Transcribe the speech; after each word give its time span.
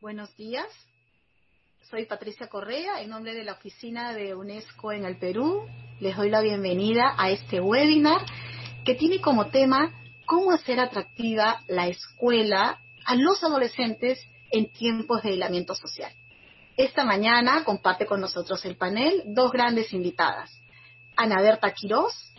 Buenos 0.00 0.34
días. 0.34 0.66
Soy 1.90 2.06
Patricia 2.06 2.48
Correa, 2.48 3.02
en 3.02 3.10
nombre 3.10 3.34
de 3.34 3.44
la 3.44 3.52
oficina 3.52 4.14
de 4.14 4.34
UNESCO 4.34 4.92
en 4.92 5.04
el 5.04 5.18
Perú. 5.18 5.68
Les 6.00 6.16
doy 6.16 6.30
la 6.30 6.40
bienvenida 6.40 7.14
a 7.18 7.28
este 7.28 7.60
webinar 7.60 8.22
que 8.86 8.94
tiene 8.94 9.20
como 9.20 9.50
tema 9.50 9.92
cómo 10.24 10.52
hacer 10.52 10.80
atractiva 10.80 11.62
la 11.68 11.86
escuela 11.88 12.80
a 13.04 13.14
los 13.14 13.44
adolescentes 13.44 14.26
en 14.50 14.72
tiempos 14.72 15.22
de 15.22 15.32
aislamiento 15.32 15.74
social. 15.74 16.10
Esta 16.78 17.04
mañana 17.04 17.62
comparte 17.64 18.06
con 18.06 18.22
nosotros 18.22 18.64
el 18.64 18.78
panel 18.78 19.22
dos 19.26 19.52
grandes 19.52 19.92
invitadas, 19.92 20.50
Ana 21.14 21.42
Berta 21.42 21.74
Quirós 21.74 22.32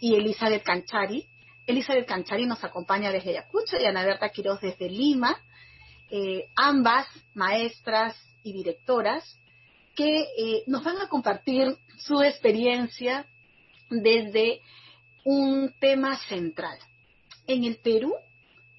y 0.00 0.14
Elizabeth 0.14 0.62
Canchari. 0.62 1.26
Elizabeth 1.66 2.06
Canchari 2.06 2.46
nos 2.46 2.64
acompaña 2.64 3.12
desde 3.12 3.32
Ayacucho 3.32 3.76
y 3.78 3.84
Ana 3.84 4.02
Berta 4.02 4.30
Quirós 4.30 4.62
desde 4.62 4.88
Lima. 4.88 5.38
Eh, 6.10 6.48
ambas 6.56 7.06
maestras 7.34 8.16
y 8.42 8.52
directoras 8.52 9.38
que 9.94 10.20
eh, 10.38 10.62
nos 10.66 10.82
van 10.82 10.98
a 11.02 11.08
compartir 11.08 11.76
su 11.98 12.22
experiencia 12.22 13.26
desde 13.90 14.62
un 15.24 15.74
tema 15.80 16.16
central. 16.16 16.78
En 17.46 17.64
el 17.64 17.76
Perú, 17.76 18.14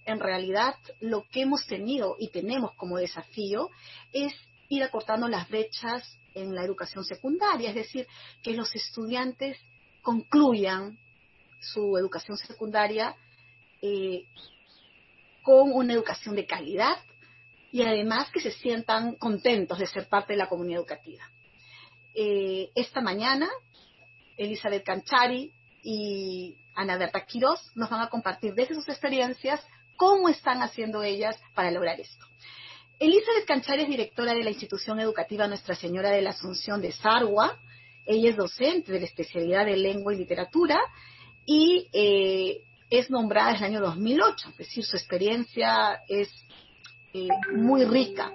en 0.06 0.20
realidad, 0.20 0.76
lo 1.02 1.28
que 1.30 1.42
hemos 1.42 1.68
tenido 1.68 2.16
y 2.18 2.30
tenemos 2.30 2.74
como 2.76 2.98
desafío 2.98 3.70
es 4.12 4.34
ir 4.70 4.84
acortando 4.84 5.28
las 5.28 5.48
brechas 5.50 6.18
en 6.34 6.56
la 6.56 6.64
educación 6.64 7.04
secundaria, 7.04 7.70
es 7.70 7.76
decir, 7.76 8.08
que 8.42 8.54
los 8.54 8.74
estudiantes 8.76 9.58
concluyan 10.02 10.98
su 11.62 11.98
educación 11.98 12.38
secundaria 12.38 13.16
eh, 13.82 14.26
con 15.44 15.72
una 15.74 15.94
educación 15.94 16.36
de 16.36 16.46
calidad 16.46 16.98
y 17.72 17.82
además 17.84 18.30
que 18.32 18.40
se 18.40 18.52
sientan 18.52 19.16
contentos 19.16 19.80
de 19.80 19.86
ser 19.86 20.08
parte 20.08 20.34
de 20.34 20.38
la 20.38 20.50
comunidad 20.50 20.80
educativa. 20.80 21.24
Eh, 22.16 22.70
esta 22.76 23.02
mañana, 23.02 23.48
Elizabeth 24.38 24.84
Canchari 24.84 25.54
y 25.84 26.56
Ana 26.76 26.98
Berta 26.98 27.26
Quiroz 27.26 27.60
nos 27.76 27.90
van 27.90 28.02
a 28.02 28.10
compartir 28.10 28.54
desde 28.54 28.76
sus 28.76 28.90
experiencias 28.90 29.66
cómo 29.96 30.30
están 30.30 30.62
haciendo 30.62 31.04
ellas 31.04 31.40
para 31.54 31.72
lograr 31.72 32.00
esto. 32.00 32.26
Elizabeth 33.00 33.46
Canchari 33.46 33.84
es 33.84 33.90
directora 33.90 34.34
de 34.34 34.44
la 34.44 34.50
institución 34.50 35.00
educativa 35.00 35.48
Nuestra 35.48 35.76
Señora 35.76 36.10
de 36.10 36.22
la 36.22 36.32
Asunción 36.32 36.82
de 36.82 36.92
Sarwa. 36.92 37.60
Ella 38.06 38.32
es 38.32 38.36
docente 38.36 38.92
de 38.92 39.00
la 39.00 39.06
especialidad 39.06 39.66
de 39.66 39.78
lengua 39.78 40.14
y 40.14 40.18
literatura 40.18 40.80
y 41.46 41.88
eh, 41.94 42.64
es 42.90 43.10
nombrada 43.10 43.52
en 43.52 43.58
el 43.58 43.64
año 43.64 43.82
2008, 43.82 44.50
es 44.50 44.58
decir, 44.58 44.84
su 44.84 44.98
experiencia 44.98 46.02
es 46.08 46.30
eh, 47.14 47.28
muy 47.56 47.86
rica. 47.86 48.32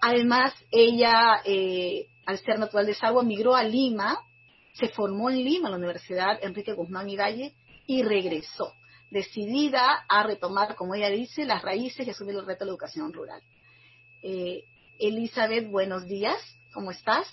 Además, 0.00 0.54
ella, 0.70 1.40
eh, 1.44 2.06
al 2.26 2.38
ser 2.38 2.58
natural 2.58 2.86
de 2.86 2.94
Sagua, 2.94 3.22
migró 3.22 3.54
a 3.54 3.64
Lima, 3.64 4.18
se 4.72 4.88
formó 4.88 5.30
en 5.30 5.42
Lima, 5.42 5.68
en 5.68 5.72
la 5.72 5.78
Universidad 5.78 6.38
Enrique 6.42 6.72
Guzmán 6.72 7.08
y 7.08 7.16
y 7.86 8.02
regresó, 8.02 8.72
decidida 9.10 10.04
a 10.08 10.22
retomar, 10.24 10.74
como 10.74 10.94
ella 10.94 11.08
dice, 11.08 11.44
las 11.44 11.62
raíces 11.62 12.06
y 12.06 12.10
asumir 12.10 12.34
el 12.34 12.46
reto 12.46 12.60
de 12.60 12.66
la 12.66 12.72
educación 12.72 13.12
rural. 13.12 13.40
Eh, 14.22 14.64
Elizabeth, 14.98 15.70
buenos 15.70 16.04
días, 16.06 16.36
¿cómo 16.72 16.90
estás? 16.90 17.32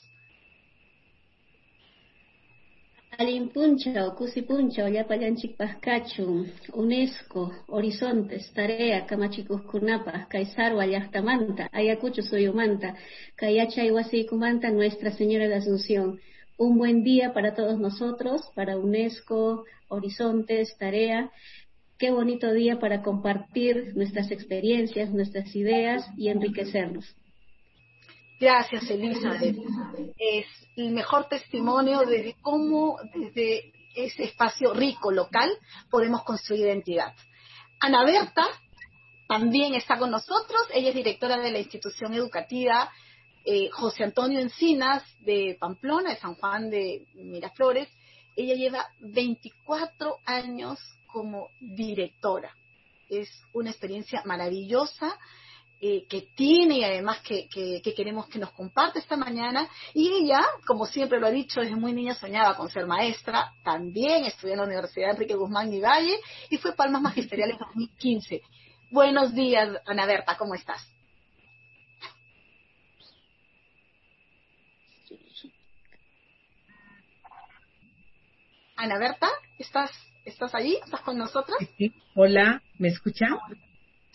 Alimpuncha, 3.17 4.09
Cusipuncha, 4.15 4.85
Ollapayanchik 4.85 5.55
Paskachu, 5.55 6.47
UNESCO, 6.73 7.51
Horizontes, 7.67 8.51
Tarea, 8.53 9.05
Kunapa, 9.05 10.27
Kaisarwa, 10.29 10.85
Yachtamanta, 10.85 11.69
Ayacucho, 11.71 12.23
Soyumanta, 12.23 12.95
Kayacha 13.35 13.83
Kumanta, 14.27 14.71
Nuestra 14.71 15.11
Señora 15.11 15.47
de 15.47 15.55
Asunción. 15.55 16.19
Un 16.57 16.77
buen 16.77 17.03
día 17.03 17.33
para 17.33 17.53
todos 17.53 17.79
nosotros, 17.79 18.41
para 18.55 18.77
UNESCO, 18.77 19.65
Horizontes, 19.89 20.75
Tarea. 20.79 21.29
Qué 21.99 22.09
bonito 22.09 22.51
día 22.51 22.79
para 22.79 23.03
compartir 23.03 23.95
nuestras 23.95 24.31
experiencias, 24.31 25.13
nuestras 25.13 25.55
ideas 25.55 26.03
y 26.17 26.29
enriquecernos. 26.29 27.15
Gracias, 28.43 28.89
Elizabeth. 28.89 29.55
Es 30.17 30.45
el 30.75 30.91
mejor 30.91 31.29
testimonio 31.29 32.01
de 32.01 32.35
cómo 32.41 32.97
desde 33.15 33.71
ese 33.95 34.25
espacio 34.25 34.73
rico 34.73 35.13
local 35.13 35.49
podemos 35.89 36.25
construir 36.25 36.65
identidad. 36.65 37.13
Ana 37.79 38.03
Berta 38.03 38.45
también 39.29 39.75
está 39.75 39.97
con 39.97 40.11
nosotros. 40.11 40.61
Ella 40.73 40.89
es 40.89 40.95
directora 40.95 41.37
de 41.37 41.51
la 41.53 41.59
institución 41.59 42.13
educativa 42.15 42.91
eh, 43.45 43.69
José 43.71 44.03
Antonio 44.03 44.41
Encinas 44.41 45.03
de 45.21 45.55
Pamplona, 45.57 46.09
de 46.09 46.19
San 46.19 46.35
Juan 46.35 46.69
de 46.69 47.07
Miraflores. 47.15 47.87
Ella 48.35 48.55
lleva 48.55 48.89
24 48.99 50.17
años 50.25 50.79
como 51.07 51.47
directora. 51.61 52.53
Es 53.07 53.29
una 53.53 53.69
experiencia 53.69 54.21
maravillosa 54.25 55.17
eh, 55.85 56.05
que 56.07 56.29
tiene 56.33 56.77
y 56.77 56.83
además 56.85 57.19
que, 57.19 57.49
queremos 57.93 58.27
que 58.27 58.39
nos 58.39 58.53
comparte 58.53 58.99
esta 58.99 59.17
mañana. 59.17 59.67
Y 59.93 60.13
ella, 60.13 60.39
como 60.65 60.85
siempre 60.85 61.19
lo 61.19 61.27
ha 61.27 61.29
dicho, 61.29 61.59
desde 61.59 61.75
muy 61.75 61.91
niña 61.91 62.13
soñaba 62.13 62.55
con 62.55 62.69
ser 62.69 62.85
maestra, 62.85 63.51
también 63.65 64.23
estudió 64.23 64.53
en 64.53 64.59
la 64.59 64.65
Universidad 64.65 65.09
Enrique 65.09 65.35
Guzmán 65.35 65.73
y 65.73 65.81
Valle 65.81 66.17
y 66.49 66.57
fue 66.57 66.73
Palmas 66.73 67.01
Magisterial 67.01 67.51
en 67.51 67.57
2015. 67.57 68.41
Buenos 68.91 69.33
días, 69.33 69.77
Ana 69.85 70.05
Berta, 70.05 70.37
¿cómo 70.37 70.55
estás? 70.55 70.89
Ana 78.77 78.97
Berta, 78.99 79.27
¿estás, 79.59 79.91
¿estás 80.23 80.55
allí? 80.55 80.77
¿Estás 80.81 81.01
con 81.01 81.17
nosotros? 81.17 81.57
Hola, 82.15 82.63
¿me 82.79 82.87
escuchan? 82.87 83.37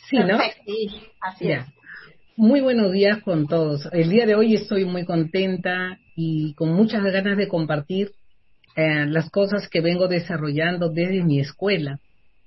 Sí, 0.08 0.16
¿no? 0.18 0.38
Sí, 0.64 0.90
así 1.20 1.52
es. 1.52 1.64
Muy 2.36 2.60
buenos 2.60 2.92
días 2.92 3.22
con 3.22 3.46
todos. 3.46 3.88
El 3.92 4.10
día 4.10 4.24
de 4.24 4.34
hoy 4.34 4.54
estoy 4.54 4.84
muy 4.84 5.04
contenta 5.04 5.98
y 6.14 6.54
con 6.54 6.72
muchas 6.72 7.02
ganas 7.02 7.36
de 7.36 7.48
compartir 7.48 8.12
eh, 8.76 9.06
las 9.06 9.28
cosas 9.30 9.68
que 9.68 9.80
vengo 9.80 10.06
desarrollando 10.06 10.88
desde 10.88 11.24
mi 11.24 11.40
escuela. 11.40 11.98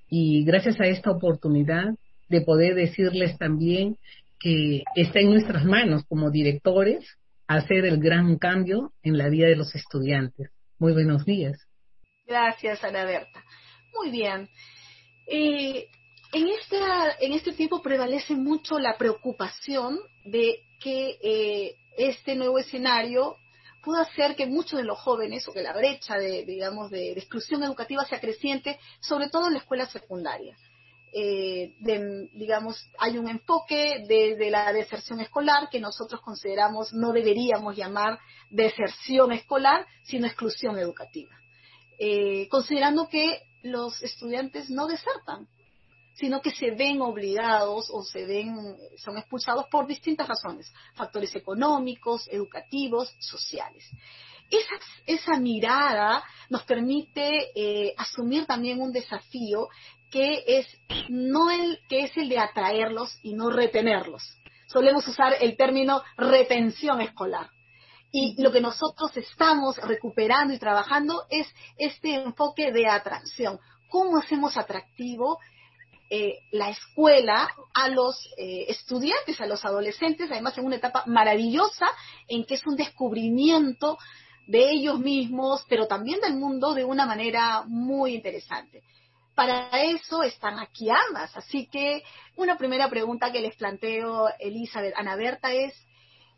Y 0.09 0.45
gracias 0.45 0.79
a 0.79 0.85
esta 0.85 1.11
oportunidad 1.11 1.93
de 2.29 2.41
poder 2.41 2.75
decirles 2.75 3.37
también 3.37 3.97
que 4.39 4.83
está 4.95 5.19
en 5.19 5.31
nuestras 5.31 5.65
manos 5.65 6.03
como 6.07 6.31
directores 6.31 7.17
hacer 7.47 7.85
el 7.85 7.99
gran 7.99 8.37
cambio 8.37 8.93
en 9.03 9.17
la 9.17 9.27
vida 9.27 9.47
de 9.47 9.57
los 9.57 9.75
estudiantes. 9.75 10.51
Muy 10.79 10.93
buenos 10.93 11.25
días. 11.25 11.67
Gracias, 12.25 12.81
Ana 12.83 13.03
Berta. 13.03 13.43
Muy 13.93 14.09
bien. 14.09 14.47
Eh, 15.27 15.87
en, 16.31 16.47
esta, 16.47 17.15
en 17.19 17.33
este 17.33 17.53
tiempo 17.53 17.81
prevalece 17.81 18.35
mucho 18.35 18.79
la 18.79 18.97
preocupación 18.97 19.99
de 20.23 20.63
que 20.79 21.17
eh, 21.21 21.75
este 21.97 22.35
nuevo 22.35 22.57
escenario 22.57 23.37
pueda 23.81 24.01
hacer 24.03 24.35
que 24.35 24.45
muchos 24.45 24.79
de 24.79 24.85
los 24.85 24.99
jóvenes 24.99 25.47
o 25.47 25.53
que 25.53 25.61
la 25.61 25.73
brecha 25.73 26.15
de, 26.15 26.45
digamos, 26.45 26.89
de, 26.91 27.13
exclusión 27.13 27.63
educativa 27.63 28.05
sea 28.05 28.19
creciente, 28.19 28.79
sobre 28.99 29.29
todo 29.29 29.47
en 29.47 29.53
la 29.53 29.59
escuela 29.59 29.85
secundaria. 29.87 30.55
Eh, 31.13 31.75
digamos, 32.33 32.89
hay 32.97 33.17
un 33.17 33.27
enfoque 33.27 34.05
de, 34.07 34.49
la 34.49 34.71
deserción 34.71 35.19
escolar 35.19 35.67
que 35.69 35.81
nosotros 35.81 36.21
consideramos 36.21 36.93
no 36.93 37.11
deberíamos 37.11 37.75
llamar 37.75 38.17
deserción 38.49 39.33
escolar, 39.33 39.85
sino 40.03 40.27
exclusión 40.27 40.77
educativa. 40.77 41.31
Eh, 41.99 42.47
considerando 42.49 43.09
que 43.09 43.41
los 43.63 44.01
estudiantes 44.01 44.69
no 44.69 44.87
desertan, 44.87 45.47
sino 46.21 46.39
que 46.39 46.51
se 46.51 46.69
ven 46.69 47.01
obligados 47.01 47.89
o 47.91 48.03
se 48.03 48.25
ven, 48.27 48.77
son 48.97 49.17
expulsados 49.17 49.65
por 49.71 49.87
distintas 49.87 50.27
razones, 50.27 50.71
factores 50.93 51.35
económicos, 51.35 52.27
educativos, 52.29 53.11
sociales. 53.19 53.89
Esa, 55.07 55.39
mirada 55.39 56.23
nos 56.49 56.63
permite 56.63 57.51
eh, 57.55 57.95
asumir 57.97 58.45
también 58.45 58.79
un 58.79 58.91
desafío 58.91 59.67
que 60.11 60.43
es, 60.45 60.67
no 61.09 61.49
el, 61.49 61.79
que 61.89 62.03
es 62.03 62.15
el 62.17 62.29
de 62.29 62.37
atraerlos 62.37 63.17
y 63.23 63.33
no 63.33 63.49
retenerlos. 63.49 64.37
Solemos 64.67 65.07
usar 65.07 65.37
el 65.41 65.57
término 65.57 66.03
retención 66.17 67.01
escolar. 67.01 67.49
Y 68.11 68.39
lo 68.43 68.51
que 68.51 68.61
nosotros 68.61 69.15
estamos 69.17 69.77
recuperando 69.77 70.53
y 70.53 70.59
trabajando 70.59 71.23
es 71.29 71.47
este 71.77 72.13
enfoque 72.13 72.71
de 72.71 72.87
atracción. 72.87 73.57
¿Cómo 73.89 74.17
hacemos 74.17 74.57
atractivo 74.57 75.39
eh, 76.13 76.39
la 76.51 76.69
escuela 76.69 77.49
a 77.73 77.87
los 77.87 78.27
eh, 78.35 78.65
estudiantes, 78.67 79.39
a 79.39 79.45
los 79.45 79.63
adolescentes, 79.63 80.29
además 80.29 80.57
en 80.57 80.65
una 80.65 80.75
etapa 80.75 81.05
maravillosa 81.07 81.87
en 82.27 82.43
que 82.43 82.55
es 82.55 82.67
un 82.67 82.75
descubrimiento 82.75 83.97
de 84.45 84.71
ellos 84.71 84.99
mismos, 84.99 85.65
pero 85.69 85.87
también 85.87 86.19
del 86.19 86.35
mundo 86.35 86.73
de 86.73 86.83
una 86.83 87.05
manera 87.05 87.63
muy 87.65 88.15
interesante. 88.15 88.83
para 89.35 89.69
eso 89.83 90.21
están 90.23 90.59
aquí 90.59 90.89
ambas. 90.89 91.37
Así 91.37 91.67
que 91.67 92.03
una 92.35 92.57
primera 92.57 92.89
pregunta 92.89 93.31
que 93.31 93.39
les 93.39 93.55
planteo, 93.55 94.27
Elizabeth, 94.37 94.93
Ana 94.97 95.15
Berta, 95.15 95.53
es, 95.53 95.73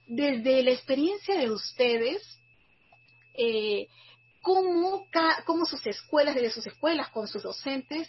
desde 0.05 0.61
la 0.61 0.69
experiencia 0.69 1.35
de 1.35 1.49
ustedes, 1.49 2.21
eh, 3.33 3.87
¿cómo, 4.43 5.07
¿cómo 5.47 5.65
sus 5.65 5.83
escuelas, 5.87 6.35
desde 6.35 6.51
sus 6.51 6.67
escuelas 6.67 7.09
con 7.09 7.27
sus 7.27 7.41
docentes, 7.41 8.07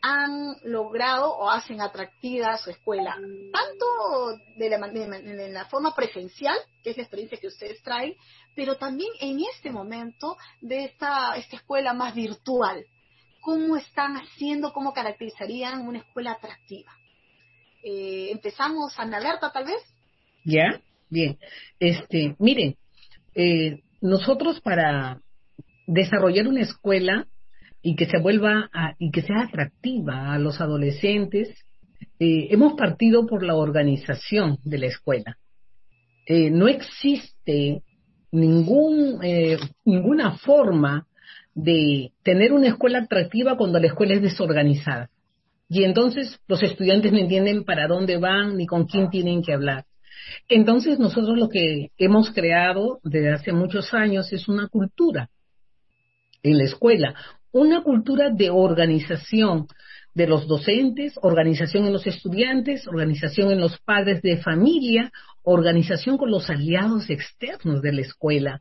han 0.00 0.56
logrado 0.64 1.32
o 1.36 1.50
hacen 1.50 1.80
atractiva 1.80 2.56
su 2.58 2.70
escuela, 2.70 3.16
tanto 3.52 4.38
de 4.56 5.50
la, 5.50 5.64
forma 5.66 5.94
presencial, 5.94 6.56
que 6.82 6.90
es 6.90 6.96
la 6.96 7.02
experiencia 7.02 7.38
que 7.38 7.48
ustedes 7.48 7.82
traen, 7.82 8.14
pero 8.54 8.76
también 8.76 9.10
en 9.20 9.40
este 9.52 9.70
momento 9.70 10.36
de 10.60 10.84
esta, 10.84 11.36
esta 11.36 11.56
escuela 11.56 11.94
más 11.94 12.14
virtual. 12.14 12.84
¿Cómo 13.40 13.76
están 13.76 14.14
haciendo, 14.16 14.72
cómo 14.72 14.92
caracterizarían 14.92 15.86
una 15.86 15.98
escuela 16.00 16.32
atractiva? 16.32 16.92
Eh, 17.82 18.30
empezamos, 18.30 18.98
Ana 18.98 19.20
Berta, 19.20 19.50
tal 19.52 19.64
vez. 19.64 19.82
Ya, 20.44 20.80
bien. 21.08 21.38
Este, 21.78 22.34
miren, 22.38 22.76
eh, 23.34 23.80
nosotros 24.00 24.60
para 24.60 25.20
desarrollar 25.86 26.48
una 26.48 26.62
escuela 26.62 27.26
y 27.82 27.96
que 27.96 28.06
se 28.06 28.18
vuelva 28.18 28.70
y 28.98 29.10
que 29.10 29.22
sea 29.22 29.42
atractiva 29.42 30.32
a 30.32 30.38
los 30.38 30.60
adolescentes, 30.60 31.48
eh, 32.18 32.48
hemos 32.50 32.74
partido 32.74 33.26
por 33.26 33.42
la 33.44 33.54
organización 33.54 34.58
de 34.64 34.78
la 34.78 34.86
escuela. 34.86 35.38
Eh, 36.26 36.50
no 36.50 36.68
existe 36.68 37.82
ningún, 38.32 39.20
eh, 39.22 39.56
ninguna 39.84 40.38
forma 40.38 41.06
de 41.54 42.12
tener 42.22 42.52
una 42.52 42.68
escuela 42.68 42.98
atractiva 42.98 43.56
cuando 43.56 43.78
la 43.78 43.86
escuela 43.86 44.14
es 44.14 44.22
desorganizada. 44.22 45.10
Y 45.68 45.84
entonces 45.84 46.40
los 46.48 46.62
estudiantes 46.62 47.12
no 47.12 47.18
entienden 47.18 47.64
para 47.64 47.86
dónde 47.86 48.16
van 48.16 48.56
ni 48.56 48.66
con 48.66 48.86
quién 48.86 49.10
tienen 49.10 49.42
que 49.42 49.52
hablar. 49.52 49.84
Entonces 50.48 50.98
nosotros 50.98 51.36
lo 51.38 51.48
que 51.48 51.90
hemos 51.98 52.30
creado 52.30 53.00
desde 53.02 53.32
hace 53.32 53.52
muchos 53.52 53.92
años 53.94 54.32
es 54.32 54.48
una 54.48 54.68
cultura 54.68 55.30
en 56.42 56.58
la 56.58 56.64
escuela, 56.64 57.14
una 57.52 57.82
cultura 57.82 58.30
de 58.30 58.50
organización 58.50 59.66
de 60.14 60.26
los 60.26 60.48
docentes, 60.48 61.14
organización 61.22 61.86
en 61.86 61.92
los 61.92 62.06
estudiantes, 62.06 62.86
organización 62.88 63.52
en 63.52 63.60
los 63.60 63.78
padres 63.78 64.20
de 64.22 64.38
familia, 64.38 65.12
organización 65.42 66.18
con 66.18 66.30
los 66.30 66.50
aliados 66.50 67.08
externos 67.08 67.82
de 67.82 67.92
la 67.92 68.00
escuela. 68.02 68.60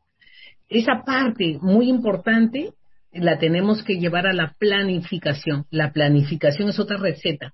Esa 0.70 1.04
parte 1.06 1.58
muy 1.62 1.90
importante 1.90 2.74
la 3.12 3.40
tenemos 3.40 3.84
que 3.84 3.98
llevar 3.98 4.28
a 4.28 4.34
la 4.34 4.56
planificación. 4.60 5.66
La 5.72 5.92
planificación 5.92 6.70
es 6.70 6.80
otra 6.80 6.98
receta, 6.98 7.54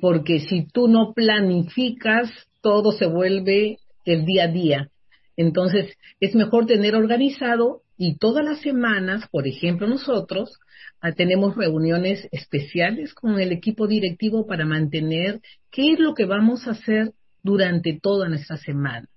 porque 0.00 0.40
si 0.40 0.66
tú 0.66 0.86
no 0.86 1.12
planificas, 1.12 2.30
todo 2.60 2.92
se 2.92 3.06
vuelve 3.06 3.78
el 4.04 4.24
día 4.24 4.44
a 4.44 4.48
día. 4.48 4.88
Entonces, 5.36 5.96
es 6.20 6.34
mejor 6.34 6.66
tener 6.66 6.94
organizado 6.94 7.82
y 7.96 8.18
todas 8.18 8.44
las 8.44 8.60
semanas, 8.60 9.26
por 9.30 9.46
ejemplo, 9.46 9.86
nosotros 9.86 10.58
ah, 11.00 11.12
tenemos 11.12 11.56
reuniones 11.56 12.28
especiales 12.30 13.14
con 13.14 13.40
el 13.40 13.52
equipo 13.52 13.86
directivo 13.86 14.46
para 14.46 14.66
mantener 14.66 15.40
qué 15.70 15.92
es 15.92 15.98
lo 15.98 16.14
que 16.14 16.26
vamos 16.26 16.66
a 16.66 16.72
hacer 16.72 17.12
durante 17.42 17.98
toda 18.00 18.28
nuestra 18.28 18.56
semana. 18.58 19.08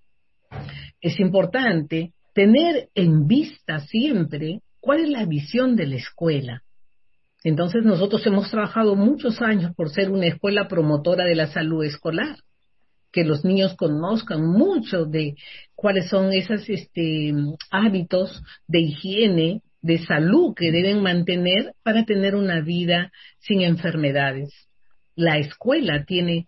Es 1.02 1.20
importante 1.20 2.14
tener 2.34 2.90
en 2.96 3.28
vista 3.28 3.80
siempre 3.81 4.62
cuál 4.80 5.02
es 5.02 5.10
la 5.10 5.26
visión 5.26 5.76
de 5.76 5.88
la 5.88 5.96
escuela. 5.98 6.64
Entonces 7.44 7.84
nosotros 7.84 8.26
hemos 8.28 8.50
trabajado 8.50 8.96
muchos 8.96 9.42
años 9.42 9.74
por 9.76 9.90
ser 9.90 10.10
una 10.10 10.28
escuela 10.28 10.68
promotora 10.68 11.26
de 11.26 11.36
la 11.36 11.48
salud 11.48 11.84
escolar 11.84 12.38
que 13.12 13.24
los 13.24 13.44
niños 13.44 13.76
conozcan 13.76 14.46
mucho 14.46 15.06
de 15.06 15.36
cuáles 15.76 16.10
son 16.10 16.32
esos 16.34 16.70
este, 16.70 17.34
hábitos 17.72 18.44
de 18.68 18.80
higiene, 18.80 19.62
de 19.82 20.00
salud 20.00 20.54
que 20.56 20.72
deben 20.72 21.02
mantener 21.02 21.74
para 21.84 22.06
tener 22.06 22.36
una 22.36 22.62
vida 22.62 23.12
sin 23.40 23.62
enfermedades. 23.62 24.68
La 25.16 25.38
escuela 25.38 26.04
tiene 26.06 26.48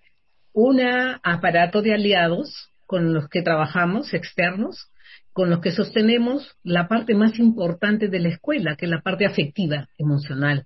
un 0.54 0.82
aparato 1.24 1.82
de 1.82 1.94
aliados 1.94 2.70
con 2.86 3.14
los 3.14 3.30
que 3.30 3.42
trabajamos, 3.42 4.14
externos, 4.14 4.92
con 5.34 5.50
los 5.50 5.62
que 5.62 5.72
sostenemos 5.72 6.58
la 6.62 6.90
parte 6.90 7.16
más 7.16 7.40
importante 7.40 8.10
de 8.10 8.20
la 8.20 8.30
escuela, 8.30 8.76
que 8.76 8.86
es 8.86 8.92
la 8.92 9.02
parte 9.02 9.26
afectiva, 9.26 9.88
emocional. 9.98 10.66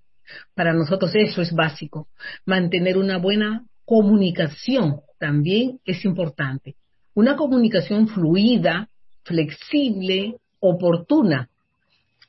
Para 0.56 0.74
nosotros 0.74 1.12
eso 1.14 1.44
es 1.44 1.54
básico, 1.54 2.08
mantener 2.46 2.98
una 2.98 3.18
buena 3.18 3.64
comunicación 3.86 5.02
también 5.18 5.80
es 5.86 6.06
importante. 6.06 6.76
Una 7.14 7.36
comunicación 7.36 8.08
fluida, 8.08 8.90
flexible, 9.24 10.36
oportuna. 10.60 11.50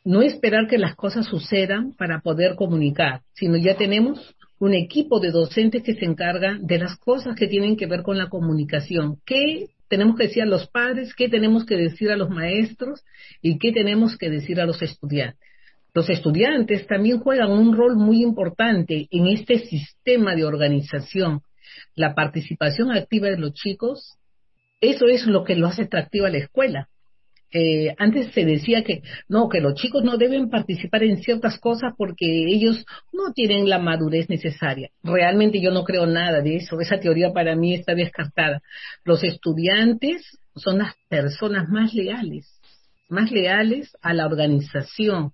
No 0.05 0.23
esperar 0.23 0.69
que 0.69 0.79
las 0.79 0.95
cosas 0.95 1.27
sucedan 1.27 1.93
para 1.93 2.21
poder 2.21 2.55
comunicar, 2.55 3.23
sino 3.33 3.57
ya 3.57 3.77
tenemos 3.77 4.37
un 4.59 4.75
equipo 4.75 5.21
de 5.21 5.31
docentes 5.31 5.83
que 5.83 5.95
se 5.95 6.05
encarga 6.05 6.59
de 6.61 6.79
las 6.79 6.97
cosas 6.97 7.37
que 7.37 7.49
tienen 7.49 7.77
que 7.77 7.87
ver 7.87 8.03
con 8.03 8.17
la 8.17 8.29
comunicación. 8.29 9.19
¿Qué 9.27 9.67
tenemos 9.89 10.17
que 10.17 10.25
decir 10.25 10.43
a 10.43 10.47
los 10.47 10.69
padres? 10.69 11.15
¿Qué 11.15 11.29
tenemos 11.29 11.67
que 11.67 11.77
decir 11.77 12.11
a 12.11 12.17
los 12.17 12.31
maestros? 12.31 13.05
¿Y 13.43 13.59
qué 13.59 13.73
tenemos 13.73 14.17
que 14.17 14.31
decir 14.31 14.61
a 14.61 14.67
los 14.67 14.81
estudiantes? 14.81 15.41
Los 15.93 16.11
estudiantes 16.11 16.87
también 16.87 17.21
juegan 17.21 17.51
un 17.51 17.75
rol 17.75 17.97
muy 17.97 18.23
importante 18.23 19.09
en 19.11 19.29
este 19.29 19.61
sistema 19.61 20.35
de 20.35 20.45
organización. 20.45 21.41
La 21.97 22.15
participación 22.15 22.93
activa 22.93 23.29
de 23.29 23.39
los 23.39 23.55
chicos, 23.55 24.17
eso 24.81 25.07
es 25.09 25.27
lo 25.27 25.45
que 25.45 25.57
lo 25.57 25.67
hace 25.67 25.83
atractivo 25.83 26.27
a 26.27 26.31
la 26.31 26.39
escuela. 26.39 26.89
Eh, 27.53 27.95
antes 27.99 28.33
se 28.33 28.45
decía 28.45 28.83
que 28.85 29.03
no, 29.29 29.49
que 29.49 29.61
los 29.61 29.75
chicos 29.75 30.05
no 30.05 30.19
deben 30.19 30.51
participar 30.51 31.05
en 31.05 31.23
ciertas 31.23 31.59
cosas 31.59 31.95
porque 31.97 32.27
ellos 32.27 32.85
no 33.13 33.33
tienen 33.33 33.69
la 33.69 33.79
madurez 33.79 34.29
necesaria. 34.29 34.91
Realmente 35.03 35.61
yo 35.61 35.71
no 35.71 35.85
creo 35.85 36.07
nada 36.07 36.43
de 36.43 36.57
eso. 36.57 36.81
Esa 36.81 36.99
teoría 36.99 37.33
para 37.33 37.57
mí 37.57 37.73
está 37.75 37.95
descartada. 37.95 38.63
Los 39.05 39.25
estudiantes 39.25 40.39
son 40.55 40.79
las 40.79 40.95
personas 41.09 41.69
más 41.69 41.95
leales, 41.95 42.47
más 43.09 43.31
leales 43.31 43.97
a 44.03 44.13
la 44.13 44.27
organización, 44.27 45.33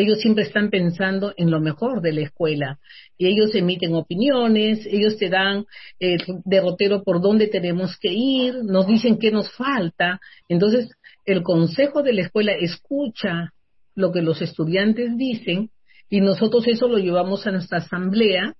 ellos 0.00 0.20
siempre 0.20 0.44
están 0.44 0.70
pensando 0.70 1.34
en 1.36 1.50
lo 1.50 1.60
mejor 1.60 2.00
de 2.00 2.12
la 2.12 2.22
escuela. 2.22 2.78
Y 3.16 3.26
ellos 3.26 3.54
emiten 3.54 3.94
opiniones, 3.94 4.86
ellos 4.86 5.16
te 5.16 5.28
dan 5.28 5.64
el 5.98 6.22
derrotero 6.44 7.02
por 7.02 7.20
dónde 7.20 7.48
tenemos 7.48 7.98
que 7.98 8.12
ir, 8.12 8.62
nos 8.64 8.86
dicen 8.86 9.18
qué 9.18 9.30
nos 9.30 9.50
falta. 9.52 10.20
Entonces, 10.48 10.90
el 11.24 11.42
consejo 11.42 12.02
de 12.02 12.12
la 12.12 12.22
escuela 12.22 12.52
escucha 12.52 13.52
lo 13.94 14.12
que 14.12 14.22
los 14.22 14.40
estudiantes 14.40 15.16
dicen 15.16 15.70
y 16.08 16.20
nosotros 16.20 16.66
eso 16.68 16.88
lo 16.88 16.98
llevamos 16.98 17.46
a 17.46 17.50
nuestra 17.50 17.78
asamblea 17.78 18.54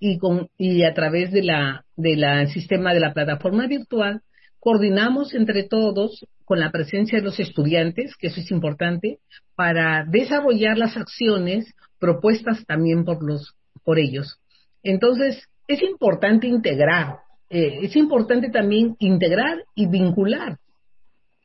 y, 0.00 0.18
con, 0.18 0.48
y 0.56 0.84
a 0.84 0.94
través 0.94 1.30
de 1.32 1.42
la, 1.42 1.84
de 1.96 2.16
la 2.16 2.46
sistema 2.46 2.94
de 2.94 3.00
la 3.00 3.12
plataforma 3.12 3.66
virtual 3.66 4.22
coordinamos 4.58 5.34
entre 5.34 5.64
todos 5.64 6.24
con 6.48 6.60
la 6.60 6.72
presencia 6.72 7.18
de 7.18 7.24
los 7.26 7.38
estudiantes, 7.38 8.16
que 8.16 8.28
eso 8.28 8.40
es 8.40 8.50
importante, 8.50 9.18
para 9.54 10.06
desarrollar 10.08 10.78
las 10.78 10.96
acciones 10.96 11.74
propuestas 11.98 12.64
también 12.64 13.04
por 13.04 13.22
los 13.22 13.54
por 13.84 13.98
ellos. 13.98 14.40
Entonces, 14.82 15.46
es 15.66 15.82
importante 15.82 16.46
integrar, 16.46 17.18
eh, 17.50 17.80
es 17.82 17.94
importante 17.96 18.48
también 18.48 18.96
integrar 18.98 19.58
y 19.74 19.88
vincular, 19.88 20.56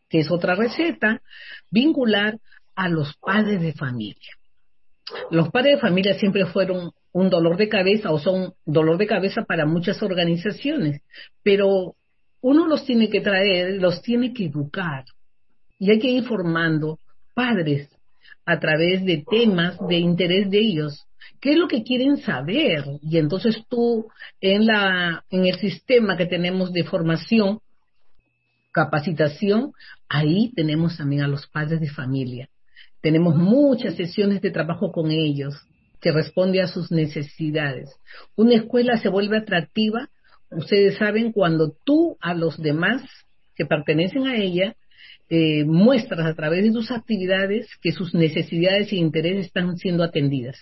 que 0.07 0.19
es 0.19 0.31
otra 0.31 0.55
receta, 0.55 1.22
vincular 1.69 2.39
a 2.74 2.88
los 2.88 3.13
padres 3.17 3.62
de 3.62 3.74
familia. 3.74 4.31
Los 5.31 5.50
padres 5.50 5.75
de 5.75 5.81
familia 5.81 6.13
siempre 6.13 6.45
fueron 6.45 6.91
un 7.12 7.29
dolor 7.29 7.57
de 7.57 7.67
cabeza 7.67 8.10
o 8.13 8.19
son 8.19 8.53
dolor 8.65 8.98
de 8.98 9.07
cabeza 9.07 9.43
para 9.43 9.65
muchas 9.65 10.01
organizaciones, 10.01 11.01
pero 11.43 11.95
uno 12.43 12.67
los 12.67 12.85
tiene 12.85 13.09
que 13.09 13.21
traer, 13.21 13.81
los 13.81 14.01
tiene 14.01 14.33
que 14.33 14.45
educar 14.45 15.05
y 15.79 15.91
hay 15.91 16.00
que 16.00 16.09
ir 16.09 16.25
formando 16.25 17.00
padres 17.33 17.89
a 18.45 18.59
través 18.59 19.03
de 19.05 19.23
temas 19.29 19.77
de 19.88 19.95
interés 19.95 20.51
de 20.51 20.59
ellos. 20.59 21.07
¿Qué 21.39 21.53
es 21.53 21.57
lo 21.57 21.69
que 21.69 21.83
quieren 21.83 22.17
saber? 22.17 22.83
Y 23.01 23.17
entonces 23.17 23.63
tú 23.69 24.07
en 24.41 24.65
la 24.65 25.23
en 25.29 25.45
el 25.45 25.55
sistema 25.55 26.17
que 26.17 26.25
tenemos 26.25 26.73
de 26.73 26.83
formación, 26.83 27.59
capacitación, 28.73 29.71
ahí 30.09 30.51
tenemos 30.53 30.97
también 30.97 31.21
a 31.21 31.29
los 31.29 31.47
padres 31.47 31.79
de 31.79 31.89
familia. 31.89 32.50
Tenemos 33.00 33.35
muchas 33.38 33.95
sesiones 33.95 34.41
de 34.41 34.51
trabajo 34.51 34.91
con 34.91 35.12
ellos 35.12 35.55
que 36.01 36.12
responde 36.12 36.62
a 36.62 36.67
sus 36.67 36.91
necesidades. 36.91 37.89
Una 38.35 38.55
escuela 38.55 38.97
se 38.97 39.07
vuelve 39.07 39.38
atractiva 39.38 40.09
ustedes 40.55 40.98
saben, 40.98 41.31
cuando 41.31 41.74
tú 41.83 42.17
a 42.22 42.33
los 42.33 42.57
demás 42.57 43.01
que 43.55 43.65
pertenecen 43.65 44.27
a 44.27 44.38
ella 44.38 44.75
eh, 45.29 45.63
muestras 45.65 46.25
a 46.25 46.36
través 46.36 46.63
de 46.63 46.72
tus 46.72 46.91
actividades 46.91 47.67
que 47.81 47.91
sus 47.91 48.13
necesidades 48.13 48.91
e 48.91 48.98
intereses 48.98 49.48
están 49.48 49.77
siendo 49.77 50.03
atendidas. 50.03 50.57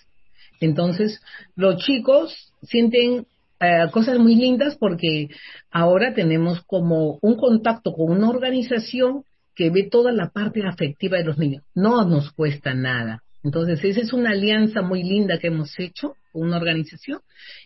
Entonces, 0.60 1.20
los 1.56 1.84
chicos 1.84 2.54
sienten 2.62 3.26
eh, 3.60 3.88
cosas 3.92 4.20
muy 4.20 4.36
lindas 4.36 4.78
porque 4.78 5.30
ahora 5.72 6.14
tenemos 6.14 6.62
como 6.64 7.18
un 7.22 7.36
contacto 7.36 7.94
con 7.94 8.12
una 8.12 8.30
organización 8.30 9.24
que 9.56 9.70
ve 9.70 9.90
toda 9.92 10.12
la 10.12 10.30
parte 10.30 10.62
afectiva 10.66 11.18
de 11.18 11.26
los 11.26 11.38
niños. 11.38 11.64
No 11.76 12.08
nos 12.08 12.32
cuesta 12.32 12.74
nada. 12.74 13.24
Entonces, 13.44 13.84
esa 13.84 14.02
es 14.02 14.14
una 14.14 14.32
alianza 14.32 14.82
muy 14.82 15.04
linda 15.04 15.40
que 15.40 15.48
hemos 15.48 15.78
hecho 15.80 16.16
una 16.34 16.58
organización. 16.58 17.22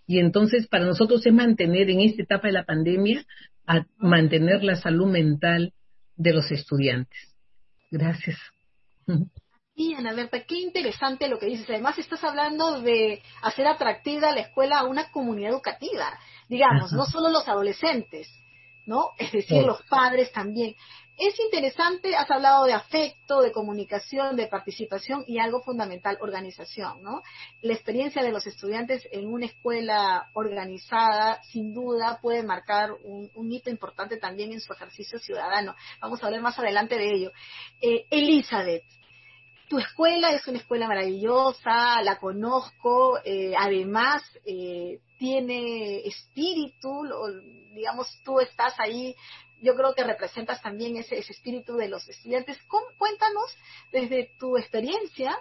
Y 0.08 0.20
entonces, 0.20 0.68
para 0.68 0.86
nosotros 0.86 1.26
es 1.26 1.34
mantener 1.34 1.90
en 1.90 2.02
esta 2.02 2.24
etapa 2.24 2.48
de 2.48 2.54
la 2.54 2.66
pandemia, 2.66 3.26
a 3.68 3.86
mantener 3.98 4.64
la 4.64 4.76
salud 4.76 5.08
mental 5.08 5.74
de 6.16 6.34
los 6.34 6.52
estudiantes. 6.52 7.36
Gracias. 7.92 8.38
Y 9.76 9.94
Ana 9.94 10.14
Berta, 10.14 10.42
qué 10.46 10.60
interesante 10.60 11.28
lo 11.28 11.38
que 11.38 11.48
dices. 11.48 11.70
Además, 11.70 11.98
estás 11.98 12.24
hablando 12.24 12.82
de 12.82 13.22
hacer 13.42 13.68
atractiva 13.68 14.34
la 14.34 14.42
escuela 14.42 14.80
a 14.80 14.86
una 14.86 15.12
comunidad 15.12 15.52
educativa, 15.52 16.18
digamos, 16.48 16.94
no 16.94 17.06
solo 17.06 17.30
los 17.30 17.48
adolescentes, 17.48 18.30
¿no? 18.86 19.10
Es 19.18 19.32
decir, 19.32 19.64
los 19.64 19.82
padres 19.84 20.32
también. 20.32 20.76
Es 21.18 21.40
interesante, 21.40 22.14
has 22.14 22.30
hablado 22.30 22.66
de 22.66 22.74
afecto, 22.74 23.42
de 23.42 23.54
comunicación, 23.54 24.36
de 24.36 24.48
participación 24.48 25.24
y 25.28 25.40
algo 25.40 25.62
fundamental, 25.62 26.18
organización, 26.20 27.02
¿no? 27.02 27.22
La 27.62 27.74
experiencia 27.74 28.22
de 28.22 28.34
los 28.34 28.46
estudiantes 28.46 29.08
en 29.12 29.28
una 29.28 29.46
escuela 29.46 30.30
organizada, 30.34 31.42
sin 31.44 31.74
duda, 31.74 32.20
puede 32.22 32.44
marcar 32.44 32.92
un, 33.04 33.52
hito 33.52 33.70
importante 33.70 34.18
también 34.18 34.52
en 34.52 34.60
su 34.60 34.74
ejercicio 34.74 35.18
ciudadano. 35.18 35.76
Vamos 36.02 36.22
a 36.22 36.26
hablar 36.26 36.42
más 36.42 36.60
adelante 36.60 36.98
de 36.98 37.10
ello. 37.10 37.32
Eh, 37.80 38.06
Elizabeth, 38.10 38.84
tu 39.70 39.80
escuela 39.80 40.32
es 40.32 40.46
una 40.48 40.58
escuela 40.58 40.88
maravillosa, 40.88 42.02
la 42.02 42.20
conozco, 42.20 43.20
eh, 43.24 43.54
además 43.58 44.22
eh, 44.46 45.00
tiene 45.18 46.00
espíritu, 46.08 47.04
digamos, 47.74 48.08
tú 48.24 48.40
estás 48.40 48.74
ahí, 48.80 49.16
yo 49.62 49.76
creo 49.76 49.94
que 49.96 50.04
representas 50.04 50.62
también 50.62 50.98
ese, 50.98 51.18
espíritu 51.18 51.76
de 51.76 51.88
los 51.88 52.08
estudiantes. 52.08 52.58
cuéntanos 52.98 53.56
desde 53.92 54.32
tu 54.38 54.58
experiencia, 54.58 55.38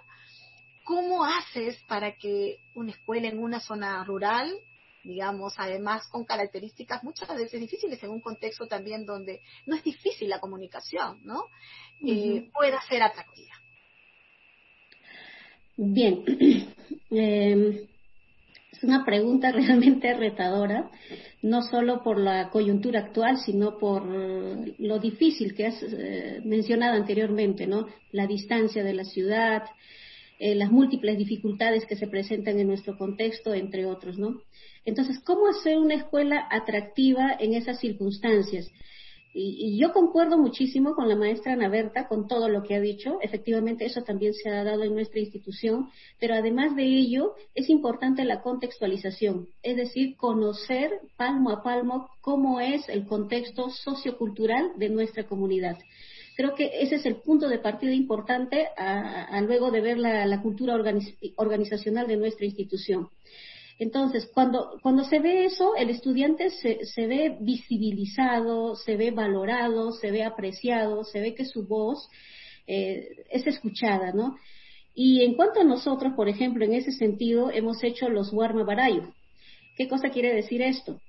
¿cómo 0.85 1.25
haces 1.25 1.83
para 1.89 2.17
que 2.17 2.59
una 2.75 2.93
escuela 2.93 3.29
en 3.29 3.39
una 3.39 3.61
zona 3.61 4.05
rural, 4.05 4.55
digamos, 5.03 5.55
además 5.59 6.07
con 6.09 6.25
características 6.25 7.05
muchas 7.05 7.29
veces 7.37 7.61
difíciles 7.61 8.03
en 8.03 8.11
un 8.11 8.21
contexto 8.21 8.67
también 8.67 9.05
donde 9.05 9.43
no 9.67 9.77
es 9.77 9.85
difícil 9.85 10.29
la 10.29 10.41
comunicación, 10.41 11.21
¿no? 11.25 11.49
Eh, 12.07 12.49
pueda 12.53 12.81
ser 12.83 13.03
atractiva. 13.03 13.53
Bien, 15.77 16.25
es 17.11 17.89
una 18.85 19.05
pregunta 19.05 19.51
realmente 19.53 20.15
retadora, 20.15 20.91
no 21.43 21.63
solo 21.63 22.03
por 22.03 22.19
la 22.19 22.51
coyuntura 22.51 23.01
actual, 23.01 23.39
sino 23.39 23.79
por 23.79 24.07
lo 24.07 24.99
difícil 24.99 25.55
que 25.55 25.67
has 25.67 25.83
eh, 25.83 26.41
mencionado 26.45 26.95
anteriormente, 26.95 27.67
¿no? 27.67 27.87
La 28.13 28.27
distancia 28.27 28.85
de 28.85 28.95
la 28.95 29.05
ciudad, 29.05 29.65
eh, 30.39 30.55
las 30.55 30.71
múltiples 30.71 31.17
dificultades 31.17 31.87
que 31.87 31.97
se 31.97 32.07
presentan 32.07 32.59
en 32.59 32.67
nuestro 32.67 32.99
contexto, 32.99 33.55
entre 33.55 33.87
otros, 33.87 34.19
¿no? 34.19 34.43
Entonces, 34.85 35.21
¿cómo 35.21 35.49
hacer 35.49 35.79
una 35.79 35.95
escuela 35.95 36.47
atractiva 36.51 37.37
en 37.39 37.55
esas 37.55 37.79
circunstancias? 37.81 38.71
Y, 39.37 39.77
yo 39.77 39.93
concuerdo 39.93 40.39
muchísimo 40.39 40.95
con 40.95 41.09
la 41.09 41.17
maestra 41.17 41.55
Ana 41.55 41.69
Berta, 41.69 42.07
con 42.07 42.29
todo 42.29 42.49
lo 42.49 42.63
que 42.63 42.77
ha 42.77 42.81
dicho. 42.81 43.19
Efectivamente, 43.21 43.85
eso 43.85 44.03
también 44.03 44.33
se 44.33 44.49
ha 44.49 44.63
dado 44.63 44.85
en 44.85 44.95
nuestra 44.95 45.19
institución, 45.19 45.91
pero 46.21 46.35
además 46.35 46.77
de 46.77 46.85
ello, 46.85 47.35
es 47.55 47.69
importante 47.69 48.25
la 48.25 48.41
contextualización, 48.43 49.49
es 49.63 49.77
decir, 49.77 50.17
conocer 50.17 51.01
palmo 51.17 51.51
a 51.51 51.65
palmo 51.65 52.09
cómo 52.21 52.61
es 52.61 52.89
el 52.89 53.07
contexto 53.07 53.71
sociocultural 53.71 54.73
de 54.77 54.89
nuestra 54.89 55.25
comunidad. 55.25 55.77
Creo 56.37 56.55
que 56.55 56.71
ese 56.81 56.97
es 56.97 57.07
el 57.07 57.17
punto 57.17 57.49
de 57.49 57.59
partida 57.59 57.93
importante 57.93 58.69
a, 58.77 59.41
luego 59.43 59.71
de 59.71 59.81
ver 59.81 59.99
la, 59.99 60.43
cultura 60.43 60.75
organizacional 61.37 62.07
de 62.07 62.17
nuestra 62.17 62.45
institución. 62.45 63.09
Entonces, 63.79 64.31
cuando, 64.33 64.79
cuando 64.83 65.05
se 65.05 65.19
ve 65.19 65.47
eso, 65.47 65.75
el 65.77 65.91
estudiante 65.91 66.51
se, 66.51 66.85
se 66.85 67.07
ve 67.07 67.37
visibilizado, 67.41 68.77
se 68.77 68.97
ve 68.97 69.11
valorado, 69.11 69.93
se 69.93 70.11
ve 70.11 70.23
apreciado, 70.23 71.05
se 71.05 71.21
ve 71.21 71.35
que 71.35 71.45
su 71.45 71.67
voz 71.67 72.09
eh, 72.67 73.25
es 73.31 73.47
escuchada, 73.47 74.13
¿no? 74.13 74.37
Y 74.95 75.23
en 75.25 75.35
cuanto 75.35 75.61
a 75.61 75.65
nosotros, 75.65 76.13
por 76.15 76.29
ejemplo, 76.29 76.65
en 76.65 76.75
ese 76.75 76.93
sentido, 76.93 77.51
hemos 77.51 77.83
hecho 77.83 78.09
los 78.09 78.33
Warma 78.33 78.63
Barayo. 78.63 79.13
¿Qué 79.77 79.89
cosa 79.89 80.11
quiere 80.11 80.33
decir 80.33 80.63
esto? 80.63 81.01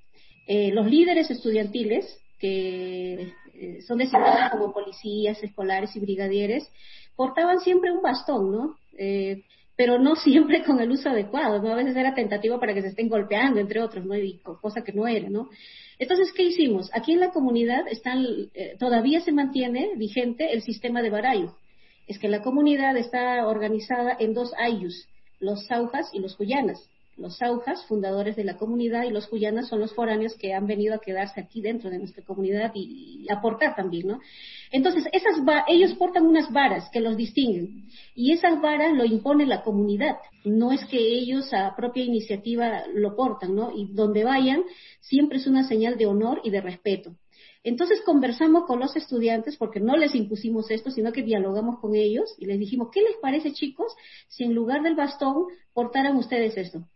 Eh, 0.48 0.72
los 0.72 0.86
líderes 0.86 1.30
estudiantiles, 1.30 2.20
que 2.40 3.32
eh, 3.54 3.82
son 3.86 3.98
designados 3.98 4.50
como 4.50 4.72
policías 4.72 5.42
escolares 5.42 5.94
y 5.94 6.00
brigadieres, 6.00 6.68
portaban 7.14 7.60
siempre 7.60 7.92
un 7.92 8.02
bastón, 8.02 8.50
¿no? 8.50 8.76
Eh, 8.98 9.44
pero 9.76 9.98
no 9.98 10.16
siempre 10.16 10.64
con 10.64 10.80
el 10.80 10.90
uso 10.90 11.10
adecuado, 11.10 11.62
¿no? 11.62 11.70
A 11.70 11.76
veces 11.76 11.94
era 11.94 12.14
tentativo 12.14 12.58
para 12.58 12.74
que 12.74 12.82
se 12.82 12.88
estén 12.88 13.08
golpeando, 13.08 13.60
entre 13.60 13.80
otros, 13.80 14.04
¿no? 14.04 14.16
Y 14.16 14.40
cosa 14.60 14.82
que 14.82 14.92
no 14.92 15.06
era, 15.06 15.28
¿no? 15.28 15.50
Entonces, 15.98 16.32
¿qué 16.34 16.44
hicimos? 16.44 16.90
Aquí 16.92 17.12
en 17.12 17.20
la 17.20 17.30
comunidad 17.30 17.86
están, 17.88 18.24
eh, 18.54 18.76
todavía 18.78 19.20
se 19.20 19.32
mantiene 19.32 19.90
vigente 19.96 20.52
el 20.52 20.62
sistema 20.62 21.02
de 21.02 21.10
barayo. 21.10 21.56
Es 22.06 22.18
que 22.18 22.28
la 22.28 22.42
comunidad 22.42 22.96
está 22.96 23.46
organizada 23.46 24.16
en 24.18 24.34
dos 24.34 24.52
ayus, 24.58 25.08
los 25.40 25.66
saujas 25.66 26.10
y 26.12 26.20
los 26.20 26.36
cuyanas 26.36 26.88
los 27.16 27.38
Saujas, 27.38 27.84
fundadores 27.86 28.36
de 28.36 28.44
la 28.44 28.56
comunidad, 28.56 29.04
y 29.04 29.10
los 29.10 29.26
Cuyanas 29.26 29.68
son 29.68 29.80
los 29.80 29.94
foráneos 29.94 30.34
que 30.34 30.54
han 30.54 30.66
venido 30.66 30.94
a 30.94 31.00
quedarse 31.00 31.40
aquí 31.40 31.60
dentro 31.60 31.90
de 31.90 31.98
nuestra 31.98 32.24
comunidad 32.24 32.72
y, 32.74 33.26
aportar 33.30 33.74
también, 33.74 34.06
¿no? 34.06 34.20
Entonces, 34.70 35.04
esas 35.12 35.42
ellos 35.68 35.94
portan 35.94 36.26
unas 36.26 36.52
varas 36.52 36.88
que 36.90 37.00
los 37.00 37.16
distinguen, 37.16 37.88
y 38.14 38.32
esas 38.32 38.60
varas 38.60 38.92
lo 38.94 39.04
impone 39.04 39.46
la 39.46 39.62
comunidad, 39.62 40.16
no 40.44 40.72
es 40.72 40.84
que 40.84 40.98
ellos 40.98 41.52
a 41.52 41.74
propia 41.74 42.04
iniciativa 42.04 42.84
lo 42.94 43.16
portan, 43.16 43.54
¿no? 43.54 43.72
Y 43.76 43.92
donde 43.92 44.24
vayan, 44.24 44.62
siempre 45.00 45.38
es 45.38 45.46
una 45.46 45.66
señal 45.66 45.96
de 45.96 46.06
honor 46.06 46.40
y 46.44 46.50
de 46.50 46.60
respeto. 46.60 47.16
Entonces 47.66 48.00
conversamos 48.02 48.64
con 48.66 48.78
los 48.78 48.94
estudiantes, 48.94 49.56
porque 49.56 49.80
no 49.80 49.96
les 49.96 50.14
impusimos 50.14 50.70
esto, 50.70 50.92
sino 50.92 51.10
que 51.10 51.24
dialogamos 51.24 51.80
con 51.80 51.96
ellos 51.96 52.32
y 52.38 52.46
les 52.46 52.60
dijimos, 52.60 52.90
¿qué 52.92 53.00
les 53.00 53.16
parece 53.16 53.52
chicos 53.52 53.92
si 54.28 54.44
en 54.44 54.54
lugar 54.54 54.84
del 54.84 54.94
bastón 54.94 55.46
portaran 55.72 56.16
ustedes 56.16 56.56
esto? 56.56 56.86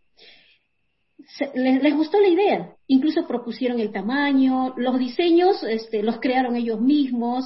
Les, 1.53 1.95
gustó 1.95 2.19
la 2.19 2.27
idea, 2.27 2.75
incluso 2.87 3.27
propusieron 3.27 3.79
el 3.79 3.91
tamaño, 3.91 4.73
los 4.77 4.97
diseños 4.99 5.63
este, 5.63 6.03
los 6.03 6.19
crearon 6.19 6.55
ellos 6.55 6.79
mismos, 6.79 7.45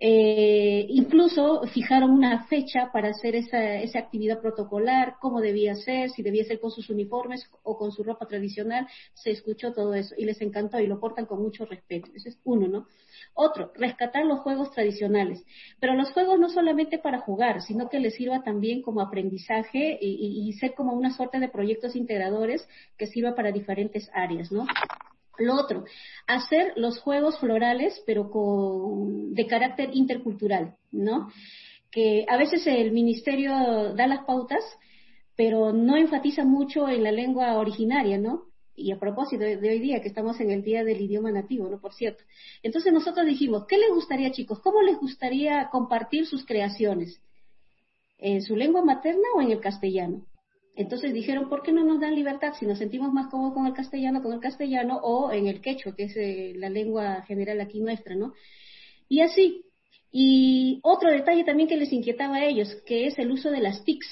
eh, 0.00 0.86
incluso 0.88 1.62
fijaron 1.74 2.10
una 2.10 2.44
fecha 2.44 2.90
para 2.92 3.08
hacer 3.08 3.34
esa, 3.34 3.76
esa 3.76 3.98
actividad 3.98 4.40
protocolar, 4.40 5.16
cómo 5.20 5.40
debía 5.40 5.74
ser, 5.74 6.10
si 6.10 6.22
debía 6.22 6.44
ser 6.44 6.60
con 6.60 6.70
sus 6.70 6.88
uniformes 6.88 7.50
o 7.64 7.76
con 7.76 7.90
su 7.90 8.04
ropa 8.04 8.26
tradicional, 8.26 8.86
se 9.14 9.32
escuchó 9.32 9.72
todo 9.72 9.94
eso 9.94 10.14
y 10.16 10.24
les 10.24 10.40
encantó 10.40 10.78
y 10.78 10.86
lo 10.86 11.00
portan 11.00 11.26
con 11.26 11.42
mucho 11.42 11.64
respeto. 11.64 12.10
Ese 12.14 12.28
es 12.28 12.38
uno, 12.44 12.68
¿no? 12.68 12.86
Otro, 13.34 13.72
rescatar 13.74 14.24
los 14.24 14.40
juegos 14.40 14.70
tradicionales. 14.70 15.44
Pero 15.80 15.94
los 15.94 16.12
juegos 16.12 16.38
no 16.38 16.48
solamente 16.48 16.98
para 16.98 17.20
jugar, 17.20 17.62
sino 17.62 17.88
que 17.88 17.98
les 17.98 18.14
sirva 18.14 18.42
también 18.42 18.82
como 18.82 19.00
aprendizaje 19.00 19.98
y, 20.00 20.48
y 20.48 20.52
ser 20.54 20.74
como 20.74 20.92
una 20.92 21.10
suerte 21.10 21.40
de 21.40 21.48
proyectos 21.48 21.96
integradores 21.96 22.68
que 22.96 23.06
sirva 23.06 23.34
para 23.34 23.50
diferentes 23.50 24.08
áreas, 24.14 24.52
¿no? 24.52 24.64
Lo 25.38 25.54
otro, 25.54 25.84
hacer 26.26 26.72
los 26.76 26.98
juegos 26.98 27.38
florales, 27.38 28.02
pero 28.06 28.30
con, 28.30 29.34
de 29.34 29.46
carácter 29.46 29.90
intercultural, 29.92 30.76
¿no? 30.90 31.28
Que 31.90 32.26
a 32.28 32.36
veces 32.36 32.66
el 32.66 32.92
ministerio 32.92 33.94
da 33.94 34.06
las 34.06 34.24
pautas, 34.24 34.62
pero 35.36 35.72
no 35.72 35.96
enfatiza 35.96 36.44
mucho 36.44 36.88
en 36.88 37.04
la 37.04 37.12
lengua 37.12 37.56
originaria, 37.56 38.18
¿no? 38.18 38.48
Y 38.74 38.92
a 38.92 38.98
propósito 38.98 39.44
de, 39.44 39.56
hoy 39.68 39.80
día, 39.80 40.00
que 40.00 40.08
estamos 40.08 40.38
en 40.40 40.50
el 40.50 40.62
Día 40.62 40.84
del 40.84 41.00
Idioma 41.00 41.30
Nativo, 41.30 41.68
¿no? 41.68 41.80
Por 41.80 41.94
cierto. 41.94 42.24
Entonces 42.62 42.92
nosotros 42.92 43.26
dijimos, 43.26 43.64
¿qué 43.66 43.76
les 43.78 43.90
gustaría, 43.90 44.30
chicos? 44.30 44.60
¿Cómo 44.60 44.82
les 44.82 44.98
gustaría 44.98 45.68
compartir 45.70 46.26
sus 46.26 46.44
creaciones? 46.44 47.20
¿En 48.18 48.42
su 48.42 48.56
lengua 48.56 48.84
materna 48.84 49.28
o 49.36 49.40
en 49.40 49.52
el 49.52 49.60
castellano? 49.60 50.26
Entonces 50.76 51.12
dijeron, 51.12 51.48
¿por 51.48 51.62
qué 51.62 51.72
no 51.72 51.84
nos 51.84 52.00
dan 52.00 52.14
libertad 52.14 52.54
si 52.58 52.66
nos 52.66 52.78
sentimos 52.78 53.12
más 53.12 53.28
cómodos 53.30 53.54
con 53.54 53.66
el 53.66 53.72
castellano, 53.72 54.22
con 54.22 54.32
el 54.32 54.40
castellano 54.40 54.98
o 55.02 55.32
en 55.32 55.48
el 55.48 55.60
quechua, 55.60 55.94
que 55.96 56.04
es 56.04 56.16
eh, 56.16 56.52
la 56.56 56.70
lengua 56.70 57.22
general 57.22 57.60
aquí 57.60 57.80
nuestra, 57.80 58.14
¿no? 58.14 58.34
Y 59.08 59.20
así. 59.20 59.64
Y 60.10 60.80
otro 60.82 61.10
detalle 61.10 61.44
también 61.44 61.68
que 61.68 61.76
les 61.76 61.92
inquietaba 61.92 62.36
a 62.36 62.44
ellos, 62.44 62.74
que 62.86 63.06
es 63.06 63.18
el 63.18 63.30
uso 63.30 63.50
de 63.50 63.60
las 63.60 63.84
TICs. 63.84 64.06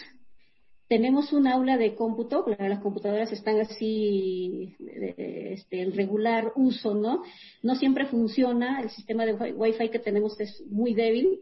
Tenemos 0.88 1.32
un 1.32 1.48
aula 1.48 1.76
de 1.76 1.94
cómputo, 1.94 2.44
las 2.58 2.80
computadoras 2.80 3.32
están 3.32 3.58
así 3.60 4.76
este, 5.16 5.82
en 5.82 5.92
regular 5.92 6.52
uso, 6.54 6.94
¿no? 6.94 7.22
No 7.62 7.74
siempre 7.74 8.06
funciona, 8.06 8.80
el 8.80 8.90
sistema 8.90 9.26
de 9.26 9.32
Wi-Fi 9.52 9.88
que 9.88 9.98
tenemos 9.98 10.38
es 10.38 10.62
muy 10.66 10.94
débil, 10.94 11.40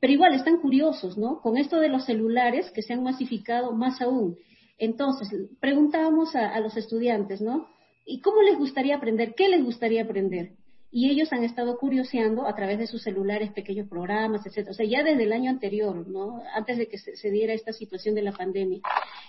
pero 0.00 0.12
igual 0.12 0.34
están 0.34 0.58
curiosos, 0.58 1.16
¿no? 1.16 1.40
Con 1.40 1.56
esto 1.56 1.80
de 1.80 1.88
los 1.88 2.04
celulares 2.04 2.70
que 2.70 2.82
se 2.82 2.92
han 2.92 3.02
masificado 3.02 3.72
más 3.72 4.00
aún 4.00 4.36
Entonces, 4.78 5.28
preguntábamos 5.60 6.34
a, 6.36 6.58
los 6.60 6.76
estudiantes, 6.76 7.40
¿no? 7.40 7.68
¿Y 8.04 8.20
cómo 8.20 8.42
les 8.42 8.58
gustaría 8.58 8.96
aprender? 8.96 9.34
¿Qué 9.34 9.48
les 9.48 9.64
gustaría 9.64 10.02
aprender? 10.02 10.52
y 10.90 11.10
ellos 11.10 11.30
han 11.32 11.44
estado 11.44 11.76
curioseando 11.78 12.46
a 12.46 12.54
través 12.54 12.78
de 12.78 12.86
sus 12.86 13.02
celulares 13.02 13.52
pequeños 13.52 13.86
programas, 13.86 14.46
etcétera. 14.46 14.70
O 14.70 14.74
sea, 14.74 14.86
ya 14.86 15.02
desde 15.02 15.24
el 15.24 15.32
año 15.32 15.50
anterior, 15.50 16.08
¿no? 16.08 16.42
Antes 16.54 16.78
de 16.78 16.86
que 16.86 16.96
se, 16.96 17.30
diera 17.30 17.52
esta 17.52 17.74
situación 17.74 18.14
de 18.14 18.22
la 18.22 18.32
pandemia. 18.32 18.80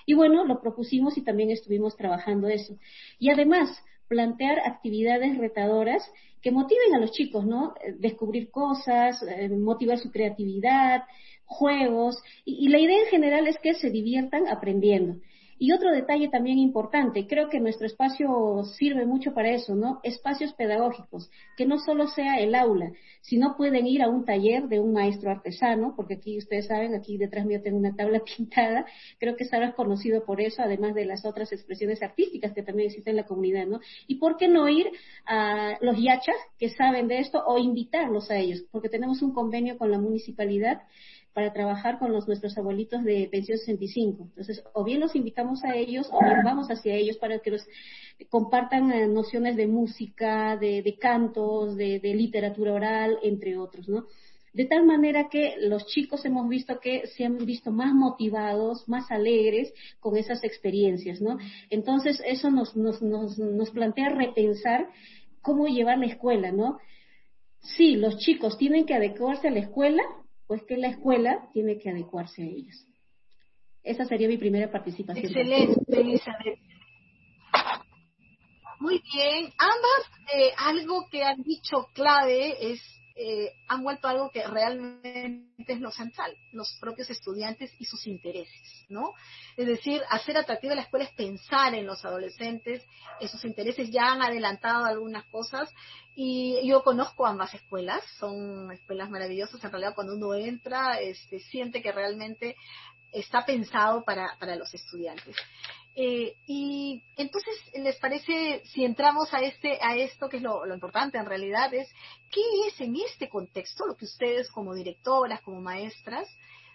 Y 0.05 0.13
bueno, 0.13 0.45
lo 0.45 0.61
propusimos 0.61 1.17
y 1.17 1.23
también 1.23 1.49
estuvimos 1.51 1.97
trabajando 1.97 2.47
eso. 2.47 2.77
Y 3.19 3.31
además, 3.31 3.83
plantear 4.07 4.59
actividades 4.59 5.37
retadoras 5.37 6.09
que 6.47 6.51
motiven 6.51 6.95
a 6.95 6.99
los 6.99 7.11
chicos, 7.11 7.45
¿no? 7.45 7.73
Eh, 7.83 7.95
descubrir 7.99 8.49
cosas, 8.49 9.21
eh, 9.21 9.49
motivar 9.49 9.97
su 9.97 10.09
creatividad, 10.11 11.03
juegos, 11.43 12.23
y, 12.45 12.69
la 12.69 12.79
idea 12.79 12.99
en 12.99 13.07
general 13.07 13.47
es 13.47 13.57
que 13.59 13.73
se 13.73 13.89
diviertan 13.89 14.47
aprendiendo. 14.47 15.19
Y 15.59 15.71
otro 15.71 15.91
detalle 15.91 16.29
también 16.29 16.59
importante, 16.59 17.25
creo 17.25 17.49
que 17.49 17.59
nuestro 17.59 17.87
espacio 17.87 18.63
sirve 18.77 19.05
mucho 19.07 19.33
para 19.33 19.49
eso, 19.49 19.73
¿no? 19.73 19.99
Espacios 20.03 20.53
pedagógicos, 20.53 21.31
que 21.55 21.65
no 21.65 21.79
solo 21.79 22.07
sea 22.07 22.35
el 22.39 22.53
aula, 22.53 22.91
sino 23.21 23.55
pueden 23.57 23.87
ir 23.87 24.03
a 24.03 24.09
un 24.09 24.23
taller 24.23 24.67
de 24.67 24.79
un 24.79 24.93
maestro 24.93 25.31
artesano, 25.31 25.93
porque 25.95 26.15
aquí 26.15 26.37
ustedes 26.37 26.67
saben, 26.67 26.93
aquí 26.93 27.17
detrás 27.17 27.45
mío 27.45 27.61
tengo 27.61 27.77
una 27.77 27.95
tabla 27.95 28.21
pintada, 28.37 28.85
creo 29.19 29.35
que 29.35 29.45
estarás 29.45 29.73
conocido 29.73 30.25
por 30.25 30.41
eso, 30.41 30.61
además 30.61 30.93
de 30.93 31.05
las 31.05 31.25
otras 31.25 31.51
expresiones 31.51 32.03
artísticas 32.03 32.53
que 32.53 32.61
también 32.61 32.89
existen 32.89 33.11
en 33.11 33.17
la 33.17 33.25
comunidad, 33.25 33.65
¿no? 33.65 33.79
Y 34.05 34.15
por 34.15 34.37
qué 34.37 34.47
no 34.47 34.69
ir 34.69 34.91
a 35.25 35.77
los 35.81 35.97
yachas 35.97 36.35
que 36.59 36.69
saben 36.69 37.07
de 37.07 37.19
esto 37.19 37.43
o 37.45 37.57
invitarlos 37.57 38.29
a 38.29 38.37
ellos, 38.37 38.63
porque 38.71 38.89
tenemos 38.89 39.23
un 39.23 39.33
convenio 39.33 39.77
con 39.77 39.89
la 39.89 39.97
municipalidad 39.97 40.81
para 41.37 41.53
trabajar 41.53 41.99
con 41.99 42.11
nuestros 42.11 42.57
abuelitos 42.57 43.03
de 43.03 43.27
pensión 43.29 43.59
65. 43.59 44.23
Entonces, 44.29 44.63
o 44.73 44.83
bien 44.83 44.99
los 44.99 45.15
invitamos 45.15 45.63
a 45.63 45.75
ellos 45.75 46.09
o 46.11 46.19
bien 46.19 46.41
vamos 46.43 46.67
hacia 46.69 46.95
ellos 46.95 47.15
para 47.17 47.37
que 47.37 47.51
los 47.51 47.63
compartan 48.31 48.91
eh, 48.91 49.07
nociones 49.07 49.55
de 49.55 49.67
música, 49.67 50.57
de, 50.57 50.97
cantos, 50.99 51.77
de, 51.77 51.99
literatura 52.01 52.73
oral, 52.73 53.19
entre 53.21 53.55
otros, 53.55 53.87
¿no? 53.87 54.07
De 54.51 54.65
tal 54.65 54.83
manera 54.83 55.29
que 55.29 55.57
los 55.59 55.85
chicos 55.85 56.25
hemos 56.25 56.49
visto 56.49 56.79
que 56.79 57.05
se 57.05 57.25
han 57.25 57.37
visto 57.45 57.69
más 57.69 57.93
motivados, 57.93 58.89
más 58.89 59.11
alegres 59.11 59.71
con 59.99 60.17
esas 60.17 60.43
experiencias, 60.43 61.21
¿no? 61.21 61.37
Entonces, 61.69 62.19
eso 62.25 62.49
nos, 62.49 62.75
nos, 62.75 62.99
nos, 63.03 63.37
nos 63.37 63.69
plantea 63.69 64.09
repensar 64.09 64.89
cómo 65.43 65.67
llevar 65.67 65.99
la 65.99 66.07
escuela, 66.07 66.51
¿no? 66.51 66.79
Sí, 67.59 67.95
los 67.95 68.17
chicos 68.17 68.57
tienen 68.57 68.87
que 68.87 68.95
adecuarse 68.95 69.49
a 69.49 69.51
la 69.51 69.59
escuela, 69.59 70.01
pues 70.47 70.63
que 70.63 70.77
la 70.77 70.89
escuela 70.89 71.49
tiene 71.53 71.77
que 71.77 71.89
adecuarse 71.89 72.41
a 72.41 72.45
ellos. 72.45 72.85
Esa 73.83 74.05
sería 74.05 74.27
mi 74.27 74.37
primera 74.37 74.71
participación. 74.71 75.25
Excelente, 75.25 76.01
Elizabeth. 76.01 76.59
Muy 78.79 79.01
bien. 79.13 79.51
Ambas, 79.57 80.11
eh, 80.35 80.51
algo 80.57 81.07
que 81.09 81.23
han 81.23 81.41
dicho 81.43 81.87
clave 81.93 82.71
es 82.71 82.81
eh, 83.19 83.53
han 83.67 83.81
vuelto 83.81 84.07
algo 84.07 84.29
que 84.29 84.45
realmente 84.45 85.73
es 85.73 85.79
lo 85.79 85.89
central, 85.91 86.37
los 86.51 86.77
propios 86.79 87.09
estudiantes 87.09 87.73
y 87.79 87.85
sus 87.85 88.05
intereses, 88.05 88.85
¿no? 88.89 89.13
Es 89.55 89.65
decir, 89.65 90.01
hacer 90.09 90.37
atractiva 90.37 90.75
la 90.75 90.83
escuela 90.83 91.05
es 91.05 91.13
pensar 91.13 91.73
en 91.73 91.87
los 91.87 92.05
adolescentes, 92.05 92.85
esos 93.19 93.43
intereses 93.43 93.89
ya 93.89 94.11
han 94.11 94.21
adelantado 94.21 94.85
algunas 94.85 95.25
cosas 95.25 95.73
y 96.15 96.67
yo 96.67 96.83
conozco 96.83 97.25
ambas 97.25 97.53
escuelas, 97.55 98.03
son 98.19 98.71
escuelas 98.71 99.09
maravillosas, 99.09 99.63
en 99.63 99.71
realidad 99.71 99.95
cuando 99.95 100.15
uno 100.15 100.35
entra, 100.35 100.99
este, 100.99 101.39
siente 101.39 101.81
que 101.81 101.91
realmente 101.91 102.55
está 103.11 103.45
pensado 103.45 104.03
para, 104.03 104.37
para 104.39 104.55
los 104.55 104.73
estudiantes. 104.73 105.35
Eh, 105.99 106.35
y 106.45 107.01
entonces, 107.15 107.55
¿les 107.73 107.97
parece, 107.97 108.61
si 108.65 108.85
entramos 108.85 109.33
a, 109.33 109.39
este, 109.39 109.79
a 109.81 109.95
esto, 109.95 110.29
que 110.29 110.37
es 110.37 110.43
lo, 110.43 110.71
importante 110.71 111.17
en 111.17 111.25
realidad, 111.25 111.73
es 111.73 111.91
qué 112.29 112.41
es 112.67 112.79
en 112.79 112.95
este 112.97 113.27
contexto 113.27 113.87
lo 113.87 113.95
que 113.95 114.05
ustedes 114.05 114.51
como 114.51 114.75
directoras, 114.75 115.41
como 115.41 115.59
maestras, 115.59 116.29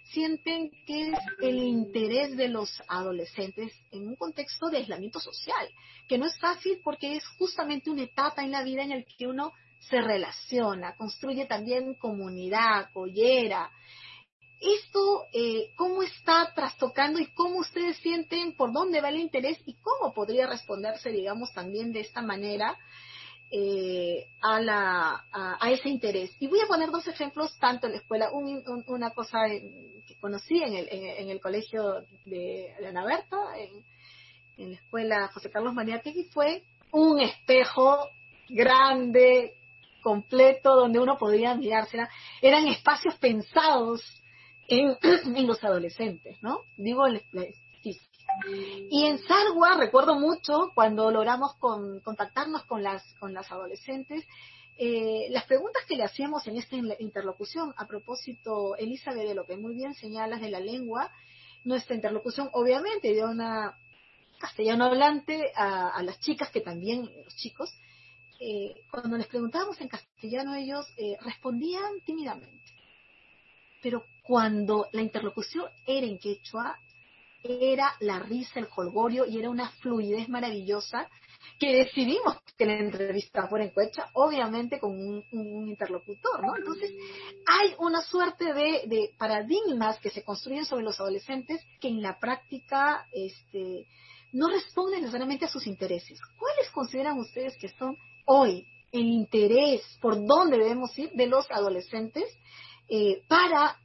sienten 0.06 0.72
que 0.84 1.10
es 1.10 1.18
el 1.40 1.58
interés 1.58 2.36
de 2.36 2.48
los 2.48 2.82
adolescentes 2.88 3.72
en 3.92 4.08
un 4.08 4.16
contexto 4.16 4.70
de 4.70 4.78
aislamiento 4.78 5.20
social, 5.20 5.68
que 6.08 6.18
no 6.18 6.26
es 6.26 6.36
fácil 6.40 6.80
porque 6.82 7.14
es 7.14 7.24
justamente 7.38 7.90
una 7.90 8.02
etapa 8.02 8.42
en 8.42 8.50
la 8.50 8.64
vida 8.64 8.82
en 8.82 8.90
la 8.90 9.04
que 9.04 9.28
uno 9.28 9.52
se 9.78 10.00
relaciona, 10.00 10.96
construye 10.96 11.46
también 11.46 11.94
comunidad, 11.94 12.90
collera, 12.92 13.70
esto 14.62 15.26
eh, 15.32 15.70
cómo 15.76 16.02
está 16.02 16.52
trastocando 16.54 17.18
y 17.18 17.26
cómo 17.26 17.58
ustedes 17.58 17.96
sienten 17.98 18.54
por 18.54 18.72
dónde 18.72 19.00
va 19.00 19.08
el 19.08 19.18
interés 19.18 19.58
y 19.66 19.74
cómo 19.74 20.14
podría 20.14 20.46
responderse, 20.46 21.10
digamos, 21.10 21.52
también 21.52 21.92
de 21.92 22.00
esta 22.00 22.22
manera 22.22 22.78
eh, 23.50 24.28
a, 24.40 24.60
la, 24.60 25.24
a, 25.32 25.70
ese 25.70 25.88
interés. 25.88 26.34
Y 26.38 26.46
voy 26.46 26.60
a 26.60 26.66
poner 26.66 26.90
dos 26.90 27.06
ejemplos, 27.08 27.58
tanto 27.58 27.86
en 27.86 27.92
la 27.92 27.98
escuela, 27.98 28.30
una 28.86 29.10
cosa 29.10 29.40
que 29.48 30.16
conocí 30.20 30.62
en 30.62 30.74
el, 30.74 30.88
en, 30.90 31.28
el 31.28 31.40
colegio 31.40 32.04
de, 32.24 32.74
Ana 32.86 33.04
Berta, 33.04 33.36
en, 33.58 34.70
la 34.70 34.76
escuela 34.76 35.28
José 35.34 35.50
Carlos 35.50 35.74
Mariategui, 35.74 36.24
fue 36.24 36.62
un 36.92 37.20
espejo 37.20 38.08
grande, 38.48 39.54
completo, 40.02 40.74
donde 40.74 41.00
uno 41.00 41.18
podía 41.18 41.54
mirarse. 41.54 41.98
eran 42.40 42.68
espacios 42.68 43.16
pensados 43.16 44.21
en, 45.36 45.46
los 45.46 45.62
adolescentes, 45.62 46.42
¿no? 46.42 46.60
Digo, 46.76 47.04
y 48.90 49.04
en 49.04 49.18
Sarwa 49.18 49.76
recuerdo 49.76 50.18
mucho 50.18 50.72
cuando 50.74 51.10
logramos 51.10 51.54
contactarnos 51.56 52.64
con 52.64 52.82
las, 52.82 53.02
con 53.14 53.34
las 53.34 53.50
adolescentes, 53.52 54.24
eh, 54.78 55.26
las 55.30 55.44
preguntas 55.44 55.82
que 55.86 55.96
le 55.96 56.04
hacíamos 56.04 56.46
en 56.46 56.56
esta 56.56 56.76
interlocución, 56.98 57.74
a 57.76 57.86
propósito, 57.86 58.74
Elizabeth, 58.76 59.28
de 59.28 59.34
lo 59.34 59.44
que 59.44 59.58
muy 59.58 59.74
bien 59.74 59.94
señalas 59.94 60.40
de 60.40 60.50
la 60.50 60.60
lengua, 60.60 61.10
nuestra 61.64 61.94
interlocución 61.94 62.48
obviamente 62.52 63.12
de 63.12 63.22
una 63.24 63.76
castellano 64.40 64.86
hablante 64.86 65.52
a, 65.54 66.02
las 66.02 66.18
chicas 66.18 66.50
que 66.50 66.62
también, 66.62 67.08
los 67.24 67.36
chicos, 67.36 67.72
eh, 68.40 68.74
cuando 68.90 69.16
les 69.18 69.26
preguntábamos 69.28 69.80
en 69.80 69.88
castellano 69.88 70.54
ellos 70.54 70.86
eh, 70.96 71.16
respondían 71.20 72.00
tímidamente 72.04 72.62
pero 73.82 74.04
cuando 74.24 74.88
la 74.92 75.02
interlocución 75.02 75.66
era 75.86 76.06
en 76.06 76.18
quechua, 76.18 76.78
era 77.42 77.92
la 78.00 78.20
risa, 78.20 78.60
el 78.60 78.68
colgorio 78.68 79.26
y 79.26 79.38
era 79.38 79.50
una 79.50 79.68
fluidez 79.70 80.28
maravillosa 80.28 81.08
que 81.58 81.76
decidimos 81.76 82.38
que 82.56 82.66
la 82.66 82.78
entrevista 82.78 83.48
fuera 83.48 83.64
en 83.64 83.72
quechua, 83.72 84.10
obviamente 84.14 84.78
con 84.78 84.92
un, 84.92 85.68
interlocutor, 85.68 86.40
¿no? 86.44 86.56
Entonces, 86.56 86.92
hay 87.46 87.74
una 87.78 88.00
suerte 88.02 88.52
de, 88.54 89.10
paradigmas 89.18 89.98
que 89.98 90.10
se 90.10 90.22
construyen 90.22 90.64
sobre 90.64 90.84
los 90.84 91.00
adolescentes 91.00 91.60
que 91.80 91.88
en 91.88 92.00
la 92.00 92.18
práctica 92.18 93.06
este, 93.12 93.86
no 94.32 94.48
responden 94.48 95.00
necesariamente 95.00 95.46
a 95.46 95.48
sus 95.48 95.66
intereses. 95.66 96.20
¿Cuáles 96.38 96.70
consideran 96.70 97.18
ustedes 97.18 97.56
que 97.56 97.68
son 97.68 97.96
hoy 98.26 98.66
el 98.92 99.06
interés 99.06 99.82
por 100.00 100.24
dónde 100.24 100.58
debemos 100.58 100.96
ir 100.98 101.10
de 101.12 101.26
los 101.26 101.50
adolescentes 101.50 102.24
eh, 102.88 103.22
para 103.28 103.76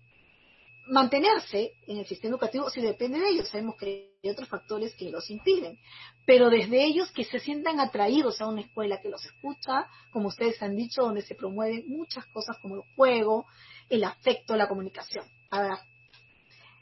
mantenerse 0.88 1.74
en 1.86 1.98
el 1.98 2.06
sistema 2.06 2.32
educativo 2.32 2.70
si 2.70 2.82
depende 2.82 3.20
de 3.20 3.30
ellos. 3.30 3.50
Sabemos 3.50 3.76
que 3.76 4.12
hay 4.24 4.30
otros 4.30 4.48
factores 4.48 4.96
que 4.96 5.10
los 5.10 5.30
impiden, 5.30 5.78
pero 6.26 6.50
desde 6.50 6.84
ellos 6.86 7.12
que 7.12 7.26
se 7.26 7.40
sientan 7.40 7.80
atraídos 7.80 8.42
a 8.42 8.48
una 8.48 8.62
escuela 8.62 9.02
que 9.02 9.10
los 9.10 9.24
escucha, 9.26 9.88
como 10.12 10.30
ustedes 10.30 10.62
han 10.62 10.76
dicho, 10.76 11.02
donde 11.02 11.22
se 11.22 11.36
promueven 11.36 11.84
muchas 11.88 12.26
cosas 12.28 12.58
como 12.62 12.76
el 12.76 12.82
juego, 12.96 13.46
el 13.90 14.04
afecto, 14.04 14.56
la 14.56 14.68
comunicación. 14.68 15.26
A 15.52 15.62
ver, 15.62 15.78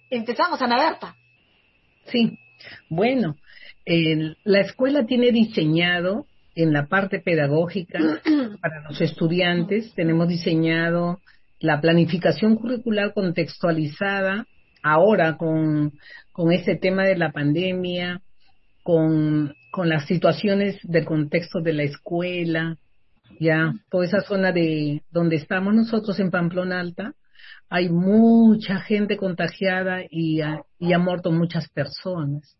empezamos, 0.10 0.62
Ana 0.62 0.78
Berta. 0.78 1.15
Sí, 2.06 2.38
bueno, 2.89 3.36
la 3.86 4.62
escuela 4.62 5.06
tiene 5.06 5.32
diseñado 5.32 6.25
en 6.56 6.71
la 6.71 6.88
parte 6.88 7.19
pedagógica 7.19 7.99
para 8.62 8.82
los 8.82 9.01
estudiantes, 9.01 9.93
tenemos 9.93 10.28
diseñado 10.28 11.19
la 11.59 11.81
planificación 11.81 12.55
curricular 12.55 13.13
contextualizada 13.13 14.45
ahora 14.83 15.37
con, 15.37 15.93
con 16.31 16.51
ese 16.51 16.75
tema 16.75 17.03
de 17.03 17.17
la 17.17 17.31
pandemia, 17.31 18.21
con, 18.83 19.53
con 19.71 19.89
las 19.89 20.05
situaciones 20.05 20.77
del 20.83 21.05
contexto 21.05 21.59
de 21.59 21.73
la 21.73 21.83
escuela, 21.83 22.77
ya 23.39 23.73
toda 23.89 24.05
esa 24.05 24.21
zona 24.21 24.51
de 24.51 25.01
donde 25.11 25.37
estamos 25.37 25.73
nosotros 25.73 26.19
en 26.19 26.29
Pamplona 26.29 26.79
Alta, 26.79 27.13
hay 27.69 27.89
mucha 27.89 28.79
gente 28.81 29.17
contagiada 29.17 30.01
y 30.09 30.41
ha, 30.41 30.61
y 30.79 30.93
ha 30.93 30.99
muerto 30.99 31.31
muchas 31.31 31.67
personas. 31.69 32.57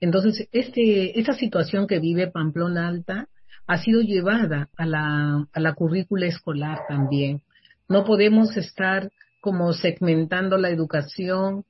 Entonces, 0.00 0.48
este, 0.52 1.18
esa 1.20 1.32
situación 1.34 1.86
que 1.86 1.98
vive 1.98 2.30
Pamplona 2.30 2.88
Alta 2.88 3.28
ha 3.66 3.78
sido 3.78 4.00
llevada 4.00 4.70
a 4.76 4.86
la, 4.86 5.46
a 5.52 5.60
la 5.60 5.74
currícula 5.74 6.26
escolar 6.26 6.78
también. 6.88 7.42
No 7.88 8.04
podemos 8.04 8.56
estar 8.56 9.10
como 9.40 9.72
segmentando 9.72 10.56
la 10.58 10.70
educación 10.70 11.64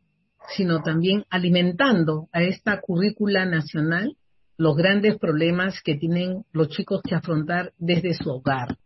sino 0.56 0.82
también 0.82 1.24
alimentando 1.30 2.28
a 2.32 2.42
esta 2.42 2.80
currícula 2.80 3.44
nacional 3.44 4.16
los 4.56 4.76
grandes 4.76 5.18
problemas 5.18 5.80
que 5.82 5.96
tienen 5.96 6.44
los 6.52 6.68
chicos 6.70 7.00
que 7.02 7.14
afrontar 7.14 7.72
desde 7.78 8.14
su 8.14 8.30
hogar. 8.30 8.76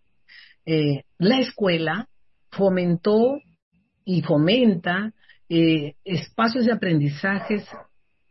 Eh, 0.67 1.05
la 1.19 1.41
escuela 1.41 2.09
fomentó 2.51 3.39
y 4.05 4.23
fomenta 4.23 5.13
eh, 5.49 5.95
espacios 6.05 6.67
de 6.67 6.73
aprendizajes, 6.73 7.65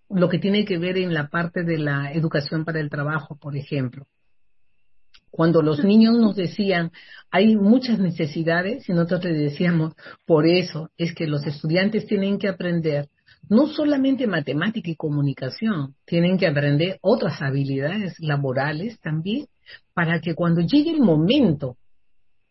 lo 0.10 0.30
que 0.30 0.40
tiene 0.40 0.66
que 0.66 0.78
ver 0.78 0.98
en 0.98 1.14
la 1.14 1.30
parte 1.30 1.64
de 1.64 1.78
la 1.78 2.12
educación 2.14 2.66
para 2.66 2.80
el 2.80 2.90
trabajo, 2.90 3.38
por 3.38 3.56
ejemplo. 3.56 4.06
Cuando 5.32 5.62
los 5.62 5.84
niños 5.84 6.18
nos 6.18 6.36
decían, 6.36 6.92
hay 7.32 7.56
muchas 7.56 8.00
necesidades, 8.00 8.88
y 8.88 8.94
nosotros 8.94 9.26
les 9.26 9.52
decíamos, 9.52 9.94
por 10.26 10.46
eso 10.46 10.90
es 10.98 11.14
que 11.16 11.28
los 11.28 11.46
estudiantes 11.48 12.06
tienen 12.06 12.38
que 12.38 12.50
aprender 12.50 13.10
no 13.50 13.68
solamente 13.68 14.28
matemática 14.28 14.90
y 14.92 14.96
comunicación, 14.96 15.96
tienen 16.06 16.38
que 16.38 16.48
aprender 16.48 17.00
otras 17.02 17.42
habilidades 17.42 18.20
laborales 18.20 19.00
también, 19.02 19.48
para 19.94 20.22
que 20.22 20.36
cuando 20.36 20.62
llegue 20.62 20.92
el 20.92 21.02
momento 21.02 21.78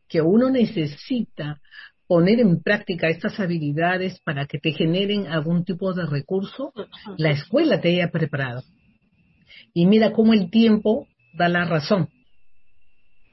que 0.08 0.20
uno 0.20 0.50
necesita 0.50 1.60
poner 2.06 2.40
en 2.40 2.60
práctica 2.60 3.08
estas 3.08 3.38
habilidades 3.38 4.20
para 4.24 4.46
que 4.46 4.58
te 4.58 4.72
generen 4.72 5.28
algún 5.28 5.64
tipo 5.64 5.94
de 5.94 6.06
recurso, 6.06 6.72
la 7.16 7.30
escuela 7.30 7.80
te 7.80 7.90
haya 7.90 8.10
preparado. 8.10 8.62
Y 9.72 9.86
mira 9.86 10.12
cómo 10.12 10.34
el 10.34 10.50
tiempo 10.50 11.06
da 11.34 11.48
la 11.48 11.64
razón. 11.64 12.08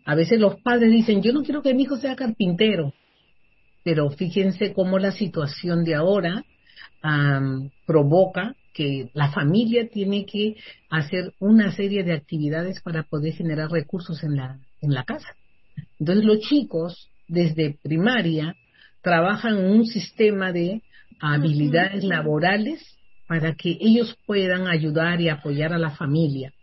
A 0.07 0.15
veces 0.15 0.39
los 0.39 0.61
padres 0.61 0.89
dicen, 0.89 1.21
yo 1.21 1.33
no 1.33 1.43
quiero 1.43 1.61
que 1.61 1.73
mi 1.73 1.83
hijo 1.83 1.97
sea 1.97 2.15
carpintero, 2.15 2.93
pero 3.83 4.09
fíjense 4.09 4.71
cómo 4.71 4.99
la 4.99 5.11
situación 5.11 5.83
de 5.83 5.95
ahora 5.95 6.45
provoca 7.85 8.55
que 8.73 9.09
la 9.13 9.31
familia 9.31 9.89
tiene 9.89 10.25
que 10.25 10.55
hacer 10.89 11.33
una 11.39 11.73
serie 11.73 12.05
de 12.05 12.13
actividades 12.13 12.81
para 12.81 13.03
poder 13.03 13.33
generar 13.33 13.69
recursos 13.69 14.23
en 14.23 14.37
la, 14.37 14.57
en 14.81 14.93
la 14.93 15.03
casa. 15.03 15.35
Entonces 15.99 16.23
los 16.23 16.39
chicos 16.39 17.09
desde 17.27 17.77
primaria 17.83 18.55
trabajan 19.01 19.57
en 19.57 19.65
un 19.65 19.85
sistema 19.85 20.53
de 20.53 20.83
habilidades 21.19 22.05
laborales 22.05 22.97
para 23.27 23.55
que 23.55 23.77
ellos 23.81 24.17
puedan 24.25 24.67
ayudar 24.67 25.19
y 25.19 25.27
apoyar 25.27 25.73
a 25.73 25.77
la 25.77 25.91
familia. 25.91 26.53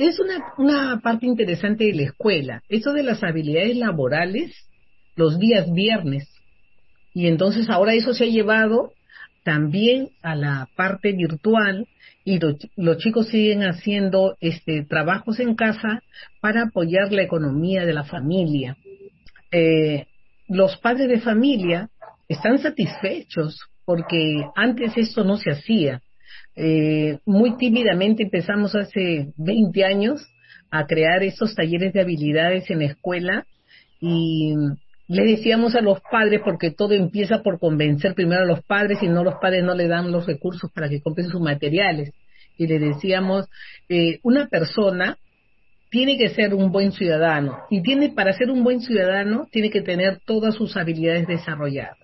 Es 0.00 0.18
una, 0.18 0.54
una 0.56 1.00
parte 1.00 1.26
interesante 1.26 1.84
de 1.84 1.94
la 1.94 2.02
escuela, 2.04 2.62
eso 2.70 2.94
de 2.94 3.02
las 3.02 3.22
habilidades 3.22 3.76
laborales 3.76 4.50
los 5.14 5.38
días 5.38 5.70
viernes. 5.70 6.26
Y 7.12 7.26
entonces 7.26 7.68
ahora 7.68 7.92
eso 7.92 8.14
se 8.14 8.24
ha 8.24 8.28
llevado 8.28 8.94
también 9.44 10.08
a 10.22 10.34
la 10.36 10.70
parte 10.74 11.12
virtual 11.12 11.86
y 12.24 12.40
los 12.76 12.96
chicos 12.96 13.28
siguen 13.28 13.60
haciendo 13.60 14.38
este 14.40 14.84
trabajos 14.84 15.38
en 15.38 15.54
casa 15.54 16.02
para 16.40 16.62
apoyar 16.62 17.12
la 17.12 17.22
economía 17.22 17.84
de 17.84 17.92
la 17.92 18.04
familia. 18.04 18.78
Eh, 19.52 20.06
los 20.48 20.78
padres 20.78 21.10
de 21.10 21.20
familia 21.20 21.90
están 22.26 22.56
satisfechos 22.56 23.68
porque 23.84 24.46
antes 24.56 24.96
esto 24.96 25.24
no 25.24 25.36
se 25.36 25.50
hacía. 25.50 26.00
Eh, 26.56 27.18
muy 27.24 27.56
tímidamente 27.56 28.24
empezamos 28.24 28.74
hace 28.74 29.32
20 29.36 29.84
años 29.84 30.26
a 30.70 30.86
crear 30.86 31.22
estos 31.22 31.54
talleres 31.54 31.92
de 31.92 32.00
habilidades 32.00 32.70
en 32.70 32.80
la 32.80 32.86
escuela 32.86 33.46
y 34.00 34.54
le 35.08 35.24
decíamos 35.24 35.74
a 35.74 35.80
los 35.80 36.00
padres, 36.00 36.40
porque 36.44 36.70
todo 36.70 36.94
empieza 36.94 37.42
por 37.42 37.58
convencer 37.58 38.14
primero 38.14 38.42
a 38.42 38.46
los 38.46 38.62
padres 38.62 39.02
y 39.02 39.08
no 39.08 39.24
los 39.24 39.34
padres 39.40 39.64
no 39.64 39.74
le 39.74 39.88
dan 39.88 40.12
los 40.12 40.26
recursos 40.26 40.70
para 40.72 40.88
que 40.88 41.00
compren 41.00 41.28
sus 41.28 41.40
materiales. 41.40 42.12
Y 42.56 42.68
le 42.68 42.78
decíamos, 42.78 43.46
eh, 43.88 44.20
una 44.22 44.46
persona 44.46 45.18
tiene 45.90 46.16
que 46.16 46.28
ser 46.28 46.54
un 46.54 46.70
buen 46.70 46.92
ciudadano 46.92 47.58
y 47.70 47.82
tiene 47.82 48.10
para 48.10 48.32
ser 48.32 48.50
un 48.50 48.62
buen 48.62 48.80
ciudadano 48.80 49.48
tiene 49.50 49.70
que 49.70 49.82
tener 49.82 50.20
todas 50.24 50.54
sus 50.54 50.76
habilidades 50.76 51.26
desarrolladas. 51.26 51.98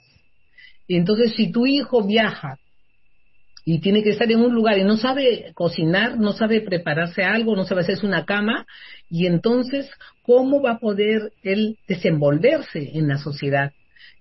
Y 0.89 0.97
entonces 0.97 1.35
si 1.37 1.53
tu 1.53 1.67
hijo 1.67 2.05
viaja 2.05 2.59
y 3.69 3.81
tiene 3.81 4.05
que 4.05 4.11
estar 4.11 4.31
en 4.31 4.39
un 4.39 4.55
lugar 4.55 4.79
y 4.79 4.85
no 4.85 4.97
sabe 4.97 5.51
cocinar, 5.55 6.17
no 6.19 6.33
sabe 6.33 6.61
prepararse 6.61 7.25
algo, 7.25 7.57
no 7.57 7.65
sabe 7.65 7.81
hacerse 7.81 8.07
una 8.07 8.25
cama, 8.25 8.65
y 9.11 9.27
entonces, 9.27 9.91
¿cómo 10.23 10.63
va 10.63 10.75
a 10.75 10.79
poder 10.79 11.33
él 11.43 11.77
desenvolverse 11.89 12.93
en 12.97 13.09
la 13.09 13.19
sociedad? 13.19 13.73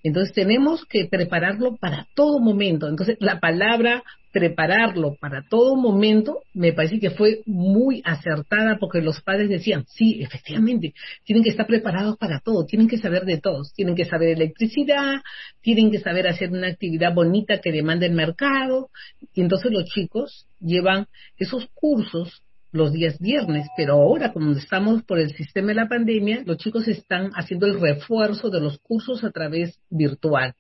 Entonces 0.02 0.34
tenemos 0.34 0.84
que 0.86 1.06
prepararlo 1.06 1.76
para 1.76 2.08
todo 2.16 2.40
momento. 2.40 2.88
Entonces 2.88 3.18
la 3.20 3.40
palabra 3.40 4.04
prepararlo 4.36 5.16
para 5.18 5.48
todo 5.48 5.78
momento 5.78 6.42
me 6.54 6.74
parece 6.74 7.00
que 7.00 7.10
fue 7.10 7.42
muy 7.46 8.02
acertada 8.04 8.76
porque 8.78 9.00
los 9.00 9.22
padres 9.22 9.48
decían, 9.48 9.86
sí, 9.88 10.22
efectivamente, 10.22 10.94
tienen 11.24 11.42
que 11.42 11.52
estar 11.52 11.66
preparados 11.66 12.18
para 12.18 12.42
todo, 12.42 12.66
tienen 12.66 12.90
que 12.90 12.98
saber 12.98 13.24
de 13.24 13.38
todos, 13.40 13.72
tienen 13.74 13.96
que 13.96 14.04
saber 14.04 14.28
electricidad, 14.28 15.22
tienen 15.62 15.90
que 15.90 16.00
saber 16.00 16.28
hacer 16.28 16.52
una 16.52 16.68
actividad 16.68 17.14
bonita 17.14 17.62
que 17.62 17.72
demanda 17.72 18.06
el 18.06 18.12
mercado. 18.12 18.90
Y 19.34 19.40
entonces 19.40 19.72
los 19.72 19.86
chicos 19.86 20.48
llevan 20.60 21.08
esos 21.38 21.70
cursos 21.74 22.44
los 22.74 22.92
días 22.92 23.18
viernes, 23.20 23.66
pero 23.78 23.94
ahora 23.94 24.34
como 24.34 24.52
estamos 24.52 25.02
por 25.04 25.18
el 25.18 25.34
sistema 25.34 25.70
de 25.70 25.76
la 25.76 25.88
pandemia, 25.88 26.44
los 26.46 26.58
chicos 26.58 26.90
están 26.90 27.32
haciendo 27.36 27.68
el 27.68 27.80
refuerzo 27.80 28.50
de 28.50 28.60
los 28.60 28.80
cursos 28.80 29.24
a 29.24 29.32
través 29.32 29.80
virtual. 29.90 30.56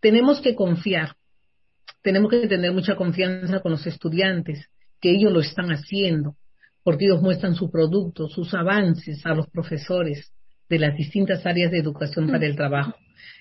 Tenemos 0.00 0.40
que 0.40 0.54
confiar, 0.54 1.16
tenemos 2.02 2.30
que 2.30 2.46
tener 2.48 2.72
mucha 2.72 2.96
confianza 2.96 3.60
con 3.60 3.72
los 3.72 3.86
estudiantes, 3.86 4.66
que 5.00 5.10
ellos 5.10 5.32
lo 5.32 5.40
están 5.40 5.70
haciendo, 5.70 6.36
porque 6.82 7.06
ellos 7.06 7.22
muestran 7.22 7.54
su 7.54 7.70
producto, 7.70 8.28
sus 8.28 8.54
avances 8.54 9.24
a 9.26 9.34
los 9.34 9.48
profesores 9.48 10.32
de 10.68 10.78
las 10.78 10.96
distintas 10.96 11.44
áreas 11.46 11.70
de 11.70 11.78
educación 11.78 12.28
para 12.28 12.46
el 12.46 12.56
trabajo. 12.56 12.94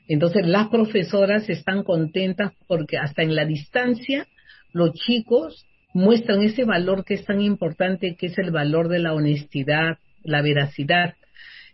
Entonces 0.07 0.45
las 0.47 0.67
profesoras 0.69 1.49
están 1.49 1.83
contentas 1.83 2.51
porque 2.67 2.97
hasta 2.97 3.21
en 3.21 3.35
la 3.35 3.45
distancia 3.45 4.27
los 4.73 4.93
chicos 4.93 5.65
muestran 5.93 6.41
ese 6.41 6.65
valor 6.65 7.05
que 7.05 7.15
es 7.15 7.25
tan 7.25 7.41
importante, 7.41 8.15
que 8.15 8.27
es 8.27 8.37
el 8.37 8.51
valor 8.51 8.89
de 8.89 8.99
la 8.99 9.13
honestidad, 9.13 9.97
la 10.23 10.41
veracidad. 10.41 11.13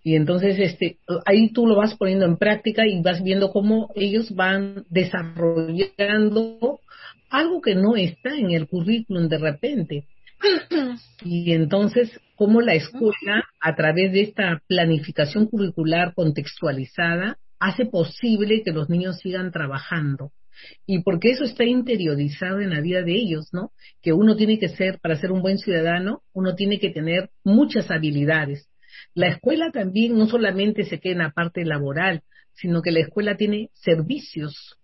Y 0.06 0.16
entonces 0.16 0.60
este, 0.60 1.00
ahí 1.26 1.52
tú 1.52 1.66
lo 1.66 1.78
vas 1.78 1.96
poniendo 1.96 2.26
en 2.26 2.38
práctica 2.38 2.86
y 2.86 3.02
vas 3.02 3.24
viendo 3.24 3.52
cómo 3.52 3.90
ellos 3.96 4.36
van 4.36 4.86
desarrollando 4.92 6.80
algo 7.32 7.60
que 7.60 7.74
no 7.74 7.96
está 7.96 8.38
en 8.38 8.52
el 8.52 8.68
currículum 8.68 9.28
de 9.28 9.38
repente. 9.40 10.06
Y 11.24 11.54
entonces, 11.54 12.20
cómo 12.36 12.62
la 12.62 12.76
escuela, 12.76 13.46
a 13.60 13.76
través 13.76 14.12
de 14.12 14.22
esta 14.22 14.62
planificación 14.68 15.48
curricular 15.48 16.14
contextualizada, 16.14 17.40
hace 17.58 17.88
posible 17.88 18.62
que 18.64 18.74
los 18.74 18.92
niños 18.92 19.18
sigan 19.24 19.52
trabajando 19.52 20.32
y 20.86 21.02
porque 21.02 21.32
eso 21.32 21.46
está 21.46 21.64
interiorizado 21.64 22.60
en 22.62 22.70
la 22.70 22.82
vida 22.82 23.02
de 23.02 23.16
ellos, 23.16 23.50
¿no? 23.54 23.72
Que 24.04 24.14
uno 24.14 24.36
tiene 24.36 24.60
que 24.60 24.70
ser, 24.70 25.00
para 25.00 25.16
ser 25.16 25.32
un 25.32 25.42
buen 25.42 25.58
ciudadano, 25.58 26.22
uno 26.32 26.54
tiene 26.54 26.80
que 26.80 26.92
tener 26.92 27.32
muchas 27.44 27.90
habilidades. 27.90 28.70
La 29.16 29.30
escuela 29.30 29.72
también 29.72 30.18
no 30.18 30.28
solamente 30.28 30.84
se 30.84 31.00
queda 31.00 31.14
en 31.14 31.20
la 31.20 31.32
parte 31.32 31.64
laboral, 31.64 32.22
sino 32.54 32.82
que 32.82 32.92
la 32.92 33.00
escuela 33.00 33.38
tiene 33.38 33.70
servicios 33.74 34.78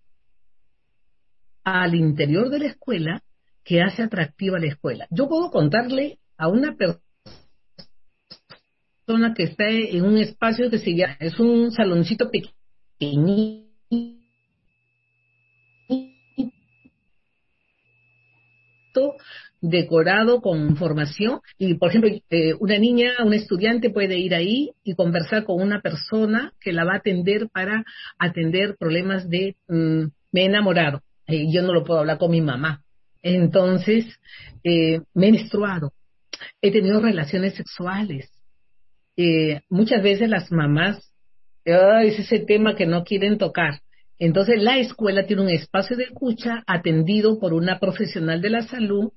al 1.64 1.96
interior 1.96 2.50
de 2.50 2.60
la 2.60 2.68
escuela 2.68 3.22
que 3.64 3.82
hace 3.82 4.02
atractiva 4.02 4.58
la 4.58 4.68
escuela. 4.68 5.06
Yo 5.12 5.28
puedo 5.28 5.52
contarle 5.52 6.20
a 6.38 6.48
una 6.48 6.76
persona 6.76 7.02
que 9.36 9.44
está 9.44 9.70
en 9.70 10.04
un 10.04 10.18
espacio 10.18 10.70
que 10.70 10.80
se 10.80 10.96
llama, 10.96 11.18
es 11.20 11.38
un 11.38 11.72
saloncito 11.72 12.32
pequeñito 12.32 13.70
decorado 19.62 20.42
con 20.42 20.76
formación 20.76 21.40
y 21.58 21.76
por 21.76 21.90
ejemplo 21.90 22.10
eh, 22.30 22.54
una 22.60 22.80
niña 22.80 23.12
un 23.24 23.34
estudiante 23.34 23.92
puede 23.92 24.18
ir 24.18 24.34
ahí 24.34 24.72
y 24.84 24.96
conversar 24.96 25.44
con 25.44 25.62
una 25.62 25.82
persona 25.82 26.54
que 26.60 26.74
la 26.74 26.84
va 26.84 26.94
a 26.94 26.98
atender 26.98 27.48
para 27.50 27.86
atender 28.18 28.76
problemas 28.78 29.30
de 29.30 29.56
mm, 29.68 30.06
me 30.32 30.42
he 30.42 30.46
enamorado 30.46 31.02
eh, 31.28 31.46
yo 31.52 31.62
no 31.62 31.74
lo 31.74 31.84
puedo 31.84 32.00
hablar 32.00 32.18
con 32.18 32.32
mi 32.32 32.42
mamá. 32.42 32.84
Entonces 33.22 34.06
eh, 34.64 35.02
me 35.14 35.28
he 35.28 35.32
menstruado 35.32 35.94
he 36.62 36.72
tenido 36.72 37.00
relaciones 37.00 37.54
sexuales. 37.54 38.30
Muchas 39.70 40.02
veces 40.02 40.28
las 40.28 40.52
mamás 40.52 41.14
es 41.64 42.18
ese 42.18 42.40
tema 42.40 42.76
que 42.76 42.88
no 42.88 43.04
quieren 43.04 43.38
tocar 43.38 43.82
entonces, 44.22 44.62
la 44.62 44.78
escuela 44.78 45.26
tiene 45.26 45.42
un 45.42 45.50
espacio 45.50 45.98
de 45.98 46.04
escucha 46.04 46.64
atendido 46.68 47.40
por 47.40 47.54
una 47.54 47.80
profesional 47.80 48.40
de 48.40 48.52
la 48.52 48.62
salud 48.62 49.12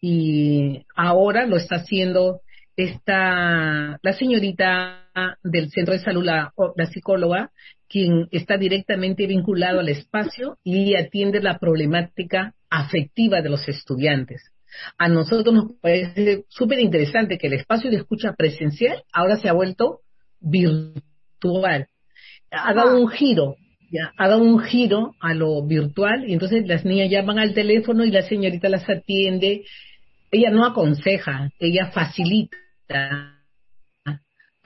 y 0.00 0.84
ahora 0.94 1.46
lo 1.46 1.56
está 1.56 1.76
haciendo 1.76 2.40
está 2.76 3.98
la 4.02 4.12
señorita 4.12 5.08
del 5.42 5.70
centro 5.70 5.94
de 5.94 6.00
salud, 6.00 6.24
la, 6.24 6.52
la 6.76 6.86
psicóloga, 6.86 7.50
quien 7.88 8.28
está 8.30 8.58
directamente 8.58 9.26
vinculado 9.26 9.80
al 9.80 9.88
espacio 9.88 10.58
y 10.62 10.94
atiende 10.94 11.40
la 11.40 11.58
problemática 11.58 12.54
afectiva 12.68 13.40
de 13.40 13.48
los 13.48 13.66
estudiantes. 13.68 14.52
A 14.98 15.08
nosotros 15.08 15.54
nos 15.54 15.72
parece 15.80 16.44
súper 16.48 16.80
interesante 16.80 17.38
que 17.38 17.46
el 17.46 17.54
espacio 17.54 17.90
de 17.90 17.96
escucha 17.96 18.34
presencial 18.34 19.02
ahora 19.12 19.36
se 19.36 19.48
ha 19.48 19.52
vuelto 19.52 20.00
virtual. 20.40 21.88
Ha 22.50 22.74
dado 22.74 23.00
un 23.00 23.08
giro, 23.08 23.56
ya, 23.90 24.12
ha 24.16 24.28
dado 24.28 24.42
un 24.42 24.60
giro 24.60 25.14
a 25.20 25.34
lo 25.34 25.64
virtual 25.64 26.28
y 26.28 26.32
entonces 26.32 26.66
las 26.66 26.84
niñas 26.84 27.10
llaman 27.10 27.38
al 27.38 27.54
teléfono 27.54 28.04
y 28.04 28.10
la 28.10 28.22
señorita 28.22 28.68
las 28.68 28.88
atiende. 28.88 29.64
Ella 30.30 30.50
no 30.50 30.64
aconseja, 30.64 31.50
ella 31.58 31.90
facilita 31.92 32.56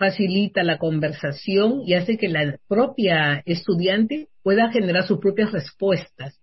facilita 0.01 0.63
la 0.63 0.79
conversación 0.79 1.83
y 1.85 1.93
hace 1.93 2.17
que 2.17 2.29
la 2.29 2.57
propia 2.67 3.43
estudiante 3.45 4.29
pueda 4.43 4.73
generar 4.73 5.07
sus 5.07 5.19
propias 5.19 5.53
respuestas. 5.53 6.41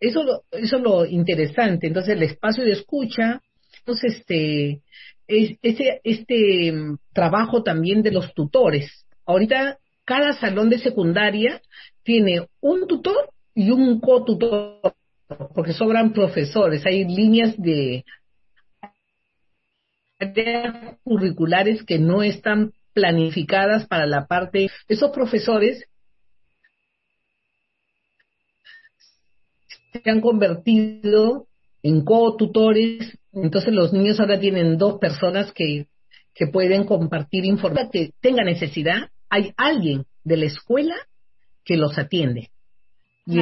Eso, 0.00 0.42
eso 0.50 0.76
es 0.76 0.82
lo 0.82 1.06
interesante. 1.06 1.86
Entonces, 1.86 2.16
el 2.16 2.24
espacio 2.24 2.64
de 2.64 2.72
escucha, 2.72 3.40
entonces, 3.78 4.16
este, 4.16 4.80
este, 5.28 6.00
este 6.02 6.74
trabajo 7.12 7.62
también 7.62 8.02
de 8.02 8.10
los 8.10 8.34
tutores. 8.34 9.06
Ahorita, 9.24 9.78
cada 10.04 10.32
salón 10.32 10.68
de 10.68 10.78
secundaria 10.78 11.60
tiene 12.08 12.48
un 12.62 12.88
tutor 12.88 13.28
y 13.54 13.70
un 13.70 14.00
cotutor, 14.00 14.94
porque 15.54 15.74
sobran 15.74 16.14
profesores. 16.14 16.86
Hay 16.86 17.04
líneas 17.04 17.54
de 17.58 18.02
curriculares 21.04 21.84
que 21.84 21.98
no 21.98 22.22
están 22.22 22.72
planificadas 22.94 23.86
para 23.86 24.06
la 24.06 24.26
parte, 24.26 24.70
esos 24.88 25.10
profesores 25.10 25.84
se 29.92 30.10
han 30.10 30.22
convertido 30.22 31.46
en 31.82 32.06
co-tutores, 32.06 33.18
entonces 33.34 33.74
los 33.74 33.92
niños 33.92 34.18
ahora 34.18 34.40
tienen 34.40 34.78
dos 34.78 34.98
personas 34.98 35.52
que, 35.52 35.88
que 36.34 36.46
pueden 36.46 36.84
compartir 36.84 37.44
información, 37.44 37.90
que 37.92 38.12
tenga 38.22 38.44
necesidad, 38.44 39.10
hay 39.28 39.52
alguien 39.58 40.06
de 40.24 40.38
la 40.38 40.46
escuela 40.46 40.94
que 41.68 41.76
los 41.76 41.96
atiende. 41.98 42.50
Y 43.26 43.38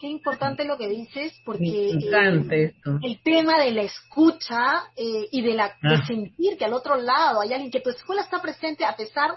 qué 0.00 0.08
importante 0.08 0.64
lo 0.64 0.76
que 0.76 0.88
dices, 0.88 1.40
porque 1.44 1.90
eh, 1.90 2.74
el 3.02 3.22
tema 3.22 3.62
de 3.62 3.70
la 3.70 3.82
escucha 3.82 4.82
eh, 4.96 5.28
y 5.30 5.40
de, 5.40 5.54
la, 5.54 5.68
de 5.80 5.94
ah. 5.94 6.04
sentir 6.04 6.58
que 6.58 6.64
al 6.64 6.72
otro 6.72 6.96
lado 6.96 7.40
hay 7.40 7.52
alguien 7.52 7.70
que 7.70 7.80
tu 7.80 7.90
escuela 7.90 8.22
está 8.22 8.42
presente 8.42 8.84
a 8.84 8.96
pesar, 8.96 9.30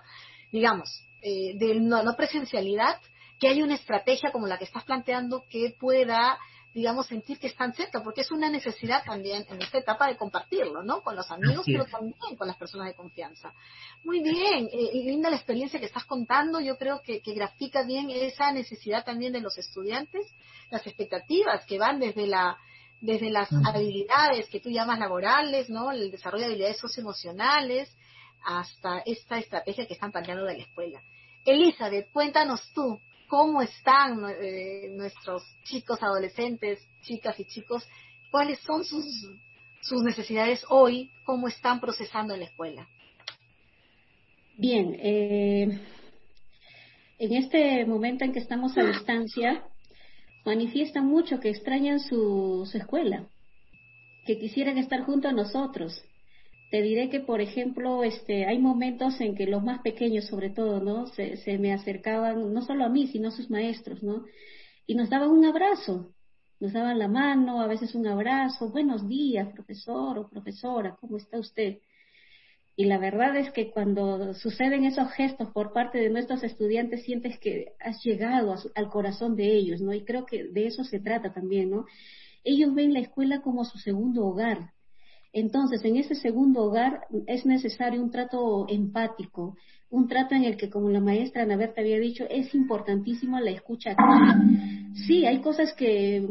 digamos, 0.52 0.90
eh, 1.22 1.54
de 1.60 1.80
no, 1.80 2.02
no 2.02 2.16
presencialidad, 2.16 3.00
que 3.40 3.50
hay 3.50 3.62
una 3.62 3.76
estrategia 3.76 4.32
como 4.32 4.48
la 4.48 4.58
que 4.58 4.64
estás 4.64 4.84
planteando 4.84 5.44
que 5.48 5.76
pueda 5.80 6.40
digamos, 6.76 7.08
sentir 7.08 7.40
que 7.40 7.48
están 7.48 7.74
cerca, 7.74 8.04
porque 8.04 8.20
es 8.20 8.32
una 8.32 8.50
necesidad 8.50 9.02
también 9.06 9.46
en 9.50 9.62
esta 9.62 9.78
etapa 9.78 10.10
de 10.10 10.18
compartirlo, 10.18 10.84
¿no? 10.84 11.02
Con 11.02 11.16
los 11.16 11.32
amigos, 11.32 11.66
pero 11.66 11.86
también 11.86 12.36
con 12.38 12.48
las 12.48 12.58
personas 12.58 12.88
de 12.88 12.94
confianza. 12.94 13.54
Muy 14.04 14.20
bien, 14.20 14.68
eh, 14.70 14.92
linda 15.06 15.30
la 15.30 15.38
experiencia 15.38 15.80
que 15.80 15.86
estás 15.86 16.04
contando, 16.04 16.60
yo 16.60 16.78
creo 16.78 17.02
que, 17.02 17.22
que 17.22 17.34
grafica 17.34 17.84
bien 17.84 18.10
esa 18.10 18.52
necesidad 18.52 19.06
también 19.06 19.32
de 19.32 19.40
los 19.40 19.58
estudiantes, 19.58 20.28
las 20.70 20.86
expectativas 20.86 21.66
que 21.66 21.80
van 21.80 22.00
desde 22.00 22.28
la 22.28 22.58
desde 23.00 23.30
las 23.30 23.50
habilidades 23.52 24.50
que 24.50 24.60
tú 24.60 24.70
llamas 24.70 25.00
laborales, 25.00 25.70
¿no? 25.70 25.92
El 25.92 26.12
desarrollo 26.12 26.44
de 26.44 26.48
habilidades 26.48 26.80
socioemocionales, 26.80 27.96
hasta 28.44 29.00
esta 29.06 29.38
estrategia 29.38 29.86
que 29.86 29.94
están 29.94 30.12
planteando 30.12 30.44
de 30.46 30.58
la 30.58 30.64
escuela. 30.64 31.02
Elizabeth, 31.46 32.12
cuéntanos 32.12 32.62
tú, 32.74 33.00
cómo 33.28 33.62
están 33.62 34.22
eh, 34.42 34.90
nuestros 34.92 35.44
chicos, 35.64 36.02
adolescentes, 36.02 36.80
chicas 37.02 37.40
y 37.40 37.46
chicos, 37.46 37.88
cuáles 38.32 38.60
son 38.60 38.84
sus, 38.84 39.06
sus 39.82 40.04
necesidades 40.04 40.66
hoy, 40.70 41.12
cómo 41.26 41.48
están 41.48 41.80
procesando 41.80 42.34
en 42.34 42.42
la 42.42 42.46
escuela. 42.46 42.88
Bien, 44.58 44.96
eh, 45.00 45.80
en 47.20 47.34
este 47.34 47.86
momento 47.86 48.24
en 48.24 48.34
que 48.34 48.40
estamos 48.40 48.78
a 48.78 48.84
distancia, 48.84 49.64
manifiestan 50.46 51.06
mucho 51.06 51.40
que 51.40 51.50
extrañan 51.50 52.00
su, 52.00 52.68
su 52.70 52.78
escuela, 52.78 53.28
que 54.26 54.40
quisieran 54.40 54.78
estar 54.78 55.04
junto 55.04 55.28
a 55.28 55.34
nosotros, 55.34 56.04
te 56.76 56.82
diré 56.82 57.10
que, 57.10 57.22
por 57.22 57.40
ejemplo, 57.40 58.04
este, 58.04 58.46
hay 58.46 58.60
momentos 58.60 59.22
en 59.22 59.34
que 59.34 59.46
los 59.46 59.64
más 59.64 59.82
pequeños, 59.82 60.26
sobre 60.26 60.50
todo, 60.50 60.82
¿no? 60.82 61.08
Se, 61.08 61.38
se 61.38 61.58
me 61.58 61.72
acercaban, 61.72 62.54
no 62.54 62.62
solo 62.64 62.84
a 62.84 62.90
mí, 62.90 63.08
sino 63.08 63.30
a 63.30 63.32
sus 63.32 63.50
maestros, 63.50 64.04
¿no? 64.04 64.26
Y 64.86 64.96
nos 64.96 65.10
daban 65.10 65.30
un 65.30 65.46
abrazo, 65.46 66.12
nos 66.60 66.74
daban 66.74 67.00
la 67.00 67.08
mano, 67.08 67.62
a 67.62 67.68
veces 67.68 67.96
un 67.96 68.06
abrazo, 68.08 68.72
buenos 68.72 69.08
días, 69.08 69.54
profesor 69.54 70.20
o 70.20 70.28
profesora, 70.28 70.98
¿cómo 71.00 71.16
está 71.16 71.40
usted? 71.40 71.78
Y 72.76 72.84
la 72.84 72.98
verdad 72.98 73.38
es 73.38 73.52
que 73.52 73.72
cuando 73.72 74.34
suceden 74.34 74.84
esos 74.84 75.10
gestos 75.14 75.52
por 75.52 75.72
parte 75.72 76.00
de 76.00 76.10
nuestros 76.10 76.44
estudiantes, 76.44 77.06
sientes 77.06 77.40
que 77.40 77.72
has 77.80 78.04
llegado 78.04 78.54
al 78.76 78.90
corazón 78.90 79.38
de 79.38 79.48
ellos, 79.56 79.80
¿no? 79.80 79.94
Y 79.94 80.04
creo 80.04 80.26
que 80.26 80.44
de 80.44 80.68
eso 80.68 80.84
se 80.84 81.00
trata 81.00 81.32
también, 81.32 81.70
¿no? 81.70 81.86
Ellos 82.44 82.76
ven 82.76 82.92
la 82.92 83.00
escuela 83.00 83.42
como 83.42 83.64
su 83.64 83.78
segundo 83.78 84.26
hogar, 84.26 84.75
entonces, 85.36 85.84
en 85.84 85.98
ese 85.98 86.16
segundo 86.16 86.64
hogar 86.64 87.08
es 87.28 87.46
necesario 87.46 88.02
un 88.02 88.10
trato 88.10 88.68
empático, 88.70 89.58
un 89.90 90.08
trato 90.08 90.34
en 90.34 90.46
el 90.46 90.56
que, 90.56 90.70
como 90.70 90.90
la 90.90 91.02
maestra 91.02 91.44
Ana 91.44 91.58
Berta 91.58 91.82
había 91.82 92.00
dicho, 92.00 92.24
es 92.30 92.56
importantísimo 92.56 93.38
la 93.42 93.52
escucha. 93.52 93.98
Sí, 95.06 95.26
hay 95.26 95.42
cosas 95.42 95.74
que 95.74 96.26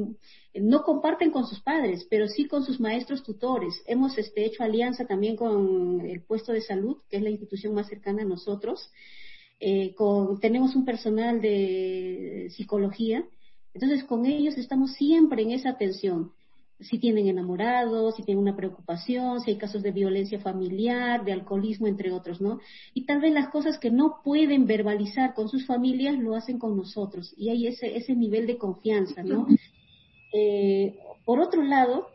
no 0.54 0.82
comparten 0.84 1.30
con 1.30 1.46
sus 1.46 1.60
padres, 1.60 2.06
pero 2.08 2.28
sí 2.28 2.46
con 2.46 2.64
sus 2.64 2.80
maestros 2.80 3.22
tutores. 3.22 3.74
Hemos 3.86 4.16
este, 4.16 4.46
hecho 4.46 4.62
alianza 4.62 5.04
también 5.04 5.36
con 5.36 6.00
el 6.00 6.22
puesto 6.22 6.52
de 6.52 6.62
salud, 6.62 6.96
que 7.10 7.18
es 7.18 7.22
la 7.22 7.28
institución 7.28 7.74
más 7.74 7.88
cercana 7.88 8.22
a 8.22 8.26
nosotros. 8.26 8.90
Eh, 9.60 9.94
tenemos 10.40 10.74
un 10.74 10.86
personal 10.86 11.42
de 11.42 12.48
psicología. 12.56 13.22
Entonces, 13.74 14.02
con 14.04 14.24
ellos 14.24 14.56
estamos 14.56 14.94
siempre 14.94 15.42
en 15.42 15.50
esa 15.50 15.68
atención 15.68 16.32
si 16.80 16.98
tienen 16.98 17.28
enamorados, 17.28 18.16
si 18.16 18.22
tienen 18.24 18.42
una 18.42 18.56
preocupación, 18.56 19.40
si 19.40 19.52
hay 19.52 19.58
casos 19.58 19.82
de 19.82 19.92
violencia 19.92 20.40
familiar, 20.40 21.24
de 21.24 21.32
alcoholismo, 21.32 21.86
entre 21.86 22.10
otros, 22.12 22.40
¿no? 22.40 22.60
Y 22.92 23.06
tal 23.06 23.20
vez 23.20 23.32
las 23.32 23.48
cosas 23.48 23.78
que 23.78 23.90
no 23.90 24.20
pueden 24.24 24.66
verbalizar 24.66 25.34
con 25.34 25.48
sus 25.48 25.66
familias 25.66 26.18
lo 26.18 26.34
hacen 26.34 26.58
con 26.58 26.76
nosotros 26.76 27.32
y 27.36 27.50
hay 27.50 27.66
ese, 27.68 27.96
ese 27.96 28.14
nivel 28.14 28.46
de 28.46 28.58
confianza, 28.58 29.22
¿no? 29.22 29.46
Eh, 30.32 30.98
por 31.24 31.40
otro 31.40 31.62
lado, 31.62 32.08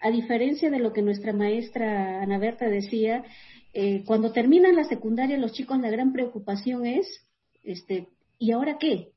a 0.00 0.10
diferencia 0.10 0.70
de 0.70 0.80
lo 0.80 0.92
que 0.92 1.02
nuestra 1.02 1.32
maestra 1.32 2.22
Ana 2.22 2.38
Berta 2.38 2.68
decía, 2.68 3.24
eh, 3.72 4.02
cuando 4.04 4.32
terminan 4.32 4.74
la 4.74 4.84
secundaria 4.84 5.38
los 5.38 5.52
chicos 5.52 5.78
la 5.78 5.90
gran 5.90 6.12
preocupación 6.12 6.84
es, 6.84 7.06
este, 7.62 8.08
¿y 8.38 8.50
ahora 8.50 8.78
qué? 8.78 9.12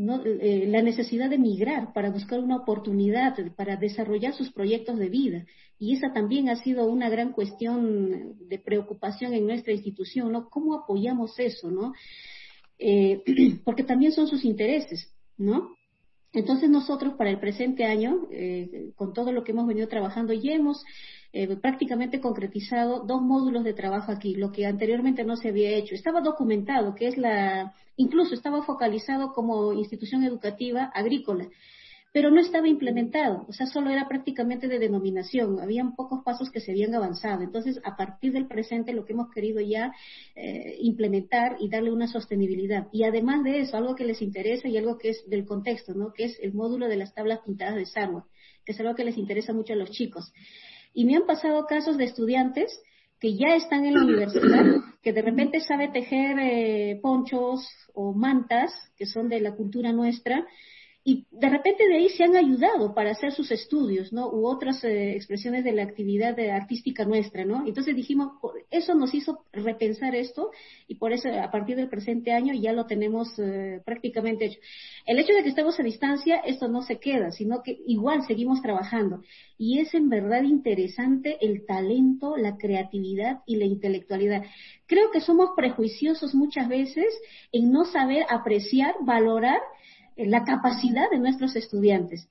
Eh, 0.00 0.66
la 0.68 0.80
necesidad 0.80 1.28
de 1.28 1.38
migrar 1.38 1.92
para 1.92 2.10
buscar 2.10 2.38
una 2.38 2.58
oportunidad, 2.58 3.34
para 3.56 3.74
desarrollar 3.74 4.32
sus 4.32 4.52
proyectos 4.52 4.96
de 4.96 5.08
vida. 5.08 5.44
Y 5.76 5.96
esa 5.96 6.12
también 6.12 6.48
ha 6.48 6.54
sido 6.54 6.86
una 6.86 7.08
gran 7.08 7.32
cuestión 7.32 8.36
de 8.48 8.58
preocupación 8.60 9.34
en 9.34 9.44
nuestra 9.44 9.72
institución, 9.72 10.30
¿no? 10.30 10.48
¿Cómo 10.50 10.74
apoyamos 10.74 11.36
eso, 11.40 11.68
no? 11.72 11.94
Eh, 12.78 13.24
porque 13.64 13.82
también 13.82 14.12
son 14.12 14.28
sus 14.28 14.44
intereses, 14.44 15.12
¿no? 15.36 15.74
Entonces 16.32 16.70
nosotros 16.70 17.14
para 17.14 17.30
el 17.30 17.40
presente 17.40 17.84
año, 17.84 18.28
eh, 18.30 18.92
con 18.94 19.12
todo 19.12 19.32
lo 19.32 19.42
que 19.42 19.50
hemos 19.50 19.66
venido 19.66 19.88
trabajando, 19.88 20.32
ya 20.32 20.52
hemos 20.52 20.84
prácticamente 21.60 22.20
concretizado 22.20 23.04
dos 23.04 23.22
módulos 23.22 23.64
de 23.64 23.74
trabajo 23.74 24.12
aquí, 24.12 24.34
lo 24.34 24.50
que 24.50 24.66
anteriormente 24.66 25.24
no 25.24 25.36
se 25.36 25.48
había 25.48 25.70
hecho. 25.70 25.94
Estaba 25.94 26.20
documentado, 26.20 26.94
que 26.94 27.08
es 27.08 27.18
la 27.18 27.74
Incluso 27.98 28.32
estaba 28.34 28.62
focalizado 28.62 29.32
como 29.32 29.72
institución 29.72 30.22
educativa 30.22 30.84
agrícola, 30.94 31.48
pero 32.12 32.30
no 32.30 32.40
estaba 32.40 32.68
implementado, 32.68 33.44
o 33.48 33.52
sea, 33.52 33.66
solo 33.66 33.90
era 33.90 34.06
prácticamente 34.06 34.68
de 34.68 34.78
denominación, 34.78 35.60
habían 35.60 35.96
pocos 35.96 36.22
pasos 36.24 36.48
que 36.48 36.60
se 36.60 36.70
habían 36.70 36.94
avanzado. 36.94 37.42
Entonces, 37.42 37.80
a 37.82 37.96
partir 37.96 38.32
del 38.32 38.46
presente, 38.46 38.92
lo 38.92 39.04
que 39.04 39.14
hemos 39.14 39.30
querido 39.32 39.60
ya 39.60 39.92
eh, 40.36 40.76
implementar 40.80 41.56
y 41.58 41.68
darle 41.68 41.92
una 41.92 42.06
sostenibilidad. 42.06 42.86
Y 42.92 43.02
además 43.02 43.42
de 43.42 43.60
eso, 43.60 43.76
algo 43.76 43.96
que 43.96 44.04
les 44.04 44.22
interesa 44.22 44.68
y 44.68 44.78
algo 44.78 44.96
que 44.96 45.10
es 45.10 45.28
del 45.28 45.44
contexto, 45.44 45.92
¿no? 45.92 46.12
Que 46.12 46.26
es 46.26 46.38
el 46.40 46.54
módulo 46.54 46.86
de 46.86 46.96
las 46.96 47.12
tablas 47.14 47.40
pintadas 47.44 47.74
de 47.74 47.84
Sarwa, 47.84 48.26
que 48.64 48.72
es 48.72 48.80
algo 48.80 48.94
que 48.94 49.04
les 49.04 49.18
interesa 49.18 49.52
mucho 49.52 49.72
a 49.72 49.76
los 49.76 49.90
chicos. 49.90 50.32
Y 50.92 51.04
me 51.04 51.16
han 51.16 51.26
pasado 51.26 51.66
casos 51.66 51.96
de 51.96 52.04
estudiantes 52.04 52.80
que 53.20 53.36
ya 53.36 53.56
están 53.56 53.84
en 53.84 53.94
la 53.94 54.02
universidad, 54.02 54.64
que 55.02 55.12
de 55.12 55.22
repente 55.22 55.60
sabe 55.60 55.88
tejer 55.88 56.38
eh, 56.38 57.00
ponchos 57.02 57.66
o 57.94 58.12
mantas, 58.12 58.72
que 58.96 59.06
son 59.06 59.28
de 59.28 59.40
la 59.40 59.54
cultura 59.54 59.92
nuestra, 59.92 60.46
y 61.04 61.26
de 61.30 61.48
repente 61.48 61.86
de 61.88 61.96
ahí 61.96 62.08
se 62.10 62.24
han 62.24 62.36
ayudado 62.36 62.94
para 62.94 63.12
hacer 63.12 63.32
sus 63.32 63.50
estudios, 63.50 64.12
¿no? 64.12 64.28
U 64.28 64.46
otras 64.46 64.84
eh, 64.84 65.14
expresiones 65.14 65.64
de 65.64 65.72
la 65.72 65.84
actividad 65.84 66.38
artística 66.38 67.04
nuestra, 67.04 67.44
¿no? 67.44 67.66
Entonces 67.66 67.96
dijimos, 67.96 68.32
eso 68.70 68.94
nos 68.94 69.14
hizo 69.14 69.44
repensar 69.52 70.14
esto 70.14 70.50
y 70.86 70.96
por 70.96 71.12
eso 71.12 71.28
a 71.30 71.50
partir 71.50 71.76
del 71.76 71.88
presente 71.88 72.32
año 72.32 72.52
ya 72.52 72.72
lo 72.72 72.86
tenemos 72.86 73.38
eh, 73.38 73.80
prácticamente 73.84 74.46
hecho. 74.46 74.60
El 75.06 75.18
hecho 75.18 75.32
de 75.32 75.42
que 75.42 75.48
estemos 75.48 75.80
a 75.80 75.82
distancia, 75.82 76.36
esto 76.40 76.68
no 76.68 76.82
se 76.82 76.98
queda, 76.98 77.30
sino 77.30 77.62
que 77.62 77.78
igual 77.86 78.26
seguimos 78.26 78.60
trabajando. 78.60 79.22
Y 79.56 79.78
es 79.78 79.94
en 79.94 80.10
verdad 80.10 80.42
interesante 80.42 81.38
el 81.40 81.64
talento, 81.64 82.36
la 82.36 82.58
creatividad 82.58 83.40
y 83.46 83.56
la 83.56 83.64
intelectualidad. 83.64 84.42
Creo 84.86 85.10
que 85.10 85.20
somos 85.20 85.50
prejuiciosos 85.56 86.34
muchas 86.34 86.68
veces 86.68 87.06
en 87.52 87.72
no 87.72 87.84
saber 87.84 88.24
apreciar, 88.28 88.94
valorar 89.00 89.60
la 90.26 90.44
capacidad 90.44 91.10
de 91.10 91.18
nuestros 91.18 91.56
estudiantes. 91.56 92.28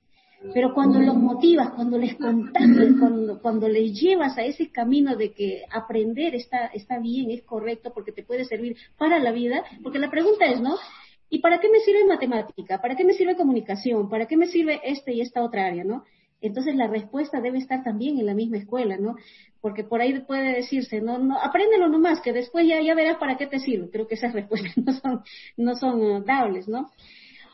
Pero 0.54 0.72
cuando 0.72 1.00
los 1.00 1.16
motivas, 1.16 1.70
cuando 1.70 1.98
les 1.98 2.14
contagias, 2.14 2.94
cuando, 3.00 3.40
cuando 3.40 3.68
les 3.68 3.92
llevas 4.00 4.38
a 4.38 4.44
ese 4.44 4.70
camino 4.70 5.16
de 5.16 5.32
que 5.32 5.62
aprender 5.70 6.34
está, 6.36 6.66
está 6.66 7.00
bien, 7.00 7.30
es 7.30 7.42
correcto, 7.42 7.92
porque 7.92 8.12
te 8.12 8.22
puede 8.22 8.44
servir 8.44 8.76
para 8.96 9.18
la 9.18 9.32
vida, 9.32 9.64
porque 9.82 9.98
la 9.98 10.10
pregunta 10.10 10.44
es, 10.46 10.60
¿no? 10.60 10.76
¿Y 11.28 11.40
para 11.40 11.58
qué 11.58 11.68
me 11.68 11.80
sirve 11.80 12.06
matemática? 12.06 12.80
¿Para 12.80 12.94
qué 12.94 13.04
me 13.04 13.14
sirve 13.14 13.36
comunicación? 13.36 14.08
¿Para 14.08 14.26
qué 14.26 14.36
me 14.36 14.46
sirve 14.46 14.80
este 14.84 15.12
y 15.12 15.20
esta 15.20 15.42
otra 15.42 15.66
área, 15.66 15.82
no? 15.82 16.04
Entonces 16.40 16.76
la 16.76 16.86
respuesta 16.86 17.40
debe 17.40 17.58
estar 17.58 17.82
también 17.82 18.18
en 18.18 18.26
la 18.26 18.34
misma 18.34 18.58
escuela, 18.58 18.96
¿no? 18.96 19.16
Porque 19.60 19.82
por 19.82 20.00
ahí 20.00 20.20
puede 20.20 20.54
decirse, 20.54 21.00
no, 21.00 21.18
no, 21.18 21.36
apréndelo 21.36 21.88
nomás, 21.88 22.20
que 22.20 22.32
después 22.32 22.66
ya, 22.66 22.80
ya 22.80 22.94
verás 22.94 23.18
para 23.18 23.36
qué 23.36 23.48
te 23.48 23.58
sirve. 23.58 23.90
Creo 23.90 24.06
que 24.06 24.14
esas 24.14 24.32
respuestas 24.34 24.76
no 24.76 24.92
son, 24.92 25.22
no 25.56 25.74
son 25.74 26.00
uh, 26.00 26.24
dables, 26.24 26.68
¿no? 26.68 26.90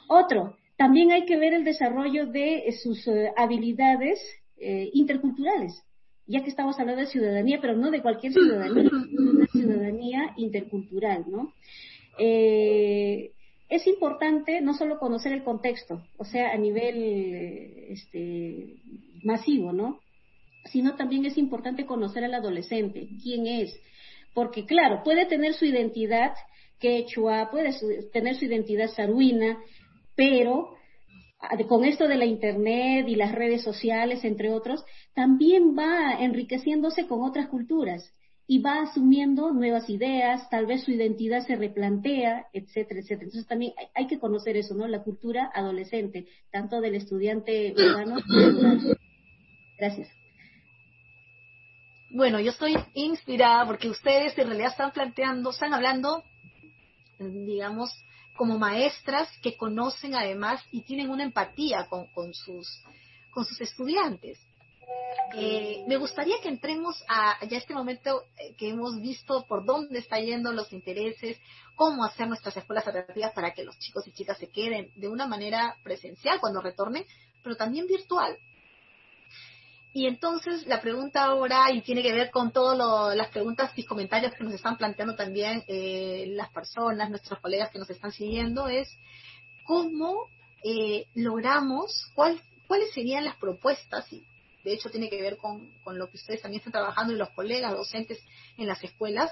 Otro, 0.08 0.56
también 0.76 1.12
hay 1.12 1.24
que 1.24 1.36
ver 1.36 1.54
el 1.54 1.64
desarrollo 1.64 2.26
de 2.26 2.68
eh, 2.68 2.72
sus 2.72 3.06
eh, 3.06 3.32
habilidades 3.36 4.20
eh, 4.58 4.90
interculturales, 4.92 5.82
ya 6.26 6.42
que 6.42 6.50
estamos 6.50 6.78
hablando 6.78 7.02
de 7.02 7.08
ciudadanía, 7.08 7.58
pero 7.60 7.76
no 7.76 7.90
de 7.90 8.02
cualquier 8.02 8.32
ciudadanía, 8.32 8.90
una 9.18 9.46
ciudadanía 9.46 10.34
intercultural, 10.36 11.24
¿no? 11.28 11.52
es 12.16 13.88
importante 13.88 14.60
no 14.60 14.74
solo 14.74 15.00
conocer 15.00 15.32
el 15.32 15.42
contexto, 15.42 16.00
o 16.16 16.24
sea, 16.24 16.52
a 16.52 16.56
nivel 16.56 17.86
este, 17.88 18.76
masivo, 19.24 19.72
¿no? 19.72 19.98
Sino 20.66 20.94
también 20.94 21.26
es 21.26 21.36
importante 21.36 21.84
conocer 21.84 22.22
al 22.22 22.34
adolescente, 22.34 23.08
quién 23.20 23.48
es, 23.48 23.76
porque 24.32 24.64
claro, 24.64 25.02
puede 25.02 25.26
tener 25.26 25.54
su 25.54 25.64
identidad 25.64 26.34
quechua, 26.78 27.50
puede 27.50 27.72
tener 28.12 28.36
su 28.36 28.44
identidad 28.44 28.88
saruina, 28.88 29.58
pero 30.16 30.76
ah, 31.40 31.56
con 31.68 31.84
esto 31.84 32.08
de 32.08 32.16
la 32.16 32.24
Internet 32.24 33.06
y 33.08 33.16
las 33.16 33.32
redes 33.32 33.62
sociales, 33.62 34.24
entre 34.24 34.50
otros, 34.50 34.84
también 35.14 35.76
va 35.76 36.14
enriqueciéndose 36.20 37.06
con 37.06 37.22
otras 37.22 37.48
culturas 37.48 38.14
y 38.46 38.58
va 38.58 38.82
asumiendo 38.82 39.52
nuevas 39.52 39.88
ideas, 39.88 40.48
tal 40.50 40.66
vez 40.66 40.84
su 40.84 40.90
identidad 40.90 41.46
se 41.46 41.56
replantea, 41.56 42.46
etcétera, 42.52 43.00
etcétera. 43.00 43.24
Entonces 43.24 43.46
también 43.46 43.72
hay, 43.94 44.06
que 44.06 44.18
conocer 44.18 44.56
eso, 44.56 44.74
¿no? 44.74 44.86
La 44.86 45.02
cultura 45.02 45.50
adolescente, 45.54 46.26
tanto 46.50 46.80
del 46.80 46.94
estudiante 46.94 47.72
urbano 47.72 48.16
como 48.16 48.94
Gracias. 49.78 50.08
Bueno, 52.10 52.38
yo 52.38 52.50
estoy 52.50 52.76
inspirada 52.94 53.66
porque 53.66 53.88
ustedes 53.88 54.36
en 54.38 54.46
realidad 54.46 54.70
están 54.70 54.92
planteando, 54.92 55.50
están 55.50 55.74
hablando, 55.74 56.22
digamos, 57.18 57.90
como 58.36 58.58
maestras 58.58 59.28
que 59.42 59.56
conocen 59.56 60.14
además 60.14 60.62
y 60.70 60.82
tienen 60.82 61.10
una 61.10 61.24
empatía 61.24 61.86
con, 61.88 62.34
sus, 62.34 62.82
con 63.30 63.44
sus 63.44 63.60
estudiantes. 63.60 64.38
Eh, 65.36 65.84
me 65.88 65.96
gustaría 65.96 66.40
que 66.42 66.48
entremos 66.48 67.02
a 67.08 67.44
ya 67.46 67.56
este 67.56 67.74
momento 67.74 68.22
eh, 68.36 68.54
que 68.56 68.68
hemos 68.68 69.00
visto 69.00 69.46
por 69.46 69.64
dónde 69.64 69.98
están 69.98 70.24
yendo 70.24 70.52
los 70.52 70.72
intereses, 70.72 71.38
cómo 71.74 72.04
hacer 72.04 72.28
nuestras 72.28 72.56
escuelas 72.56 72.86
atractivas 72.86 73.32
para 73.32 73.52
que 73.52 73.64
los 73.64 73.78
chicos 73.78 74.06
y 74.06 74.12
chicas 74.12 74.38
se 74.38 74.48
queden 74.48 74.90
de 74.96 75.08
una 75.08 75.26
manera 75.26 75.76
presencial 75.82 76.38
cuando 76.40 76.60
retornen, 76.60 77.04
pero 77.42 77.56
también 77.56 77.86
virtual. 77.86 78.38
Y 79.96 80.08
entonces 80.08 80.66
la 80.66 80.80
pregunta 80.80 81.22
ahora, 81.22 81.70
y 81.70 81.80
tiene 81.80 82.02
que 82.02 82.12
ver 82.12 82.32
con 82.32 82.50
todas 82.50 83.16
las 83.16 83.28
preguntas 83.28 83.70
y 83.76 83.84
comentarios 83.84 84.34
que 84.34 84.42
nos 84.42 84.52
están 84.52 84.76
planteando 84.76 85.14
también 85.14 85.62
eh, 85.68 86.24
las 86.30 86.50
personas, 86.50 87.10
nuestros 87.10 87.38
colegas 87.38 87.70
que 87.70 87.78
nos 87.78 87.88
están 87.88 88.10
siguiendo, 88.10 88.66
es 88.66 88.88
cómo 89.62 90.26
eh, 90.64 91.06
logramos, 91.14 92.10
cuáles 92.12 92.92
serían 92.92 93.24
las 93.24 93.36
propuestas, 93.36 94.12
y 94.12 94.24
de 94.64 94.72
hecho 94.72 94.90
tiene 94.90 95.08
que 95.08 95.22
ver 95.22 95.36
con, 95.36 95.72
con 95.84 95.96
lo 95.96 96.10
que 96.10 96.16
ustedes 96.16 96.42
también 96.42 96.58
están 96.58 96.72
trabajando 96.72 97.12
y 97.12 97.16
los 97.16 97.30
colegas 97.30 97.70
docentes 97.70 98.18
en 98.58 98.66
las 98.66 98.82
escuelas, 98.82 99.30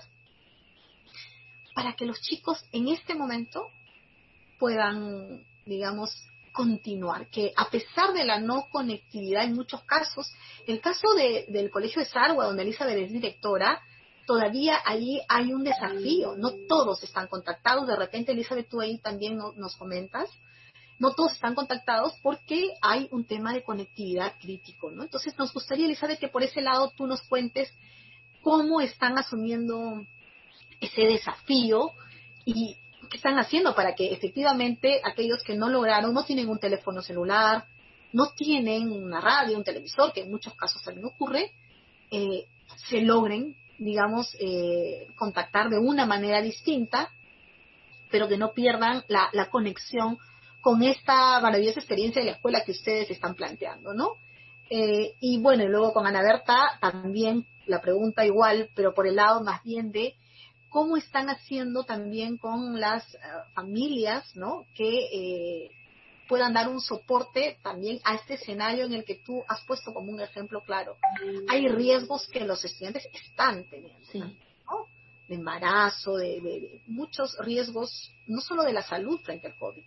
para 1.74 1.94
que 1.94 2.06
los 2.06 2.20
chicos 2.20 2.64
en 2.70 2.86
este 2.86 3.16
momento 3.16 3.66
puedan, 4.60 5.44
digamos, 5.66 6.24
continuar, 6.52 7.28
que 7.28 7.52
a 7.56 7.68
pesar 7.70 8.12
de 8.12 8.24
la 8.24 8.38
no 8.38 8.68
conectividad 8.70 9.44
en 9.44 9.54
muchos 9.54 9.82
casos, 9.84 10.32
el 10.66 10.80
caso 10.80 11.08
del 11.14 11.70
Colegio 11.70 12.00
de 12.00 12.08
Sarwa, 12.08 12.46
donde 12.46 12.62
Elizabeth 12.62 12.98
es 12.98 13.12
directora, 13.12 13.80
todavía 14.26 14.78
allí 14.84 15.20
hay 15.28 15.52
un 15.52 15.64
desafío, 15.64 16.36
no 16.36 16.52
todos 16.68 17.02
están 17.02 17.26
contactados, 17.26 17.86
de 17.86 17.96
repente 17.96 18.32
Elizabeth 18.32 18.68
tú 18.68 18.80
ahí 18.80 18.98
también 18.98 19.36
nos 19.36 19.76
comentas, 19.76 20.28
no 20.98 21.14
todos 21.14 21.32
están 21.32 21.54
contactados 21.54 22.14
porque 22.22 22.74
hay 22.80 23.08
un 23.10 23.24
tema 23.24 23.52
de 23.52 23.64
conectividad 23.64 24.34
crítico, 24.40 24.90
¿no? 24.90 25.02
Entonces 25.02 25.36
nos 25.36 25.52
gustaría, 25.52 25.86
Elizabeth, 25.86 26.20
que 26.20 26.28
por 26.28 26.44
ese 26.44 26.60
lado 26.60 26.92
tú 26.96 27.06
nos 27.06 27.22
cuentes 27.22 27.72
cómo 28.42 28.80
están 28.80 29.18
asumiendo 29.18 30.06
ese 30.80 31.02
desafío 31.02 31.92
y 32.44 32.76
¿qué 33.12 33.18
están 33.18 33.38
haciendo 33.38 33.74
para 33.74 33.94
que 33.94 34.10
efectivamente 34.10 35.02
aquellos 35.04 35.42
que 35.42 35.54
no 35.54 35.68
lograron, 35.68 36.14
no 36.14 36.24
tienen 36.24 36.48
un 36.48 36.58
teléfono 36.58 37.02
celular, 37.02 37.66
no 38.14 38.32
tienen 38.34 38.90
una 38.90 39.20
radio, 39.20 39.58
un 39.58 39.64
televisor, 39.64 40.14
que 40.14 40.22
en 40.22 40.30
muchos 40.30 40.54
casos 40.54 40.82
también 40.82 41.04
ocurre, 41.04 41.52
eh, 42.10 42.46
se 42.88 43.02
logren, 43.02 43.54
digamos, 43.78 44.34
eh, 44.40 45.08
contactar 45.14 45.68
de 45.68 45.78
una 45.78 46.06
manera 46.06 46.40
distinta, 46.40 47.12
pero 48.10 48.28
que 48.28 48.38
no 48.38 48.54
pierdan 48.54 49.04
la, 49.08 49.28
la 49.34 49.50
conexión 49.50 50.16
con 50.62 50.82
esta 50.82 51.38
maravillosa 51.40 51.80
experiencia 51.80 52.22
de 52.22 52.30
la 52.30 52.36
escuela 52.36 52.64
que 52.64 52.72
ustedes 52.72 53.10
están 53.10 53.34
planteando, 53.34 53.92
¿no? 53.92 54.14
Eh, 54.70 55.16
y 55.20 55.38
bueno, 55.38 55.64
y 55.64 55.68
luego 55.68 55.92
con 55.92 56.06
Ana 56.06 56.22
Berta 56.22 56.78
también 56.80 57.44
la 57.66 57.82
pregunta 57.82 58.24
igual, 58.24 58.70
pero 58.74 58.94
por 58.94 59.06
el 59.06 59.16
lado 59.16 59.42
más 59.42 59.62
bien 59.64 59.92
de 59.92 60.14
cómo 60.72 60.96
están 60.96 61.28
haciendo 61.28 61.84
también 61.84 62.38
con 62.38 62.80
las 62.80 63.14
eh, 63.14 63.18
familias, 63.54 64.34
¿no? 64.34 64.66
Que 64.74 64.88
eh, 65.12 65.70
puedan 66.28 66.54
dar 66.54 66.68
un 66.68 66.80
soporte 66.80 67.58
también 67.62 68.00
a 68.04 68.14
este 68.14 68.34
escenario 68.34 68.86
en 68.86 68.94
el 68.94 69.04
que 69.04 69.16
tú 69.16 69.44
has 69.48 69.62
puesto 69.64 69.92
como 69.92 70.10
un 70.10 70.20
ejemplo 70.20 70.62
claro. 70.62 70.96
Hay 71.48 71.68
riesgos 71.68 72.26
que 72.26 72.40
los 72.40 72.64
estudiantes 72.64 73.06
están 73.12 73.68
teniendo, 73.68 74.34
¿no? 74.66 74.86
De 75.28 75.34
embarazo, 75.34 76.16
de 76.16 76.80
muchos 76.86 77.36
riesgos, 77.38 78.10
no 78.26 78.40
solo 78.40 78.62
de 78.62 78.72
la 78.72 78.82
salud 78.82 79.20
frente 79.20 79.48
al 79.48 79.56
COVID, 79.56 79.84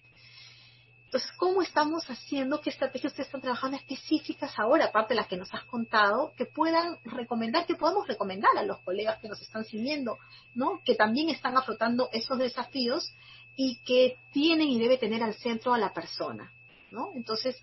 entonces, 1.06 1.32
¿cómo 1.38 1.62
estamos 1.62 2.06
haciendo? 2.10 2.60
¿Qué 2.60 2.72
estrategias 2.72 3.14
ustedes 3.14 3.28
están 3.28 3.42
trabajando 3.42 3.78
específicas 3.78 4.52
ahora, 4.58 4.86
aparte 4.86 5.14
de 5.14 5.22
las 5.22 5.28
que 5.28 5.38
nos 5.38 5.54
has 5.54 5.64
contado, 5.66 6.34
que 6.36 6.46
puedan 6.46 6.98
recomendar, 7.06 7.66
que 7.66 7.76
podamos 7.76 8.08
recomendar 8.08 8.52
a 8.58 8.64
los 8.64 8.80
colegas 8.80 9.20
que 9.20 9.30
nos 9.30 9.42
están 9.42 9.64
siguiendo, 9.64 10.18
¿no? 10.56 10.82
Que 10.84 10.96
también 10.96 11.30
están 11.30 11.58
afrontando 11.58 12.10
esos 12.12 12.38
desafíos 12.38 13.14
y 13.56 13.78
que 13.86 14.18
tienen 14.34 14.68
y 14.68 14.80
debe 14.80 14.98
tener 14.98 15.24
al 15.24 15.36
centro 15.36 15.74
a 15.74 15.78
la 15.78 15.94
persona, 15.94 16.52
¿no? 16.92 17.12
Entonces, 17.16 17.56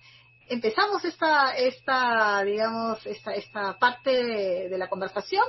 empezamos 0.48 1.04
esta, 1.04 1.56
esta 1.56 2.42
digamos, 2.44 3.04
esta, 3.06 3.34
esta 3.34 3.78
parte 3.78 4.68
de, 4.68 4.78
la 4.78 4.88
conversación 4.88 5.44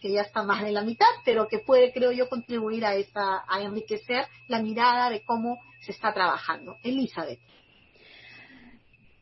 que 0.00 0.12
ya 0.12 0.22
está 0.22 0.42
más 0.42 0.62
de 0.64 0.72
la 0.72 0.82
mitad, 0.82 1.06
pero 1.24 1.46
que 1.48 1.58
puede, 1.58 1.92
creo 1.92 2.12
yo, 2.12 2.28
contribuir 2.28 2.84
a 2.84 2.94
esta, 2.94 3.44
a 3.46 3.62
enriquecer 3.62 4.24
la 4.48 4.62
mirada 4.62 5.10
de 5.10 5.24
cómo 5.24 5.58
se 5.82 5.92
está 5.92 6.12
trabajando. 6.12 6.76
Elizabeth. 6.82 7.40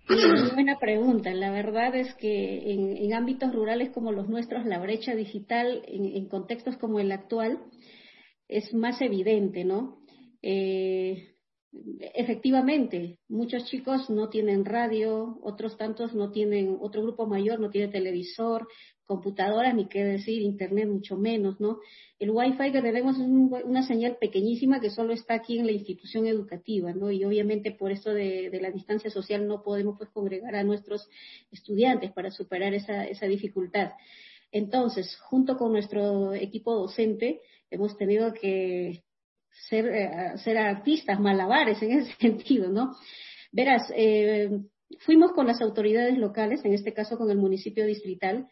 Muy 0.08 0.50
buena 0.54 0.78
pregunta. 0.78 1.32
La 1.34 1.50
verdad 1.50 1.94
es 1.94 2.14
que 2.14 2.72
en, 2.72 3.12
ámbitos 3.12 3.52
rurales 3.52 3.90
como 3.90 4.10
los 4.10 4.28
nuestros, 4.28 4.64
la 4.64 4.78
brecha 4.78 5.14
digital 5.14 5.82
en, 5.86 6.26
contextos 6.28 6.78
como 6.78 6.98
el 6.98 7.12
actual 7.12 7.58
es 8.48 8.72
más 8.72 9.02
evidente, 9.02 9.64
¿no? 9.64 9.98
Eh, 10.40 11.34
efectivamente, 12.14 13.18
muchos 13.28 13.66
chicos 13.66 14.08
no 14.08 14.30
tienen 14.30 14.64
radio, 14.64 15.38
otros 15.42 15.76
tantos 15.76 16.14
no 16.14 16.30
tienen, 16.30 16.78
otro 16.80 17.02
grupo 17.02 17.26
mayor 17.26 17.60
no 17.60 17.68
tiene 17.68 17.88
televisor, 17.88 18.66
computadoras, 19.08 19.74
ni 19.74 19.88
qué 19.88 20.04
decir, 20.04 20.42
internet 20.42 20.86
mucho 20.86 21.16
menos, 21.16 21.58
¿no? 21.58 21.78
El 22.18 22.30
Wi-Fi 22.30 22.70
que 22.70 22.82
tenemos 22.82 23.16
es 23.16 23.26
una 23.26 23.82
señal 23.82 24.18
pequeñísima 24.20 24.80
que 24.80 24.90
solo 24.90 25.14
está 25.14 25.34
aquí 25.34 25.58
en 25.58 25.64
la 25.64 25.72
institución 25.72 26.26
educativa, 26.26 26.92
¿no? 26.92 27.10
Y 27.10 27.24
obviamente 27.24 27.72
por 27.72 27.90
esto 27.90 28.12
de, 28.12 28.50
la 28.60 28.70
distancia 28.70 29.10
social 29.10 29.48
no 29.48 29.62
podemos 29.62 29.96
pues 29.96 30.10
congregar 30.10 30.54
a 30.54 30.62
nuestros 30.62 31.08
estudiantes 31.50 32.12
para 32.12 32.30
superar 32.30 32.74
esa, 32.74 33.06
esa 33.06 33.24
dificultad. 33.24 33.92
Entonces, 34.52 35.16
junto 35.22 35.56
con 35.56 35.72
nuestro 35.72 36.34
equipo 36.34 36.74
docente, 36.74 37.40
hemos 37.70 37.96
tenido 37.96 38.34
que 38.34 39.04
ser, 39.68 39.86
eh, 39.86 40.58
artistas, 40.58 41.18
malabares 41.18 41.80
en 41.82 41.92
ese 41.92 42.12
sentido, 42.20 42.68
¿no? 42.68 42.94
Verás, 43.52 43.90
eh, 43.96 44.50
fuimos 45.00 45.32
con 45.32 45.46
las 45.46 45.62
autoridades 45.62 46.18
locales, 46.18 46.62
en 46.64 46.74
este 46.74 46.92
caso 46.92 47.16
con 47.16 47.30
el 47.30 47.38
municipio 47.38 47.86
distrital, 47.86 48.48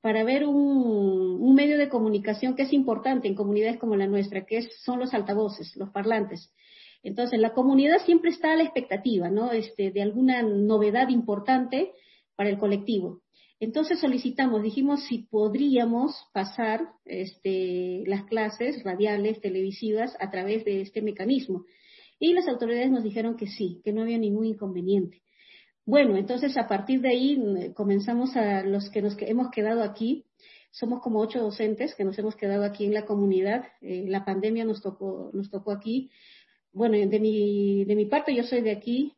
para 0.00 0.24
ver 0.24 0.46
un, 0.46 1.54
medio 1.54 1.78
de 1.78 1.88
comunicación 1.88 2.54
que 2.54 2.62
es 2.62 2.72
importante 2.72 3.26
en 3.26 3.34
comunidades 3.34 3.78
como 3.78 3.96
la 3.96 4.06
nuestra, 4.06 4.46
que 4.46 4.62
son 4.84 5.00
los 5.00 5.12
altavoces, 5.12 5.74
los 5.76 5.90
parlantes. 5.90 6.52
Entonces, 7.02 7.40
la 7.40 7.52
comunidad 7.52 7.98
siempre 8.04 8.30
está 8.30 8.52
a 8.52 8.56
la 8.56 8.62
expectativa, 8.62 9.28
¿no? 9.28 9.50
Este, 9.52 9.90
de 9.90 10.02
alguna 10.02 10.42
novedad 10.42 11.08
importante 11.08 11.92
para 12.36 12.50
el 12.50 12.58
colectivo. 12.58 13.22
Entonces 13.60 13.98
solicitamos, 13.98 14.62
dijimos 14.62 15.04
si 15.06 15.26
podríamos 15.30 16.14
pasar 16.32 16.80
este, 17.04 18.04
las 18.06 18.24
clases 18.24 18.84
radiales, 18.84 19.40
televisivas, 19.40 20.16
a 20.20 20.30
través 20.30 20.64
de 20.64 20.80
este 20.80 21.02
mecanismo. 21.02 21.64
Y 22.20 22.34
las 22.34 22.46
autoridades 22.46 22.90
nos 22.90 23.02
dijeron 23.02 23.36
que 23.36 23.48
sí, 23.48 23.80
que 23.84 23.92
no 23.92 24.02
había 24.02 24.18
ningún 24.18 24.46
inconveniente. 24.46 25.22
Bueno, 25.88 26.18
entonces 26.18 26.54
a 26.58 26.68
partir 26.68 27.00
de 27.00 27.08
ahí 27.08 27.38
mm, 27.38 27.72
comenzamos 27.72 28.36
a 28.36 28.62
los 28.62 28.90
que 28.90 29.00
nos 29.00 29.16
hemos 29.20 29.50
quedado 29.50 29.82
aquí. 29.82 30.26
Somos 30.70 31.00
como 31.00 31.18
ocho 31.18 31.40
docentes 31.40 31.94
que 31.94 32.04
nos 32.04 32.18
hemos 32.18 32.36
quedado 32.36 32.64
aquí 32.64 32.84
en 32.84 32.92
la 32.92 33.06
comunidad. 33.06 33.64
Eh, 33.80 34.04
la 34.06 34.22
pandemia 34.26 34.66
nos 34.66 34.82
tocó, 34.82 35.30
nos 35.32 35.48
tocó 35.48 35.72
aquí. 35.72 36.10
Bueno, 36.74 36.98
de 36.98 37.18
mi, 37.18 37.86
de 37.86 37.96
mi 37.96 38.04
parte 38.04 38.34
yo 38.34 38.42
soy 38.42 38.60
de 38.60 38.72
aquí. 38.72 39.14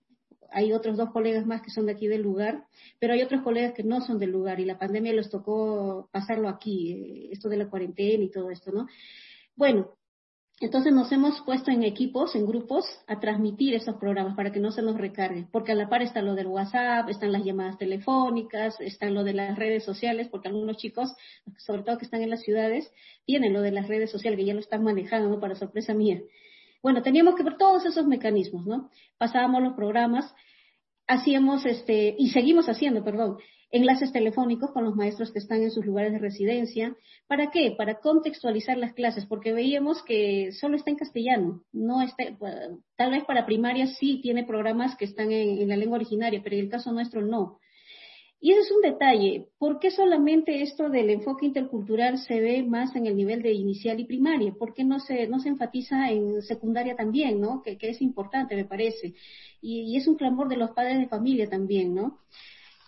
Hay 0.52 0.72
otros 0.72 0.96
dos 0.96 1.10
colegas 1.10 1.44
más 1.44 1.60
que 1.60 1.72
son 1.72 1.86
de 1.86 1.92
aquí 1.92 2.06
del 2.06 2.22
lugar, 2.22 2.64
pero 3.00 3.14
hay 3.14 3.22
otros 3.22 3.42
colegas 3.42 3.74
que 3.74 3.82
no 3.82 4.00
son 4.00 4.20
del 4.20 4.30
lugar 4.30 4.60
y 4.60 4.64
la 4.64 4.78
pandemia 4.78 5.12
les 5.12 5.28
tocó 5.28 6.08
pasarlo 6.12 6.48
aquí, 6.48 6.92
eh, 6.92 7.28
esto 7.32 7.48
de 7.48 7.56
la 7.56 7.68
cuarentena 7.68 8.22
y 8.22 8.30
todo 8.30 8.48
esto, 8.48 8.70
¿no? 8.70 8.86
Bueno, 9.56 9.96
entonces 10.60 10.92
nos 10.92 11.10
hemos 11.10 11.40
puesto 11.40 11.70
en 11.70 11.82
equipos, 11.84 12.34
en 12.34 12.46
grupos, 12.46 12.84
a 13.06 13.18
transmitir 13.18 13.74
esos 13.74 13.96
programas 13.96 14.36
para 14.36 14.52
que 14.52 14.60
no 14.60 14.70
se 14.72 14.82
nos 14.82 14.98
recargue, 14.98 15.46
porque 15.50 15.72
a 15.72 15.74
la 15.74 15.88
par 15.88 16.02
está 16.02 16.20
lo 16.20 16.34
del 16.34 16.48
WhatsApp, 16.48 17.08
están 17.08 17.32
las 17.32 17.44
llamadas 17.44 17.78
telefónicas, 17.78 18.78
están 18.80 19.14
lo 19.14 19.24
de 19.24 19.32
las 19.32 19.58
redes 19.58 19.84
sociales, 19.84 20.28
porque 20.28 20.48
algunos 20.48 20.76
chicos, 20.76 21.14
sobre 21.56 21.82
todo 21.82 21.96
que 21.96 22.04
están 22.04 22.20
en 22.20 22.28
las 22.28 22.42
ciudades, 22.42 22.92
tienen 23.24 23.54
lo 23.54 23.62
de 23.62 23.72
las 23.72 23.88
redes 23.88 24.10
sociales, 24.10 24.38
que 24.38 24.44
ya 24.44 24.54
lo 24.54 24.60
están 24.60 24.84
manejando, 24.84 25.30
¿no? 25.30 25.40
Para 25.40 25.54
sorpresa 25.54 25.94
mía. 25.94 26.20
Bueno, 26.82 27.02
teníamos 27.02 27.36
que 27.36 27.42
ver 27.42 27.56
todos 27.56 27.86
esos 27.86 28.06
mecanismos, 28.06 28.66
¿no? 28.66 28.90
Pasábamos 29.16 29.62
los 29.62 29.72
programas, 29.72 30.34
hacíamos 31.10 31.66
este, 31.66 32.14
y 32.16 32.30
seguimos 32.30 32.68
haciendo, 32.68 33.02
perdón, 33.02 33.38
enlaces 33.72 34.12
telefónicos 34.12 34.70
con 34.70 34.84
los 34.84 34.94
maestros 34.96 35.30
que 35.32 35.38
están 35.38 35.62
en 35.62 35.70
sus 35.70 35.84
lugares 35.84 36.12
de 36.12 36.18
residencia. 36.18 36.96
¿Para 37.26 37.50
qué? 37.50 37.74
Para 37.76 38.00
contextualizar 38.00 38.76
las 38.76 38.94
clases, 38.94 39.26
porque 39.26 39.52
veíamos 39.52 40.02
que 40.02 40.52
solo 40.52 40.76
está 40.76 40.90
en 40.90 40.96
castellano. 40.96 41.62
No 41.72 42.00
está, 42.02 42.24
tal 42.96 43.10
vez 43.10 43.24
para 43.24 43.46
primaria 43.46 43.86
sí 43.86 44.20
tiene 44.22 44.44
programas 44.44 44.96
que 44.96 45.04
están 45.04 45.32
en, 45.32 45.68
la 45.68 45.76
lengua 45.76 45.96
originaria, 45.96 46.40
pero 46.42 46.56
en 46.56 46.62
el 46.62 46.70
caso 46.70 46.92
nuestro 46.92 47.22
no. 47.22 47.58
Y 48.42 48.52
ese 48.52 48.60
es 48.60 48.70
un 48.70 48.80
detalle. 48.80 49.48
¿Por 49.58 49.78
qué 49.78 49.90
solamente 49.90 50.62
esto 50.62 50.88
del 50.88 51.10
enfoque 51.10 51.44
intercultural 51.44 52.16
se 52.18 52.40
ve 52.40 52.62
más 52.62 52.96
en 52.96 53.06
el 53.06 53.14
nivel 53.14 53.42
de 53.42 53.52
inicial 53.52 54.00
y 54.00 54.06
primaria? 54.06 54.54
¿Por 54.58 54.72
qué 54.72 54.82
no 54.82 54.98
se, 54.98 55.26
no 55.28 55.40
se 55.40 55.50
enfatiza 55.50 56.10
en 56.10 56.40
secundaria 56.40 56.96
también, 56.96 57.40
¿no? 57.40 57.62
Que, 57.62 57.76
es 57.80 58.00
importante, 58.00 58.56
me 58.56 58.64
parece. 58.64 59.14
Y, 59.60 59.82
y, 59.82 59.96
es 59.98 60.08
un 60.08 60.16
clamor 60.16 60.48
de 60.48 60.56
los 60.56 60.70
padres 60.70 60.98
de 60.98 61.08
familia 61.08 61.50
también, 61.50 61.94
¿no? 61.94 62.18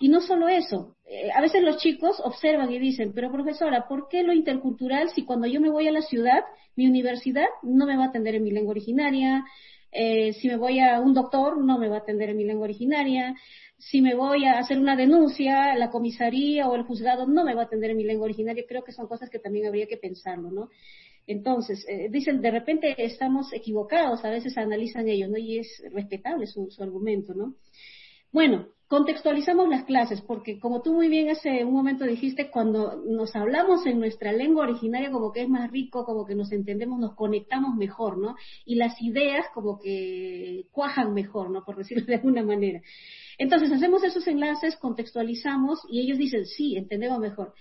Y 0.03 0.09
no 0.09 0.21
solo 0.21 0.49
eso, 0.49 0.97
eh, 1.07 1.31
a 1.33 1.41
veces 1.41 1.63
los 1.63 1.77
chicos 1.77 2.21
observan 2.25 2.73
y 2.73 2.79
dicen, 2.81 3.13
pero 3.15 3.31
profesora, 3.31 3.87
¿por 3.87 4.09
qué 4.09 4.25
lo 4.25 4.33
intercultural 4.33 5.11
si 5.11 5.25
cuando 5.25 5.47
yo 5.47 5.61
me 5.61 5.71
voy 5.71 5.87
a 5.87 5.93
la 5.93 6.03
ciudad, 6.03 6.41
mi 6.75 6.89
universidad 6.89 7.47
no 7.63 7.87
me 7.87 7.97
va 7.97 8.07
a 8.07 8.09
atender 8.09 8.35
en 8.35 8.43
mi 8.43 8.51
lengua 8.51 8.73
originaria? 8.73 9.45
Eh, 9.93 10.33
si 10.35 10.49
me 10.49 10.57
voy 10.57 10.81
a 10.81 10.99
un 11.01 11.13
doctor, 11.13 11.59
no 11.63 11.79
me 11.79 11.89
va 11.89 11.97
a 11.97 11.99
atender 12.01 12.31
en 12.31 12.39
mi 12.39 12.45
lengua 12.45 12.65
originaria. 12.65 13.35
Si 13.79 14.01
me 14.01 14.15
voy 14.15 14.47
a 14.47 14.59
hacer 14.59 14.79
una 14.79 14.97
denuncia, 14.97 15.75
la 15.75 15.91
comisaría 15.91 16.67
o 16.69 16.75
el 16.75 16.83
juzgado 16.83 17.27
no 17.27 17.45
me 17.45 17.55
va 17.55 17.63
a 17.63 17.65
atender 17.67 17.91
en 17.91 17.99
mi 17.99 18.05
lengua 18.05 18.25
originaria. 18.25 18.65
Creo 18.67 18.85
que 18.85 18.93
son 18.93 19.07
cosas 19.07 19.29
que 19.29 19.39
también 19.39 19.67
habría 19.67 19.87
que 19.87 19.99
pensarlo, 19.99 20.51
¿no? 20.51 20.71
Entonces, 21.27 21.85
eh, 21.89 22.09
dicen, 22.11 22.41
de 22.41 22.51
repente 22.51 22.95
estamos 23.05 23.53
equivocados, 23.53 24.25
a 24.25 24.31
veces 24.31 24.57
analizan 24.57 25.09
ellos, 25.09 25.31
¿no? 25.31 25.39
Y 25.39 25.59
es 25.59 25.83
respetable 25.93 26.47
su, 26.47 26.71
su 26.71 26.83
argumento, 26.83 27.35
¿no? 27.35 27.55
Bueno, 28.33 28.69
contextualizamos 28.93 29.71
las 29.71 29.85
clases, 29.85 30.21
porque 30.21 30.61
como 30.61 30.83
tú 30.83 30.93
muy 30.93 31.09
bien 31.09 31.31
hace 31.31 31.65
un 31.65 31.73
momento 31.73 32.05
dijiste, 32.05 32.51
cuando 32.51 33.03
nos 33.07 33.35
hablamos 33.35 33.87
en 33.87 33.99
nuestra 33.99 34.33
lengua 34.33 34.65
originaria 34.65 35.11
como 35.11 35.33
que 35.33 35.45
es 35.45 35.49
más 35.49 35.71
rico, 35.71 36.05
como 36.05 36.27
que 36.27 36.35
nos 36.35 36.53
entendemos, 36.53 37.01
nos 37.01 37.15
conectamos 37.15 37.75
mejor, 37.75 38.19
¿no? 38.19 38.37
Y 38.67 38.75
las 38.75 39.01
ideas 39.01 39.47
como 39.55 39.79
que 39.79 40.67
cuajan 40.73 41.15
mejor, 41.15 41.49
¿no? 41.49 41.65
Por 41.65 41.77
decirlo 41.77 42.05
de 42.05 42.17
alguna 42.17 42.43
manera. 42.43 42.83
Entonces 43.39 43.73
hacemos 43.73 44.05
esos 44.05 44.27
enlaces, 44.27 44.77
contextualizamos 44.77 45.81
y 45.89 46.01
ellos 46.01 46.19
dicen, 46.19 46.45
sí, 46.45 46.77
entendemos 46.77 47.19
mejor. 47.19 47.55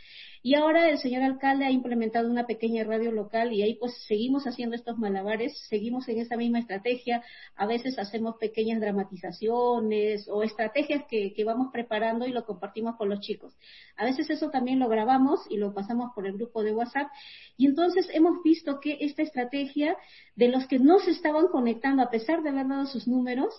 Y 0.43 0.55
ahora 0.55 0.89
el 0.89 0.97
señor 0.97 1.21
alcalde 1.21 1.65
ha 1.65 1.71
implementado 1.71 2.27
una 2.27 2.47
pequeña 2.47 2.83
radio 2.83 3.11
local 3.11 3.53
y 3.53 3.61
ahí 3.61 3.75
pues 3.75 3.93
seguimos 4.07 4.47
haciendo 4.47 4.75
estos 4.75 4.97
malabares, 4.97 5.55
seguimos 5.69 6.07
en 6.09 6.19
esa 6.19 6.35
misma 6.35 6.57
estrategia, 6.57 7.23
a 7.55 7.67
veces 7.67 7.99
hacemos 7.99 8.37
pequeñas 8.37 8.81
dramatizaciones 8.81 10.27
o 10.27 10.41
estrategias 10.41 11.03
que, 11.07 11.33
que 11.33 11.43
vamos 11.43 11.67
preparando 11.71 12.25
y 12.25 12.31
lo 12.31 12.43
compartimos 12.43 12.95
con 12.95 13.09
los 13.09 13.19
chicos. 13.19 13.53
A 13.97 14.05
veces 14.05 14.31
eso 14.31 14.49
también 14.49 14.79
lo 14.79 14.89
grabamos 14.89 15.41
y 15.47 15.57
lo 15.57 15.75
pasamos 15.75 16.11
por 16.15 16.25
el 16.25 16.33
grupo 16.33 16.63
de 16.63 16.73
WhatsApp. 16.73 17.11
Y 17.55 17.67
entonces 17.67 18.07
hemos 18.11 18.41
visto 18.43 18.79
que 18.79 18.97
esta 19.01 19.21
estrategia 19.21 19.95
de 20.35 20.47
los 20.47 20.65
que 20.65 20.79
no 20.79 20.97
se 20.99 21.11
estaban 21.11 21.49
conectando 21.49 22.01
a 22.01 22.09
pesar 22.09 22.41
de 22.41 22.49
haber 22.49 22.67
dado 22.67 22.87
sus 22.87 23.07
números, 23.07 23.53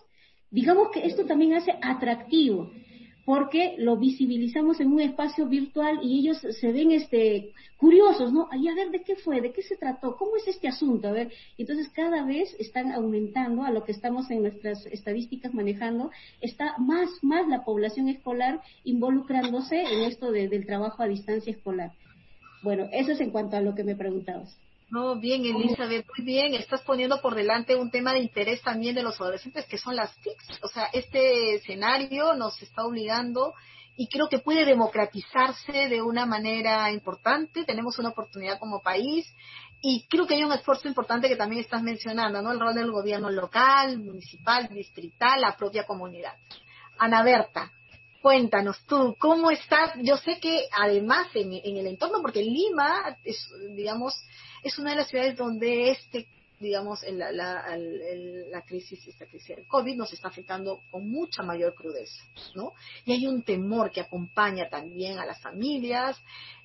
digamos 0.51 0.91
que 0.91 1.07
esto 1.07 1.27
también 1.27 1.55
hace 1.55 1.79
atractivo 1.81 2.73
porque 3.25 3.75
lo 3.79 3.97
visibilizamos 3.97 4.81
en 4.81 4.93
un 4.93 5.01
espacio 5.01 5.47
virtual 5.47 6.01
y 6.03 6.21
ellos 6.21 6.39
se 6.39 6.73
ven 6.73 6.93
este 6.93 7.53
curiosos, 7.77 8.33
¿no? 8.33 8.49
Ahí 8.51 8.69
a 8.69 8.75
ver 8.75 8.91
de 8.91 9.03
qué 9.03 9.17
fue, 9.17 9.41
de 9.41 9.53
qué 9.53 9.63
se 9.63 9.77
trató, 9.77 10.17
cómo 10.17 10.37
es 10.37 10.47
este 10.47 10.69
asunto, 10.69 11.09
a 11.09 11.13
ver. 11.13 11.33
Entonces 11.59 11.89
cada 11.89 12.25
vez 12.25 12.55
están 12.59 12.93
aumentando 12.93 13.65
a 13.65 13.71
lo 13.71 13.85
que 13.85 13.93
estamos 13.93 14.31
en 14.31 14.43
nuestras 14.43 14.87
estadísticas 14.87 15.53
manejando, 15.53 16.11
está 16.41 16.77
más 16.79 17.09
más 17.23 17.49
la 17.49 17.65
población 17.65 18.09
escolar 18.09 18.61
involucrándose 18.85 19.83
en 19.83 20.03
esto 20.03 20.31
del 20.31 20.67
trabajo 20.67 21.03
a 21.03 21.09
distancia 21.09 21.53
escolar. 21.53 21.93
Bueno, 22.63 22.89
eso 22.93 23.13
es 23.13 23.21
en 23.21 23.31
cuanto 23.31 23.57
a 23.57 23.61
lo 23.61 23.75
que 23.75 23.83
me 23.83 23.97
preguntabas. 23.97 24.57
No, 24.93 25.17
bien, 25.17 25.47
Elizabeth, 25.47 26.07
muy 26.19 26.27
bien. 26.27 26.53
Estás 26.53 26.83
poniendo 26.83 27.19
por 27.23 27.35
delante 27.35 27.75
un 27.77 27.91
tema 27.91 28.13
de 28.13 28.19
interés 28.19 28.61
también 28.61 28.95
de 28.95 29.03
los 29.03 29.19
adolescentes, 29.19 29.65
que 29.65 29.79
son 29.79 29.97
las 29.97 30.15
TICs. 30.17 30.63
O 30.63 30.69
sea, 30.69 30.91
este 30.93 31.55
escenario 31.55 32.35
nos 32.35 32.61
está 32.61 32.85
obligando 32.85 33.55
y 33.97 34.07
creo 34.09 34.29
que 34.29 34.41
puede 34.41 34.67
democratizarse 34.67 35.89
de 35.89 36.03
una 36.03 36.27
manera 36.27 36.91
importante. 36.91 37.65
Tenemos 37.65 37.99
una 37.99 38.11
oportunidad 38.11 38.59
como 38.59 38.83
país 38.83 39.27
y 39.81 40.05
creo 40.11 40.27
que 40.27 40.35
hay 40.35 40.45
un 40.45 40.53
esfuerzo 40.53 40.89
importante 40.89 41.27
que 41.27 41.37
también 41.37 41.63
estás 41.63 41.83
mencionando, 41.83 42.43
¿no? 42.43 42.53
El 42.53 42.61
rol 42.61 42.75
del 42.75 42.93
gobierno 42.93 43.31
local, 43.31 43.99
municipal, 43.99 44.69
distrital, 44.69 45.41
la 45.41 45.57
propia 45.57 45.87
comunidad. 45.87 46.35
Ana 46.99 47.23
Berta, 47.23 47.73
cuéntanos 48.23 48.79
tú, 48.87 49.17
¿cómo 49.19 49.51
estás? 49.51 49.93
Yo 50.01 50.17
sé 50.17 50.39
que 50.39 50.67
además 50.79 51.27
en, 51.35 51.53
el 51.53 51.87
entorno, 51.87 52.23
porque 52.23 52.43
Lima 52.43 53.19
es, 53.25 53.47
digamos, 53.75 54.15
es 54.63 54.79
una 54.79 54.91
de 54.91 54.97
las 54.97 55.09
ciudades 55.09 55.37
donde 55.37 55.91
este 55.91 56.29
digamos, 56.61 57.03
la, 57.11 57.33
la, 57.33 57.77
la, 57.77 58.63
crisis, 58.63 59.05
esta 59.09 59.27
crisis 59.27 59.57
del 59.57 59.67
COVID 59.67 59.97
nos 59.97 60.13
está 60.13 60.29
afectando 60.29 60.83
con 60.93 61.11
mucha 61.11 61.43
mayor 61.43 61.75
crudeza, 61.75 62.23
¿no? 62.55 62.73
Y 63.05 63.11
hay 63.11 63.27
un 63.27 63.43
temor 63.43 63.91
que 63.91 64.01
acompaña 64.01 64.69
también 64.69 65.19
a 65.19 65.27
las 65.27 65.41
familias. 65.41 66.17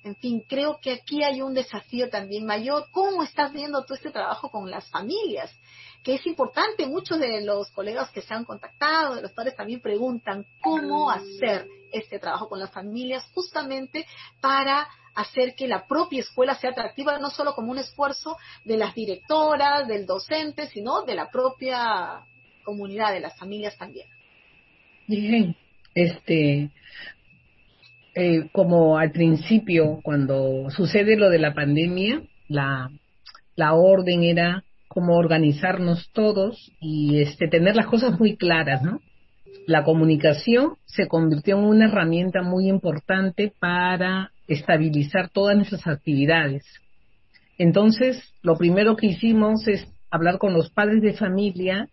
En 0.04 0.14
fin, 0.14 0.44
creo 0.46 0.78
que 0.80 0.92
aquí 0.92 1.24
hay 1.24 1.42
un 1.42 1.52
desafío 1.52 2.08
también 2.08 2.46
mayor. 2.46 2.86
¿Cómo 2.92 3.24
estás 3.24 3.52
viendo 3.52 3.84
tú 3.84 3.94
este 3.94 4.12
trabajo 4.12 4.52
con 4.52 4.70
las 4.70 4.88
familias? 4.88 5.52
Que 6.02 6.14
es 6.14 6.26
importante, 6.26 6.86
muchos 6.86 7.18
de 7.18 7.44
los 7.44 7.70
colegas 7.70 8.10
que 8.10 8.22
se 8.22 8.32
han 8.32 8.44
contactado, 8.44 9.16
de 9.16 9.22
los 9.22 9.32
padres 9.32 9.56
también 9.56 9.80
preguntan 9.80 10.46
cómo 10.62 11.10
hacer 11.10 11.66
este 11.92 12.18
trabajo 12.18 12.48
con 12.48 12.60
las 12.60 12.70
familias 12.70 13.24
justamente 13.32 14.06
para 14.40 14.88
hacer 15.14 15.54
que 15.56 15.66
la 15.66 15.86
propia 15.86 16.20
escuela 16.20 16.54
sea 16.54 16.70
atractiva, 16.70 17.18
no 17.18 17.30
solo 17.30 17.54
como 17.54 17.72
un 17.72 17.78
esfuerzo 17.78 18.36
de 18.64 18.76
las 18.76 18.94
directoras, 18.94 19.88
del 19.88 20.06
docente, 20.06 20.68
sino 20.68 21.02
de 21.02 21.16
la 21.16 21.28
propia 21.30 22.20
comunidad, 22.62 23.12
de 23.12 23.20
las 23.20 23.36
familias 23.36 23.76
también. 23.76 24.06
Bien, 25.08 25.56
este, 25.94 26.70
eh, 28.14 28.48
como 28.52 28.98
al 28.98 29.10
principio, 29.10 30.00
cuando 30.02 30.70
sucede 30.70 31.16
lo 31.16 31.30
de 31.30 31.38
la 31.38 31.54
pandemia, 31.54 32.22
la, 32.46 32.90
la 33.56 33.74
orden 33.74 34.22
era 34.22 34.64
como 34.88 35.16
organizarnos 35.16 36.10
todos 36.12 36.72
y 36.80 37.20
este, 37.20 37.48
tener 37.48 37.76
las 37.76 37.86
cosas 37.86 38.18
muy 38.18 38.36
claras, 38.36 38.82
¿no? 38.82 39.00
La 39.66 39.84
comunicación 39.84 40.74
se 40.86 41.08
convirtió 41.08 41.58
en 41.58 41.64
una 41.64 41.86
herramienta 41.86 42.42
muy 42.42 42.68
importante 42.68 43.52
para 43.58 44.32
estabilizar 44.46 45.28
todas 45.28 45.56
nuestras 45.56 45.86
actividades. 45.86 46.64
Entonces, 47.58 48.22
lo 48.42 48.56
primero 48.56 48.96
que 48.96 49.08
hicimos 49.08 49.68
es 49.68 49.86
hablar 50.10 50.38
con 50.38 50.54
los 50.54 50.70
padres 50.70 51.02
de 51.02 51.12
familia, 51.12 51.88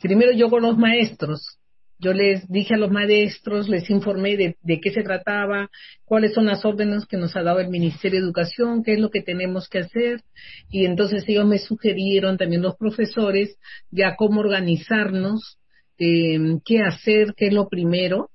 primero 0.00 0.32
yo 0.32 0.48
con 0.48 0.62
los 0.62 0.78
maestros, 0.78 1.57
yo 1.98 2.12
les 2.12 2.48
dije 2.48 2.74
a 2.74 2.78
los 2.78 2.90
maestros, 2.90 3.68
les 3.68 3.90
informé 3.90 4.36
de, 4.36 4.56
de, 4.62 4.80
qué 4.80 4.90
se 4.90 5.02
trataba, 5.02 5.68
cuáles 6.04 6.32
son 6.34 6.46
las 6.46 6.64
órdenes 6.64 7.06
que 7.06 7.16
nos 7.16 7.34
ha 7.36 7.42
dado 7.42 7.60
el 7.60 7.68
Ministerio 7.68 8.20
de 8.20 8.26
Educación, 8.26 8.82
qué 8.84 8.92
es 8.94 9.00
lo 9.00 9.10
que 9.10 9.22
tenemos 9.22 9.68
que 9.68 9.80
hacer. 9.80 10.22
Y 10.70 10.84
entonces 10.84 11.24
ellos 11.26 11.46
me 11.46 11.58
sugirieron, 11.58 12.38
también 12.38 12.62
los 12.62 12.76
profesores, 12.76 13.56
ya 13.90 14.14
cómo 14.16 14.40
organizarnos, 14.40 15.58
eh, 15.98 16.38
qué 16.64 16.82
hacer, 16.82 17.34
qué 17.36 17.48
es 17.48 17.52
lo 17.52 17.68
primero. 17.68 18.30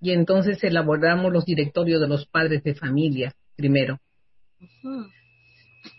Y 0.00 0.10
entonces 0.10 0.62
elaboramos 0.64 1.32
los 1.32 1.44
directorios 1.44 2.00
de 2.00 2.08
los 2.08 2.26
padres 2.26 2.62
de 2.62 2.74
familia 2.74 3.34
primero. 3.56 4.00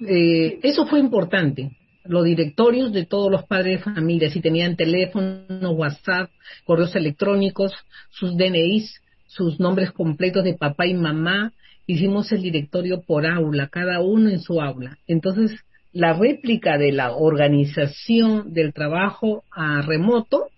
Eh, 0.07 0.59
eso 0.63 0.86
fue 0.88 0.99
importante, 0.99 1.72
los 2.08 2.26
directorios 2.26 2.93
de 2.93 3.06
todos 3.06 3.32
los 3.32 3.45
padres 3.45 3.80
de 3.80 3.93
familia, 3.93 4.30
si 4.30 4.41
tenían 4.41 4.76
teléfono, 4.76 5.72
WhatsApp, 5.72 6.30
correos 6.64 6.95
electrónicos, 6.95 7.74
sus 8.12 8.36
DNIs, 8.38 9.01
sus 9.28 9.60
nombres 9.60 9.91
completos 9.91 10.43
de 10.43 10.53
papá 10.53 10.86
y 10.86 10.93
mamá. 10.93 11.53
Hicimos 11.88 12.32
el 12.32 12.41
directorio 12.41 13.01
por 13.01 13.26
aula, 13.26 13.68
cada 13.68 14.01
uno 14.01 14.30
en 14.30 14.39
su 14.39 14.62
aula. 14.62 14.97
Entonces, 15.08 15.51
la 15.95 16.14
réplica 16.14 16.78
de 16.78 16.91
la 16.91 17.16
organización 17.16 18.53
del 18.53 18.74
trabajo 18.74 19.43
a 19.51 19.82
remoto, 19.82 20.49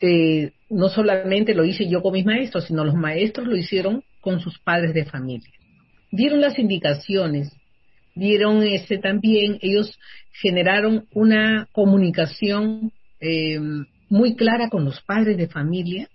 eh, 0.00 0.52
no 0.70 0.88
solamente 0.88 1.54
lo 1.54 1.64
hice 1.64 1.88
yo 1.88 2.02
con 2.02 2.14
mis 2.14 2.24
maestros, 2.24 2.64
sino 2.64 2.84
los 2.84 2.94
maestros 2.94 3.46
lo 3.46 3.56
hicieron 3.56 4.02
con 4.20 4.40
sus 4.40 4.58
padres 4.58 4.92
de 4.92 5.04
familia. 5.04 5.52
Dieron 6.10 6.40
las 6.40 6.58
indicaciones, 6.58 7.56
dieron 8.16 8.62
ese 8.64 8.98
también, 8.98 9.58
ellos 9.60 9.96
generaron 10.32 11.06
una 11.12 11.68
comunicación 11.72 12.92
eh, 13.20 13.60
muy 14.08 14.34
clara 14.34 14.68
con 14.68 14.84
los 14.84 15.00
padres 15.02 15.36
de 15.36 15.48
familia, 15.48 16.08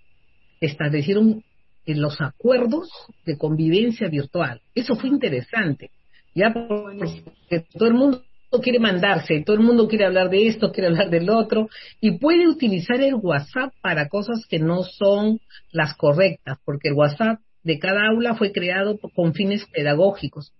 establecieron 0.60 1.42
eh, 1.86 1.94
los 1.94 2.20
acuerdos 2.20 2.90
de 3.24 3.38
convivencia 3.38 4.08
virtual. 4.08 4.60
Eso 4.74 4.96
fue 4.96 5.08
interesante, 5.08 5.90
ya 6.34 6.52
porque 6.52 7.64
todo 7.72 7.88
el 7.88 7.94
mundo 7.94 8.24
quiere 8.62 8.78
mandarse, 8.78 9.42
todo 9.46 9.56
el 9.56 9.62
mundo 9.62 9.88
quiere 9.88 10.04
hablar 10.04 10.28
de 10.28 10.48
esto, 10.48 10.72
quiere 10.72 10.88
hablar 10.88 11.08
del 11.08 11.30
otro, 11.30 11.68
y 12.00 12.18
puede 12.18 12.48
utilizar 12.48 13.00
el 13.00 13.14
WhatsApp 13.14 13.72
para 13.80 14.08
cosas 14.08 14.46
que 14.48 14.58
no 14.58 14.82
son 14.82 15.40
las 15.70 15.96
correctas, 15.96 16.58
porque 16.64 16.88
el 16.88 16.94
WhatsApp 16.94 17.40
de 17.62 17.78
cada 17.78 18.08
aula 18.08 18.34
fue 18.34 18.52
creado 18.52 18.98
con 19.14 19.34
fines 19.34 19.66
pedagógicos. 19.72 20.52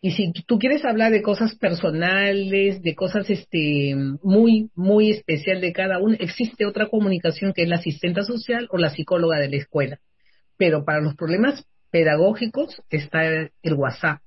Y 0.00 0.12
si 0.12 0.32
tú 0.46 0.58
quieres 0.58 0.84
hablar 0.84 1.10
de 1.10 1.22
cosas 1.22 1.56
personales, 1.56 2.82
de 2.82 2.94
cosas 2.94 3.28
este 3.30 3.96
muy 4.22 4.70
muy 4.76 5.10
especial 5.10 5.60
de 5.60 5.72
cada 5.72 5.98
uno, 5.98 6.16
existe 6.20 6.66
otra 6.66 6.88
comunicación 6.88 7.52
que 7.52 7.62
es 7.62 7.68
la 7.68 7.76
asistente 7.76 8.22
social 8.22 8.68
o 8.70 8.78
la 8.78 8.90
psicóloga 8.90 9.38
de 9.38 9.48
la 9.48 9.56
escuela. 9.56 9.98
Pero 10.56 10.84
para 10.84 11.00
los 11.00 11.16
problemas 11.16 11.64
pedagógicos 11.90 12.80
está 12.90 13.24
el 13.26 13.74
WhatsApp. 13.74 14.20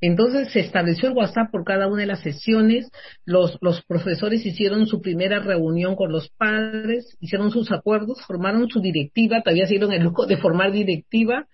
Entonces 0.00 0.50
se 0.52 0.58
estableció 0.58 1.08
el 1.08 1.16
WhatsApp 1.16 1.52
por 1.52 1.62
cada 1.62 1.86
una 1.86 2.00
de 2.00 2.08
las 2.08 2.22
sesiones, 2.22 2.90
los, 3.24 3.56
los 3.60 3.82
profesores 3.84 4.44
hicieron 4.44 4.86
su 4.88 5.00
primera 5.00 5.38
reunión 5.38 5.94
con 5.94 6.10
los 6.10 6.28
padres, 6.30 7.16
hicieron 7.20 7.52
sus 7.52 7.70
acuerdos, 7.70 8.20
formaron 8.26 8.68
su 8.68 8.80
directiva, 8.80 9.42
todavía 9.42 9.66
se 9.66 9.74
dieron 9.74 9.92
el 9.92 10.02
lujo 10.02 10.26
de 10.26 10.38
formar 10.38 10.72
directiva, 10.72 11.46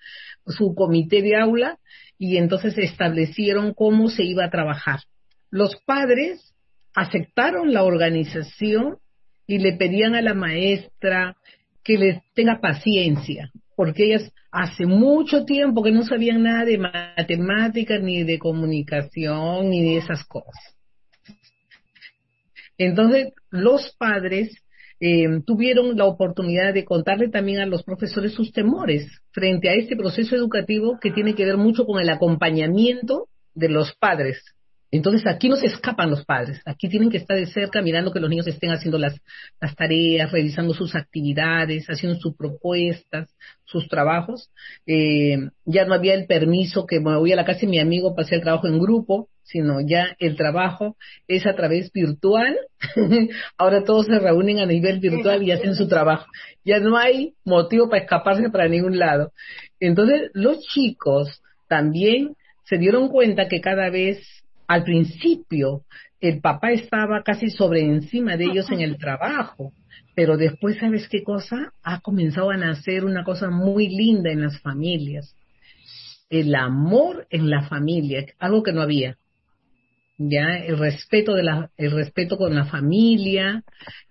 su 0.47 0.75
comité 0.75 1.21
de 1.21 1.37
aula, 1.37 1.79
y 2.19 2.37
entonces 2.37 2.77
establecieron 2.77 3.73
cómo 3.75 4.09
se 4.09 4.25
iba 4.25 4.45
a 4.45 4.51
trabajar. 4.51 5.01
Los 5.51 5.77
padres 5.87 6.55
aceptaron 6.95 7.73
la 7.73 7.85
organización 7.85 8.99
y 9.47 9.59
le 9.59 9.75
pedían 9.75 10.14
a 10.14 10.23
la 10.23 10.35
maestra 10.35 11.37
que 11.83 11.97
les 11.97 12.21
tenga 12.35 12.61
paciencia, 12.61 13.51
porque 13.77 14.07
ellas 14.07 14.33
hace 14.51 14.85
mucho 14.85 15.45
tiempo 15.45 15.83
que 15.83 15.93
no 15.93 16.03
sabían 16.03 16.43
nada 16.43 16.64
de 16.64 16.79
matemáticas, 16.79 18.03
ni 18.03 18.25
de 18.25 18.39
comunicación, 18.39 19.71
ni 19.71 19.83
de 19.83 19.99
esas 19.99 20.25
cosas. 20.25 20.77
Entonces, 22.77 23.33
los 23.51 23.95
padres 23.97 24.51
eh, 25.01 25.43
tuvieron 25.47 25.97
la 25.97 26.05
oportunidad 26.05 26.75
de 26.75 26.85
contarle 26.85 27.29
también 27.29 27.61
a 27.61 27.67
los 27.67 27.83
profesores 27.83 28.33
sus 28.33 28.53
temores 28.53 29.07
frente 29.31 29.69
a 29.69 29.75
este 29.75 29.97
proceso 29.97 30.35
educativo 30.35 30.99
que 31.01 31.11
tiene 31.11 31.35
que 31.35 31.45
ver 31.45 31.57
mucho 31.57 31.85
con 31.85 32.01
el 32.01 32.11
acompañamiento 32.11 33.29
de 33.55 33.69
los 33.69 33.95
padres. 33.95 34.43
Entonces 34.91 35.27
aquí 35.27 35.51
no 35.51 35.57
se 35.57 35.67
escapan 35.67 36.11
los 36.11 36.25
padres, 36.25 36.63
aquí 36.65 36.89
tienen 36.89 37.11
que 37.11 37.19
estar 37.19 37.37
de 37.37 37.47
cerca 37.47 37.83
mirando 37.83 38.11
que 38.11 38.21
los 38.21 38.31
niños 38.31 38.47
estén 38.47 38.71
haciendo 38.71 38.97
las, 38.99 39.21
las 39.61 39.77
tareas, 39.77 40.33
revisando 40.33 40.73
sus 40.73 40.95
actividades, 40.95 41.87
haciendo 41.89 42.19
sus 42.19 42.35
propuestas, 42.35 43.29
sus 43.65 43.87
trabajos. 43.89 44.51
Eh, 44.87 45.51
ya 45.67 45.85
no 45.85 45.93
había 45.93 46.15
el 46.15 46.27
permiso 46.27 46.87
que 46.87 47.01
me 47.01 47.19
voy 47.19 47.33
a 47.33 47.37
la 47.37 47.45
casa 47.45 47.61
de 47.61 47.67
mi 47.67 47.79
amigo 47.79 48.15
para 48.15 48.27
hacer 48.27 48.41
trabajo 48.41 48.67
en 48.67 48.79
grupo, 48.79 49.29
sino 49.49 49.81
ya 49.81 50.15
el 50.19 50.37
trabajo 50.37 50.97
es 51.27 51.47
a 51.47 51.55
través 51.55 51.91
virtual. 51.93 52.57
Ahora 53.57 53.83
todos 53.83 54.07
se 54.07 54.19
reúnen 54.19 54.59
a 54.59 54.67
nivel 54.67 55.01
virtual 55.01 55.43
y 55.43 55.53
hacen 55.53 55.75
su 55.75 55.89
trabajo. 55.89 56.27
Ya 56.65 56.81
no 56.81 56.99
hay 56.99 57.33
motivo 57.45 57.89
para 57.89 58.03
escaparse 58.03 58.51
para 58.51 58.69
ningún 58.69 58.99
lado. 58.99 59.33
Entonces, 59.81 60.31
los 60.35 60.61
chicos 60.61 61.43
también 61.67 62.35
se 62.65 62.77
dieron 62.77 63.09
cuenta 63.09 63.49
que 63.49 63.63
cada 63.63 63.89
vez 63.89 64.21
al 64.67 64.85
principio 64.85 65.83
el 66.21 66.41
papá 66.41 66.73
estaba 66.73 67.23
casi 67.23 67.49
sobre 67.49 67.81
encima 67.81 68.37
de 68.37 68.45
ellos 68.45 68.71
en 68.71 68.81
el 68.81 68.99
trabajo, 68.99 69.73
pero 70.15 70.37
después, 70.37 70.77
¿sabes 70.79 71.09
qué 71.09 71.23
cosa? 71.23 71.73
Ha 71.83 72.01
comenzado 72.01 72.51
a 72.51 72.57
nacer 72.59 73.07
una 73.07 73.25
cosa 73.25 73.49
muy 73.49 73.89
linda 73.89 74.31
en 74.31 74.43
las 74.43 74.61
familias. 74.61 75.35
El 76.29 76.55
amor 76.55 77.27
en 77.31 77.49
la 77.49 77.63
familia, 77.63 78.27
algo 78.39 78.63
que 78.63 78.73
no 78.73 78.83
había 78.83 79.17
ya 80.19 80.57
el 80.57 80.79
respeto 80.79 81.35
de 81.35 81.45
la 81.45 81.71
el 81.77 81.93
respeto 81.93 82.37
con 82.37 82.55
la 82.55 82.66
familia 82.66 83.62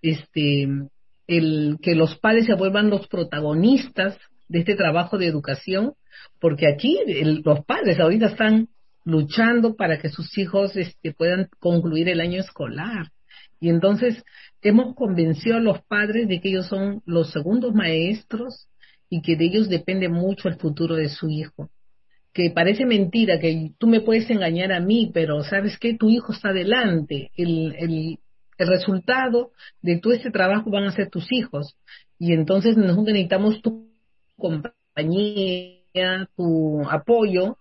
este 0.02 0.68
el 1.28 1.78
que 1.82 1.96
los 1.96 2.18
padres 2.18 2.46
se 2.46 2.56
vuelvan 2.56 2.90
los 2.90 3.08
protagonistas 3.08 4.18
de 4.48 4.60
este 4.60 4.76
trabajo 4.76 5.18
de 5.18 5.28
educación 5.28 5.94
porque 6.40 6.68
aquí 6.68 6.98
los 7.44 7.66
padres 7.66 8.00
ahorita 8.00 8.28
están 8.28 8.70
luchando 9.04 9.76
para 9.76 10.00
que 10.00 10.10
sus 10.10 10.38
hijos 10.38 10.76
este, 10.76 11.14
puedan 11.14 11.50
concluir 11.60 12.10
el 12.10 12.20
año 12.20 12.42
escolar. 12.42 13.12
Y 13.60 13.70
entonces 13.70 14.24
hemos 14.62 14.96
convencido 14.96 15.56
a 15.56 15.62
los 15.62 15.82
padres 15.84 16.28
de 16.28 16.42
que 16.42 16.50
ellos 16.50 16.68
son 16.68 17.02
los 17.06 17.32
segundos 17.32 17.74
maestros 17.74 18.68
y 19.10 19.22
que 19.22 19.36
de 19.36 19.46
ellos 19.46 19.70
depende 19.70 20.10
mucho 20.10 20.50
el 20.50 20.56
futuro 20.56 20.96
de 20.96 21.10
su 21.10 21.30
hijo 21.30 21.70
que 22.38 22.52
parece 22.52 22.86
mentira, 22.86 23.40
que 23.40 23.72
tú 23.80 23.88
me 23.88 24.02
puedes 24.02 24.30
engañar 24.30 24.72
a 24.72 24.80
mí, 24.80 25.10
pero 25.12 25.42
sabes 25.42 25.80
que 25.80 25.96
tu 25.96 26.08
hijo 26.08 26.34
está 26.34 26.54
delante, 26.54 27.32
el, 27.36 27.74
el, 27.80 28.20
el 28.60 28.68
resultado 28.68 29.54
de 29.82 29.98
todo 30.00 30.14
este 30.14 30.30
trabajo 30.30 30.70
van 30.70 30.84
a 30.84 30.92
ser 30.92 31.10
tus 31.10 31.26
hijos. 31.32 31.76
Y 32.20 32.34
entonces 32.34 32.78
nosotros 32.78 33.08
necesitamos 33.08 33.64
tu 33.64 33.90
compañía, 34.38 36.30
tu 36.36 36.88
apoyo. 36.88 37.58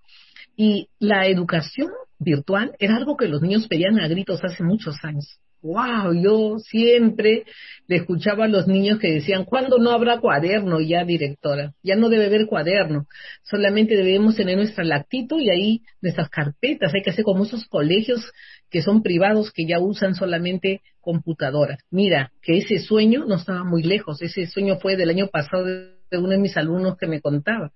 Y 0.57 0.91
la 0.99 1.27
educación 1.27 1.89
virtual 2.19 2.77
era 2.79 2.97
algo 2.97 3.17
que 3.17 3.29
los 3.29 3.41
niños 3.41 3.69
pedían 3.69 3.99
a 3.99 4.09
gritos 4.09 4.45
hace 4.45 4.63
muchos 4.63 4.97
años 5.03 5.41
wow, 5.67 6.13
yo 6.15 6.59
siempre 6.59 7.45
le 7.89 7.97
escuchaba 7.97 8.45
a 8.45 8.49
los 8.49 8.67
niños 8.67 8.99
que 8.99 9.13
decían, 9.13 9.45
¿cuándo 9.45 9.79
no 9.79 9.91
habrá 9.91 10.21
cuaderno 10.21 10.81
ya, 10.81 11.05
directora? 11.05 11.75
Ya 11.83 11.97
no 11.97 12.09
debe 12.09 12.27
haber 12.27 12.47
cuaderno, 12.47 13.07
solamente 13.43 13.97
debemos 13.97 14.37
tener 14.37 14.57
nuestra 14.57 14.85
lactito 14.85 15.39
y 15.39 15.51
ahí 15.51 15.83
nuestras 16.01 16.29
carpetas, 16.29 16.95
hay 16.95 17.03
que 17.03 17.11
hacer 17.11 17.25
como 17.25 17.45
esos 17.45 17.67
colegios 17.67 18.33
que 18.71 18.83
son 18.83 19.03
privados 19.03 19.53
que 19.53 19.67
ya 19.67 19.79
usan 19.81 20.15
solamente 20.15 20.83
computadoras. 21.01 21.79
Mira, 21.91 22.33
que 22.43 22.59
ese 22.59 22.79
sueño 22.79 23.25
no 23.27 23.37
estaba 23.37 23.65
muy 23.65 23.83
lejos, 23.83 24.23
ese 24.23 24.47
sueño 24.47 24.79
fue 24.79 24.97
del 24.97 25.11
año 25.11 25.29
pasado 25.29 25.65
de 25.65 26.19
uno 26.19 26.31
de 26.31 26.39
mis 26.39 26.57
alumnos 26.57 26.97
que 26.97 27.07
me 27.07 27.21
contaba. 27.21 27.73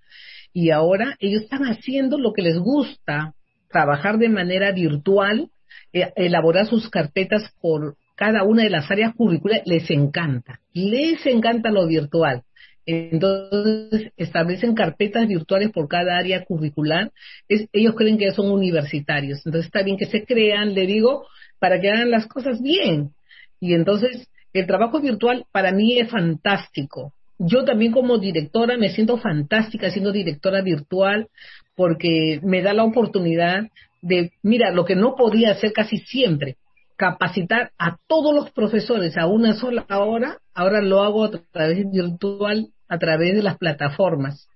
Y 0.53 0.71
ahora 0.71 1.17
ellos 1.21 1.43
están 1.43 1.63
haciendo 1.63 2.19
lo 2.19 2.33
que 2.33 2.43
les 2.43 2.59
gusta, 2.59 3.35
trabajar 3.69 4.19
de 4.19 4.29
manera 4.29 4.73
virtual, 4.73 5.49
elaborar 5.93 6.67
sus 6.67 6.89
carpetas 6.91 7.53
por 7.61 7.97
cada 8.15 8.45
una 8.45 8.65
de 8.65 8.71
las 8.71 8.91
áreas 8.91 9.15
curriculares, 9.15 9.67
les 9.67 9.91
encanta, 9.91 10.61
les 10.75 11.25
encanta 11.27 11.71
lo 11.71 11.87
virtual. 11.87 12.43
Entonces, 12.87 14.13
establecen 14.17 14.75
carpetas 14.75 15.27
virtuales 15.29 15.71
por 15.71 15.89
cada 15.89 16.19
área 16.19 16.45
curricular. 16.45 17.13
ellos 17.49 17.95
creen 17.95 18.19
que 18.19 18.33
son 18.33 18.51
universitarios. 18.51 19.39
Entonces, 19.47 19.67
está 19.67 19.83
bien 19.83 19.97
que 19.97 20.07
se 20.07 20.25
crean, 20.25 20.75
le 20.75 20.87
digo, 20.87 21.27
para 21.59 21.81
que 21.81 21.91
hagan 21.91 22.11
las 22.11 22.27
cosas 22.27 22.61
bien. 22.61 23.11
Y 23.61 23.75
entonces, 23.75 24.29
el 24.53 24.67
trabajo 24.67 25.01
virtual 25.01 25.45
para 25.53 25.73
mí 25.73 25.99
es 25.99 26.11
fantástico. 26.11 27.13
Yo 27.39 27.65
también 27.65 27.93
como 27.93 28.19
directora 28.19 28.77
me 28.77 28.91
siento 28.91 29.17
fantástica 29.17 29.91
siendo 29.91 30.13
directora 30.13 30.61
virtual 30.61 31.29
porque 31.75 32.41
me 32.43 32.61
da 32.61 32.75
la 32.75 32.85
oportunidad 32.85 33.69
de, 34.03 34.33
mira, 34.43 34.71
lo 34.71 34.85
que 34.85 34.97
no 34.97 35.15
podía 35.15 35.53
hacer 35.53 35.73
casi 35.73 35.99
siempre, 35.99 36.57
capacitar 36.97 37.73
a 37.79 37.99
todos 38.07 38.35
los 38.35 38.51
profesores 38.51 39.17
a 39.17 39.27
una 39.27 39.55
sola 39.55 39.87
hora, 39.89 40.39
ahora 40.55 40.83
lo 40.83 41.03
hago 41.03 41.25
a 41.25 41.31
través 41.51 41.91
virtual, 41.91 42.69
a 42.89 42.99
través 42.99 43.35
de 43.35 43.43
las 43.43 43.59
plataformas. 43.59 44.49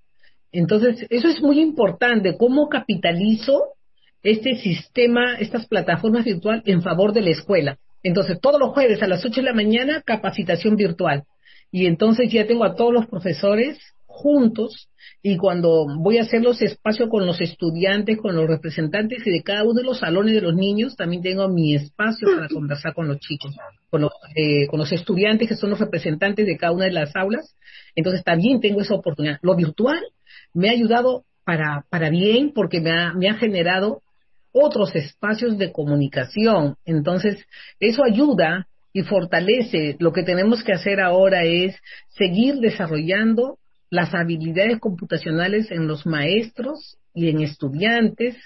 Entonces, 0.53 1.07
eso 1.11 1.29
es 1.29 1.43
muy 1.43 1.61
importante, 1.61 2.37
cómo 2.37 2.69
capitalizo 2.69 3.75
este 4.23 4.57
sistema, 4.57 5.37
estas 5.39 5.67
plataformas 5.67 6.25
virtual 6.25 6.63
en 6.67 6.83
favor 6.83 7.13
de 7.13 7.23
la 7.23 7.31
escuela. 7.31 7.79
Entonces, 8.03 8.39
todos 8.41 8.61
los 8.61 8.71
jueves 8.71 9.03
a 9.03 9.07
las 9.07 9.25
8 9.25 9.41
de 9.41 9.47
la 9.47 9.55
mañana, 9.55 10.03
capacitación 10.03 10.77
virtual. 10.77 11.25
Y 11.73 11.87
entonces 11.87 12.31
ya 12.31 12.47
tengo 12.47 12.65
a 12.65 12.77
todos 12.77 12.93
los 12.93 13.07
profesores 13.07 13.79
juntos 14.07 14.89
y 15.27 15.39
cuando 15.39 15.87
voy 15.87 16.19
a 16.19 16.23
hacer 16.25 16.43
los 16.43 16.61
espacios 16.61 17.09
con 17.09 17.25
los 17.25 17.41
estudiantes, 17.41 18.19
con 18.19 18.37
los 18.37 18.47
representantes 18.47 19.27
y 19.27 19.31
de 19.31 19.43
cada 19.43 19.65
uno 19.65 19.73
de 19.73 19.83
los 19.83 20.01
salones 20.01 20.35
de 20.35 20.43
los 20.43 20.55
niños, 20.55 20.97
también 20.97 21.23
tengo 21.23 21.49
mi 21.49 21.75
espacio 21.75 22.29
para 22.37 22.47
conversar 22.47 22.93
con 22.93 23.09
los 23.09 23.21
chicos, 23.21 23.57
con 23.89 24.03
los, 24.03 24.13
eh, 24.37 24.67
con 24.67 24.79
los 24.81 24.93
estudiantes 24.93 25.49
que 25.49 25.57
son 25.57 25.71
los 25.71 25.81
representantes 25.81 26.45
de 26.45 26.59
cada 26.59 26.75
una 26.75 26.85
de 26.85 26.91
las 26.91 27.17
aulas. 27.17 27.57
Entonces 27.97 28.23
también 28.23 28.61
tengo 28.61 28.83
esa 28.83 28.93
oportunidad. 28.93 29.39
Lo 29.41 29.57
virtual 29.57 29.99
me 30.53 30.69
ha 30.69 30.73
ayudado 30.73 31.25
para, 31.43 31.87
para 31.89 32.11
bien 32.11 32.53
porque 32.55 32.83
me 32.83 32.91
ha, 32.91 33.15
me 33.15 33.31
ha 33.31 33.35
generado 33.37 34.03
otros 34.53 34.95
espacios 34.95 35.57
de 35.57 35.73
comunicación. 35.73 36.77
Entonces, 36.85 37.43
eso 37.81 38.05
ayuda 38.05 38.69
y 38.93 39.05
fortalece. 39.05 39.97
Lo 40.01 40.13
que 40.13 40.23
tenemos 40.23 40.63
que 40.63 40.75
hacer 40.75 41.01
ahora 41.01 41.45
es 41.45 41.77
seguir 42.11 42.57
desarrollando 42.57 43.57
las 43.95 44.13
habilidades 44.13 44.81
computacionales 44.81 45.71
en 45.71 45.87
los 45.87 46.05
maestros 46.05 46.99
y 47.15 47.29
en 47.29 47.43
estudiantes. 47.43 48.37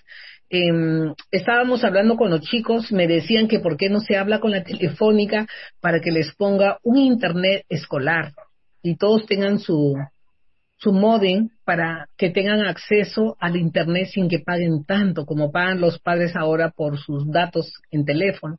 Em, 0.51 1.15
estábamos 1.31 1.85
hablando 1.85 2.17
con 2.17 2.31
los 2.31 2.43
chicos, 2.43 2.93
me 2.93 3.07
decían 3.07 3.49
que 3.49 3.59
por 3.59 3.79
qué 3.79 3.89
no 3.89 4.01
se 4.01 4.17
habla 4.17 4.41
con 4.41 4.51
la 4.51 4.63
telefónica 4.63 5.47
para 5.81 6.01
que 6.01 6.11
les 6.11 6.35
ponga 6.35 6.79
un 6.83 6.99
internet 6.99 7.65
escolar 7.71 8.33
y 8.83 8.97
todos 8.97 9.25
tengan 9.25 9.59
su, 9.59 9.97
su 10.77 10.93
modem 10.93 11.49
para 11.65 12.11
que 12.19 12.29
tengan 12.29 12.61
acceso 12.67 13.37
al 13.41 13.57
internet 13.57 14.09
sin 14.13 14.29
que 14.29 14.41
paguen 14.41 14.85
tanto 14.85 15.25
como 15.25 15.51
pagan 15.51 15.81
los 15.81 15.99
padres 15.99 16.37
ahora 16.37 16.71
por 16.71 16.99
sus 16.99 17.27
datos 17.31 17.73
en 17.91 18.05
teléfono. 18.05 18.59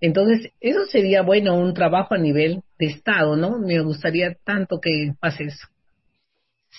Entonces, 0.00 0.52
eso 0.60 0.86
sería 0.86 1.22
bueno 1.22 1.56
un 1.56 1.74
trabajo 1.74 2.14
a 2.14 2.18
nivel 2.18 2.62
de 2.78 2.86
Estado, 2.86 3.34
¿no? 3.34 3.58
Me 3.58 3.80
gustaría 3.80 4.36
tanto 4.44 4.78
que 4.80 5.14
pase. 5.18 5.48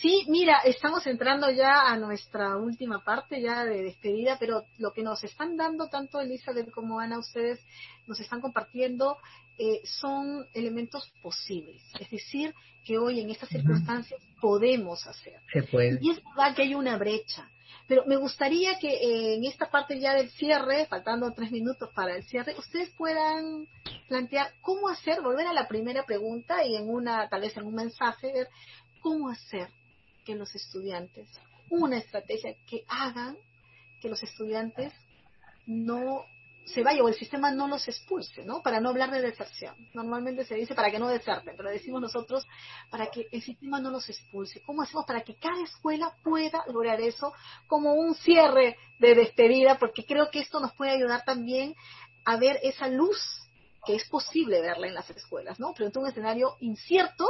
Sí, 0.02 0.26
mira, 0.30 0.60
estamos 0.64 1.06
entrando 1.08 1.52
ya 1.52 1.82
a 1.82 1.98
nuestra 1.98 2.56
última 2.56 3.04
parte 3.04 3.42
ya 3.42 3.66
de 3.66 3.84
despedida, 3.84 4.38
pero 4.40 4.64
lo 4.78 4.94
que 4.94 5.04
nos 5.04 5.24
están 5.26 5.58
dando 5.58 5.90
tanto 5.90 6.22
Elizabeth 6.22 6.72
como 6.72 7.02
Ana, 7.02 7.20
ustedes 7.20 7.60
nos 8.08 8.20
están 8.20 8.40
compartiendo 8.40 9.18
eh, 9.58 9.82
son 9.84 10.48
elementos 10.54 11.12
posibles. 11.22 11.84
Es 12.00 12.10
decir, 12.10 12.56
que 12.86 12.98
hoy 12.98 13.20
en 13.20 13.30
estas 13.30 13.50
circunstancias 13.50 14.22
podemos 14.40 15.06
hacer. 15.06 15.42
Se 15.52 15.64
puede. 15.64 16.00
Y 16.02 16.12
es 16.12 16.24
verdad 16.24 16.56
que 16.56 16.62
hay 16.62 16.76
una 16.76 16.98
brecha. 16.98 17.50
Pero 17.86 18.06
me 18.06 18.16
gustaría 18.16 18.80
que 18.80 18.88
eh, 18.88 19.36
en 19.36 19.44
esta 19.44 19.70
parte 19.70 20.00
ya 20.00 20.14
del 20.14 20.30
cierre, 20.30 20.86
faltando 20.86 21.34
tres 21.34 21.52
minutos 21.52 21.90
para 21.94 22.16
el 22.16 22.24
cierre, 22.24 22.56
ustedes 22.58 22.90
puedan 22.92 23.68
plantear 24.08 24.54
cómo 24.62 24.88
hacer, 24.88 25.22
volver 25.22 25.48
a 25.48 25.54
la 25.54 25.68
primera 25.68 26.06
pregunta 26.06 26.64
y 26.66 26.78
en 26.78 26.90
una, 26.90 27.28
tal 27.28 27.42
vez 27.42 27.58
en 27.58 27.66
un 27.66 27.76
mensaje, 27.76 28.32
ver 28.32 28.48
cómo 29.02 29.28
hacer 29.30 29.68
que 30.30 30.36
los 30.36 30.54
estudiantes, 30.54 31.28
una 31.72 31.98
estrategia 31.98 32.54
que 32.68 32.86
hagan 32.88 33.36
que 34.00 34.10
los 34.10 34.22
estudiantes 34.22 34.94
no 35.66 36.24
se 36.66 36.84
vayan 36.84 37.02
o 37.02 37.08
el 37.08 37.16
sistema 37.16 37.50
no 37.50 37.68
los 37.68 37.88
expulse, 37.88 38.46
¿no? 38.46 38.62
Para 38.62 38.80
no 38.80 38.90
hablar 38.90 39.10
de 39.10 39.22
deserción. 39.22 39.76
Normalmente 39.96 40.46
se 40.46 40.54
dice 40.54 40.76
para 40.76 40.92
que 40.92 41.00
no 41.00 41.08
deserten, 41.08 41.56
pero 41.58 41.72
decimos 41.72 42.00
nosotros 42.00 42.46
para 42.92 43.08
que 43.08 43.26
el 43.32 43.42
sistema 43.42 43.80
no 43.80 43.90
los 43.90 44.08
expulse. 44.08 44.62
¿Cómo 44.62 44.84
hacemos 44.84 45.06
para 45.08 45.24
que 45.24 45.34
cada 45.34 45.64
escuela 45.64 46.16
pueda 46.24 46.64
lograr 46.68 47.02
eso 47.02 47.34
como 47.66 47.96
un 47.96 48.14
cierre 48.14 48.78
de 49.00 49.16
despedida? 49.16 49.80
Porque 49.80 50.06
creo 50.06 50.30
que 50.30 50.42
esto 50.42 50.60
nos 50.60 50.74
puede 50.74 50.92
ayudar 50.92 51.26
también 51.26 51.74
a 52.24 52.38
ver 52.38 52.60
esa 52.62 52.88
luz 52.88 53.18
que 53.84 53.96
es 53.96 54.08
posible 54.08 54.62
verla 54.62 54.86
en 54.86 54.94
las 54.94 55.10
escuelas, 55.10 55.60
¿no? 55.60 55.74
Pero 55.76 55.90
en 55.90 55.98
un 55.98 56.08
escenario 56.08 56.56
incierto, 56.60 57.26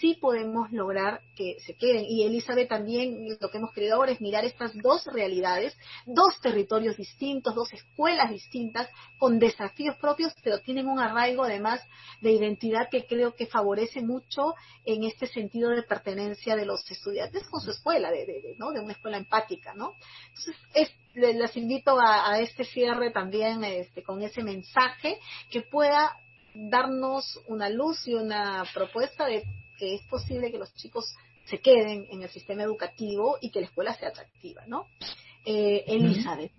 sí 0.00 0.14
podemos 0.20 0.70
lograr 0.72 1.20
que 1.36 1.58
se 1.60 1.74
queden. 1.74 2.04
Y 2.08 2.24
Elizabeth 2.24 2.68
también, 2.68 3.36
lo 3.40 3.50
que 3.50 3.58
hemos 3.58 3.72
querido 3.72 3.96
ahora 3.96 4.12
es 4.12 4.20
mirar 4.20 4.44
estas 4.44 4.72
dos 4.74 5.04
realidades, 5.06 5.76
dos 6.06 6.40
territorios 6.40 6.96
distintos, 6.96 7.54
dos 7.54 7.72
escuelas 7.72 8.30
distintas, 8.30 8.88
con 9.18 9.38
desafíos 9.38 9.96
propios, 9.96 10.34
pero 10.42 10.60
tienen 10.60 10.88
un 10.88 10.98
arraigo 10.98 11.44
además 11.44 11.80
de 12.20 12.32
identidad 12.32 12.88
que 12.90 13.06
creo 13.06 13.34
que 13.34 13.46
favorece 13.46 14.02
mucho 14.02 14.54
en 14.84 15.04
este 15.04 15.26
sentido 15.26 15.70
de 15.70 15.82
pertenencia 15.82 16.56
de 16.56 16.66
los 16.66 16.90
estudiantes 16.90 17.46
con 17.48 17.60
su 17.60 17.70
escuela, 17.70 18.10
de, 18.10 18.54
¿no? 18.58 18.72
de 18.72 18.80
una 18.80 18.92
escuela 18.92 19.16
empática. 19.16 19.74
¿no? 19.74 19.94
Entonces, 20.28 20.94
les 21.14 21.56
invito 21.56 21.98
a, 21.98 22.30
a, 22.30 22.40
este 22.40 22.64
cierre 22.64 23.10
también 23.10 23.64
este, 23.64 24.02
con 24.02 24.22
ese 24.22 24.42
mensaje 24.42 25.18
que 25.50 25.62
pueda 25.62 26.16
darnos 26.54 27.38
una 27.46 27.68
luz 27.68 28.06
y 28.08 28.14
una 28.14 28.64
propuesta 28.72 29.26
de 29.26 29.44
que 29.76 29.94
es 29.94 30.02
posible 30.02 30.50
que 30.50 30.58
los 30.58 30.74
chicos 30.74 31.14
se 31.46 31.60
queden 31.60 32.06
en 32.10 32.22
el 32.22 32.28
sistema 32.28 32.62
educativo 32.62 33.38
y 33.40 33.50
que 33.50 33.60
la 33.60 33.66
escuela 33.66 33.94
sea 33.94 34.08
atractiva, 34.08 34.62
¿no? 34.66 34.86
Eh, 35.44 35.84
Elizabeth. 35.86 36.52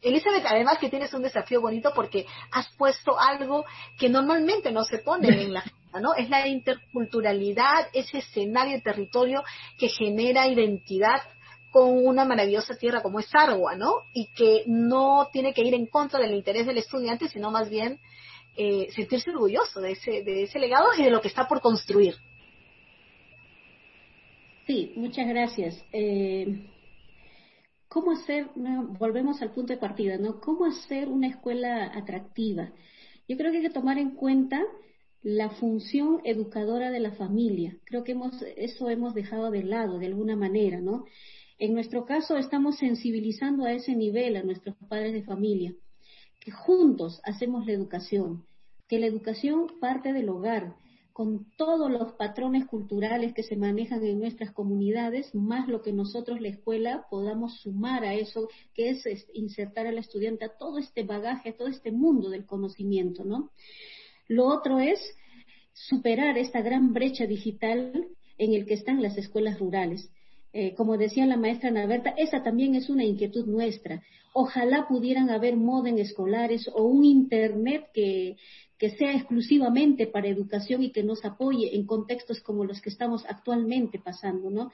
Elizabeth, 0.00 0.44
además 0.46 0.78
que 0.78 0.88
tienes 0.88 1.12
un 1.14 1.22
desafío 1.22 1.60
bonito 1.60 1.92
porque 1.94 2.26
has 2.50 2.68
puesto 2.76 3.18
algo 3.18 3.64
que 3.98 4.08
normalmente 4.08 4.72
no 4.72 4.84
se 4.84 4.98
pone 4.98 5.28
en 5.28 5.52
la 5.52 5.60
agenda, 5.60 6.00
¿no? 6.00 6.14
Es 6.14 6.28
la 6.28 6.48
interculturalidad, 6.48 7.88
ese 7.92 8.18
escenario 8.18 8.74
de 8.74 8.80
territorio 8.82 9.44
que 9.78 9.88
genera 9.88 10.48
identidad 10.48 11.20
con 11.70 12.04
una 12.06 12.24
maravillosa 12.24 12.76
tierra 12.76 13.02
como 13.02 13.20
es 13.20 13.28
Argua, 13.32 13.76
¿no? 13.76 14.02
Y 14.12 14.26
que 14.32 14.64
no 14.66 15.28
tiene 15.32 15.54
que 15.54 15.62
ir 15.62 15.74
en 15.74 15.86
contra 15.86 16.20
del 16.20 16.34
interés 16.34 16.66
del 16.66 16.78
estudiante, 16.78 17.28
sino 17.28 17.50
más 17.50 17.70
bien 17.70 18.00
eh, 18.56 18.88
sentirse 18.94 19.30
orgulloso 19.30 19.80
de 19.80 19.92
ese, 19.92 20.22
de 20.22 20.42
ese 20.42 20.58
legado 20.58 20.88
y 20.98 21.02
de 21.02 21.10
lo 21.10 21.20
que 21.20 21.28
está 21.28 21.48
por 21.48 21.60
construir. 21.60 22.16
Sí, 24.66 24.92
muchas 24.96 25.28
gracias. 25.28 25.84
Eh, 25.92 26.68
¿Cómo 27.88 28.12
hacer, 28.12 28.48
volvemos 28.98 29.42
al 29.42 29.52
punto 29.52 29.72
de 29.72 29.78
partida, 29.78 30.16
¿no? 30.16 30.40
¿Cómo 30.40 30.64
hacer 30.64 31.08
una 31.08 31.28
escuela 31.28 31.92
atractiva? 31.94 32.72
Yo 33.28 33.36
creo 33.36 33.50
que 33.50 33.58
hay 33.58 33.62
que 33.64 33.70
tomar 33.70 33.98
en 33.98 34.12
cuenta 34.12 34.62
la 35.22 35.50
función 35.50 36.20
educadora 36.24 36.90
de 36.90 37.00
la 37.00 37.12
familia. 37.12 37.76
Creo 37.84 38.02
que 38.04 38.12
hemos, 38.12 38.40
eso 38.56 38.88
hemos 38.88 39.14
dejado 39.14 39.50
de 39.50 39.64
lado 39.64 39.98
de 39.98 40.06
alguna 40.06 40.36
manera, 40.36 40.80
¿no? 40.80 41.04
En 41.58 41.74
nuestro 41.74 42.06
caso 42.06 42.36
estamos 42.36 42.78
sensibilizando 42.78 43.64
a 43.64 43.72
ese 43.72 43.94
nivel 43.94 44.36
a 44.36 44.42
nuestros 44.42 44.76
padres 44.88 45.12
de 45.12 45.22
familia, 45.22 45.74
que 46.40 46.50
juntos 46.50 47.20
hacemos 47.24 47.66
la 47.66 47.72
educación, 47.72 48.44
que 48.88 48.98
la 48.98 49.06
educación 49.06 49.66
parte 49.80 50.12
del 50.12 50.28
hogar, 50.28 50.76
con 51.12 51.46
todos 51.56 51.90
los 51.90 52.12
patrones 52.12 52.66
culturales 52.66 53.34
que 53.34 53.42
se 53.42 53.56
manejan 53.56 54.04
en 54.04 54.18
nuestras 54.18 54.50
comunidades, 54.52 55.34
más 55.34 55.68
lo 55.68 55.82
que 55.82 55.92
nosotros, 55.92 56.40
la 56.40 56.48
escuela, 56.48 57.06
podamos 57.10 57.60
sumar 57.60 58.04
a 58.04 58.14
eso, 58.14 58.48
que 58.74 58.90
es, 58.90 59.04
insertar 59.34 59.86
al 59.86 59.98
estudiante 59.98 60.44
a 60.44 60.56
todo 60.56 60.78
este 60.78 61.02
bagaje, 61.02 61.50
a 61.50 61.56
todo 61.56 61.68
este 61.68 61.92
mundo 61.92 62.30
del 62.30 62.46
conocimiento, 62.46 63.24
¿no? 63.24 63.50
Lo 64.28 64.46
otro 64.46 64.78
es 64.78 64.98
superar 65.74 66.38
esta 66.38 66.62
gran 66.62 66.92
brecha 66.92 67.26
digital 67.26 68.08
en 68.38 68.54
el 68.54 68.66
que 68.66 68.74
están 68.74 69.02
las 69.02 69.16
escuelas 69.16 69.58
rurales. 69.58 70.10
Eh, 70.54 70.74
como 70.74 70.98
decía 70.98 71.24
la 71.26 71.36
maestra 71.36 71.70
Naberta, 71.70 72.10
esa 72.16 72.42
también 72.42 72.74
es 72.74 72.90
una 72.90 73.04
inquietud 73.04 73.46
nuestra. 73.46 74.02
Ojalá 74.34 74.86
pudieran 74.86 75.30
haber 75.30 75.56
modem 75.56 75.98
escolares 75.98 76.68
o 76.74 76.84
un 76.84 77.04
Internet 77.04 77.86
que, 77.92 78.36
que 78.82 78.90
sea 78.90 79.12
exclusivamente 79.12 80.08
para 80.08 80.26
educación 80.26 80.82
y 80.82 80.90
que 80.90 81.04
nos 81.04 81.24
apoye 81.24 81.76
en 81.76 81.86
contextos 81.86 82.40
como 82.40 82.64
los 82.64 82.80
que 82.80 82.90
estamos 82.90 83.24
actualmente 83.28 84.00
pasando, 84.00 84.50
¿no? 84.50 84.72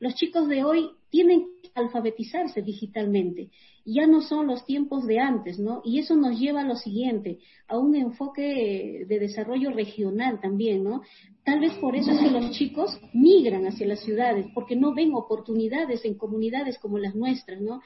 Los 0.00 0.14
chicos 0.14 0.48
de 0.48 0.62
hoy 0.62 0.90
tienen 1.10 1.46
que 1.62 1.70
alfabetizarse 1.74 2.62
digitalmente. 2.62 3.50
Ya 3.84 4.06
no 4.06 4.20
son 4.20 4.46
los 4.46 4.64
tiempos 4.64 5.06
de 5.06 5.18
antes, 5.18 5.58
¿no? 5.58 5.80
Y 5.84 5.98
eso 5.98 6.14
nos 6.14 6.38
lleva 6.38 6.60
a 6.60 6.66
lo 6.66 6.76
siguiente, 6.76 7.38
a 7.66 7.78
un 7.78 7.96
enfoque 7.96 9.04
de 9.08 9.18
desarrollo 9.18 9.70
regional 9.70 10.40
también, 10.40 10.84
¿no? 10.84 11.02
Tal 11.44 11.60
vez 11.60 11.72
por 11.80 11.96
eso 11.96 12.12
es 12.12 12.20
que 12.20 12.30
los 12.30 12.50
chicos 12.50 13.00
migran 13.14 13.66
hacia 13.66 13.86
las 13.86 14.00
ciudades, 14.00 14.46
porque 14.54 14.76
no 14.76 14.94
ven 14.94 15.14
oportunidades 15.14 16.04
en 16.04 16.18
comunidades 16.18 16.78
como 16.78 16.98
las 16.98 17.14
nuestras, 17.14 17.60
¿no? 17.60 17.80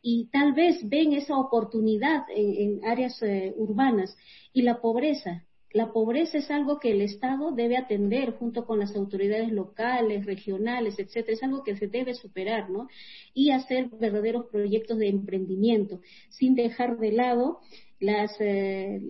Y 0.00 0.28
tal 0.30 0.52
vez 0.52 0.88
ven 0.88 1.12
esa 1.12 1.36
oportunidad 1.36 2.24
en, 2.34 2.84
áreas 2.84 3.20
eh, 3.22 3.52
urbanas 3.56 4.16
y 4.52 4.62
la 4.62 4.80
pobreza 4.80 5.44
la 5.72 5.92
pobreza 5.92 6.38
es 6.38 6.50
algo 6.50 6.78
que 6.78 6.92
el 6.92 7.02
Estado 7.02 7.52
debe 7.52 7.76
atender 7.76 8.32
junto 8.32 8.64
con 8.64 8.78
las 8.78 8.96
autoridades 8.96 9.52
locales, 9.52 10.24
regionales, 10.24 10.98
etcétera. 10.98 11.34
Es 11.34 11.42
algo 11.42 11.62
que 11.62 11.76
se 11.76 11.88
debe 11.88 12.14
superar, 12.14 12.70
¿no? 12.70 12.88
Y 13.34 13.50
hacer 13.50 13.88
verdaderos 13.90 14.46
proyectos 14.46 14.98
de 14.98 15.08
emprendimiento, 15.08 16.00
sin 16.30 16.54
dejar 16.54 16.98
de 16.98 17.12
lado 17.12 17.60
las, 18.00 18.34
eh, 18.40 19.00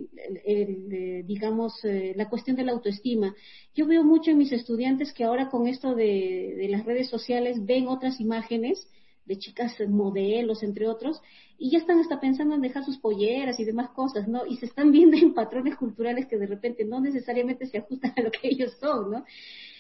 eh, 0.44 1.22
digamos, 1.26 1.84
eh, 1.84 2.14
la 2.16 2.28
cuestión 2.28 2.56
de 2.56 2.64
la 2.64 2.72
autoestima. 2.72 3.36
Yo 3.74 3.86
veo 3.86 4.02
mucho 4.02 4.30
en 4.30 4.38
mis 4.38 4.50
estudiantes 4.50 5.12
que 5.12 5.24
ahora 5.24 5.50
con 5.50 5.68
esto 5.68 5.94
de, 5.94 6.54
de 6.56 6.68
las 6.68 6.84
redes 6.84 7.08
sociales 7.08 7.64
ven 7.64 7.86
otras 7.86 8.18
imágenes 8.18 8.88
de 9.28 9.38
chicas 9.38 9.76
modelos, 9.86 10.62
entre 10.62 10.88
otros, 10.88 11.20
y 11.58 11.70
ya 11.70 11.78
están 11.78 12.00
hasta 12.00 12.18
pensando 12.18 12.54
en 12.54 12.62
dejar 12.62 12.84
sus 12.84 12.98
polleras 12.98 13.60
y 13.60 13.64
demás 13.64 13.90
cosas, 13.90 14.26
¿no? 14.26 14.46
Y 14.46 14.56
se 14.56 14.66
están 14.66 14.90
viendo 14.90 15.16
en 15.16 15.34
patrones 15.34 15.76
culturales 15.76 16.26
que 16.26 16.38
de 16.38 16.46
repente 16.46 16.84
no 16.84 17.00
necesariamente 17.00 17.66
se 17.66 17.78
ajustan 17.78 18.14
a 18.16 18.22
lo 18.22 18.30
que 18.30 18.48
ellos 18.48 18.76
son, 18.80 19.10
¿no? 19.10 19.24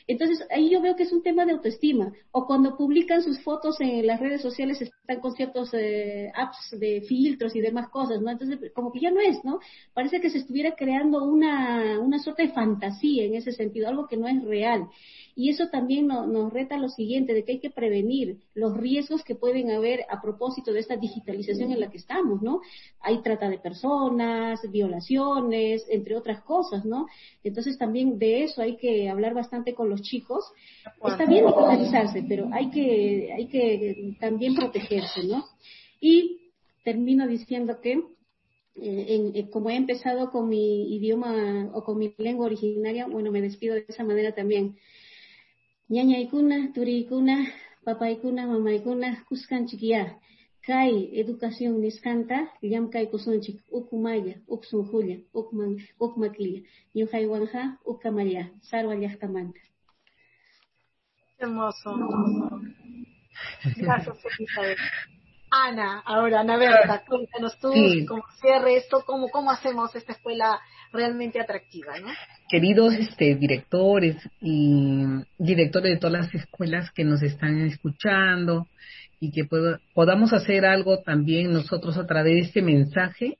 Entonces, 0.08 0.42
ahí 0.50 0.70
yo 0.70 0.80
veo 0.80 0.96
que 0.96 1.02
es 1.02 1.12
un 1.12 1.22
tema 1.22 1.44
de 1.44 1.52
autoestima. 1.52 2.12
O 2.32 2.46
cuando 2.46 2.78
publican 2.78 3.22
sus 3.22 3.38
fotos 3.42 3.78
en 3.80 4.06
las 4.06 4.18
redes 4.18 4.40
sociales 4.40 4.80
están 4.80 5.20
con 5.20 5.32
ciertos 5.32 5.68
eh, 5.74 6.32
apps 6.34 6.80
de 6.80 7.02
filtros 7.02 7.54
y 7.54 7.60
demás 7.60 7.90
cosas, 7.90 8.22
¿no? 8.22 8.30
Entonces, 8.30 8.72
como 8.74 8.90
que 8.90 9.00
ya 9.00 9.10
no 9.10 9.20
es, 9.20 9.44
¿no? 9.44 9.60
Parece 9.92 10.20
que 10.20 10.30
se 10.30 10.38
estuviera 10.38 10.74
creando 10.74 11.22
una, 11.24 12.00
una 12.00 12.18
suerte 12.20 12.44
de 12.44 12.52
fantasía 12.54 13.24
en 13.24 13.34
ese 13.34 13.52
sentido, 13.52 13.86
algo 13.86 14.06
que 14.06 14.16
no 14.16 14.26
es 14.26 14.42
real. 14.42 14.88
Y 15.36 15.50
eso 15.50 15.68
también 15.68 16.08
nos 16.08 16.52
reta 16.52 16.78
lo 16.78 16.88
siguiente, 16.88 17.34
de 17.34 17.44
que 17.44 17.52
hay 17.52 17.60
que 17.60 17.70
prevenir 17.70 18.38
los 18.54 18.76
riesgos 18.76 19.22
que 19.22 19.36
pueden 19.36 19.70
haber 19.70 20.00
a 20.08 20.20
propósito 20.20 20.72
de 20.72 20.80
esta 20.80 20.96
digitalización 20.96 21.70
en 21.70 21.80
la 21.80 21.90
que 21.90 21.98
estamos, 21.98 22.42
¿no? 22.42 22.60
Hay 23.00 23.22
trata 23.22 23.48
de 23.48 23.58
personas, 23.58 24.60
violaciones, 24.70 25.84
entre 25.90 26.16
otras 26.16 26.42
cosas, 26.42 26.84
¿no? 26.84 27.06
Entonces 27.44 27.78
también 27.78 28.18
de 28.18 28.44
eso 28.44 28.62
hay 28.62 28.76
que 28.78 29.08
hablar 29.08 29.34
bastante 29.34 29.74
con 29.74 29.88
los 29.88 29.97
chicos. 30.02 30.44
Está 31.04 31.26
bien 31.26 31.46
digitalizarse, 31.46 32.24
pero 32.28 32.48
hay 32.52 32.70
que, 32.70 33.32
hay 33.34 33.46
que 33.46 34.16
también 34.20 34.54
protegerse, 34.54 35.24
¿no? 35.24 35.44
Y 36.00 36.52
termino 36.84 37.26
diciendo 37.26 37.80
que 37.80 37.92
eh, 38.80 39.32
eh, 39.34 39.50
como 39.50 39.70
he 39.70 39.76
empezado 39.76 40.30
con 40.30 40.48
mi 40.48 40.94
idioma 40.94 41.70
o 41.74 41.82
con 41.82 41.98
mi 41.98 42.14
lengua 42.18 42.46
originaria, 42.46 43.06
bueno, 43.06 43.32
me 43.32 43.42
despido 43.42 43.74
de 43.74 43.84
esa 43.88 44.04
manera 44.04 44.34
también 44.34 44.76
ñañaykuna, 45.88 46.72
turiykuna, 46.74 47.48
papaykuna, 47.84 48.46
mamaykuna, 48.46 49.24
kuskanchikya. 49.28 50.18
Kay 50.60 51.18
educación 51.18 51.80
niskanta, 51.80 52.52
llamkay 52.60 53.06
kusunchik, 53.10 53.58
ukumaya, 53.70 54.34
uksunjulla, 54.46 55.16
ukman, 55.32 55.78
ukmakilla. 55.98 56.60
Ñuhaywanha, 56.94 57.80
ukamaya, 57.84 58.52
sarwa 58.68 58.94
llaqtamanta. 58.94 59.60
Hermoso. 61.38 61.94
Gracias, 63.76 64.16
Elizabeth. 64.38 64.78
Ana, 65.50 66.02
ahora, 66.04 66.40
Ana 66.40 66.58
Berta, 66.58 67.04
cuéntanos 67.06 67.58
tú, 67.58 67.72
cómo 68.06 68.22
cierre 68.40 68.76
esto, 68.76 69.02
cómo, 69.06 69.28
cómo 69.30 69.50
hacemos 69.50 69.94
esta 69.94 70.12
escuela 70.12 70.60
realmente 70.92 71.40
atractiva, 71.40 71.98
¿no? 72.00 72.08
Queridos 72.48 72.94
este, 72.94 73.34
directores 73.34 74.16
y 74.40 75.04
directores 75.38 75.92
de 75.92 75.98
todas 75.98 76.24
las 76.24 76.34
escuelas 76.34 76.90
que 76.92 77.04
nos 77.04 77.22
están 77.22 77.62
escuchando 77.62 78.66
y 79.20 79.30
que 79.30 79.48
podamos 79.94 80.32
hacer 80.32 80.66
algo 80.66 80.98
también 81.02 81.52
nosotros 81.52 81.96
a 81.96 82.06
través 82.06 82.34
de 82.34 82.40
este 82.40 82.62
mensaje, 82.62 83.38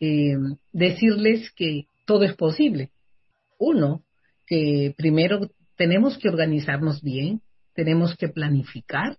eh, 0.00 0.36
decirles 0.72 1.50
que 1.52 1.86
todo 2.04 2.24
es 2.24 2.34
posible. 2.34 2.90
Uno, 3.58 4.02
que 4.46 4.94
primero 4.96 5.50
tenemos 5.76 6.18
que 6.18 6.28
organizarnos 6.28 7.02
bien, 7.02 7.42
tenemos 7.74 8.16
que 8.16 8.28
planificar, 8.28 9.18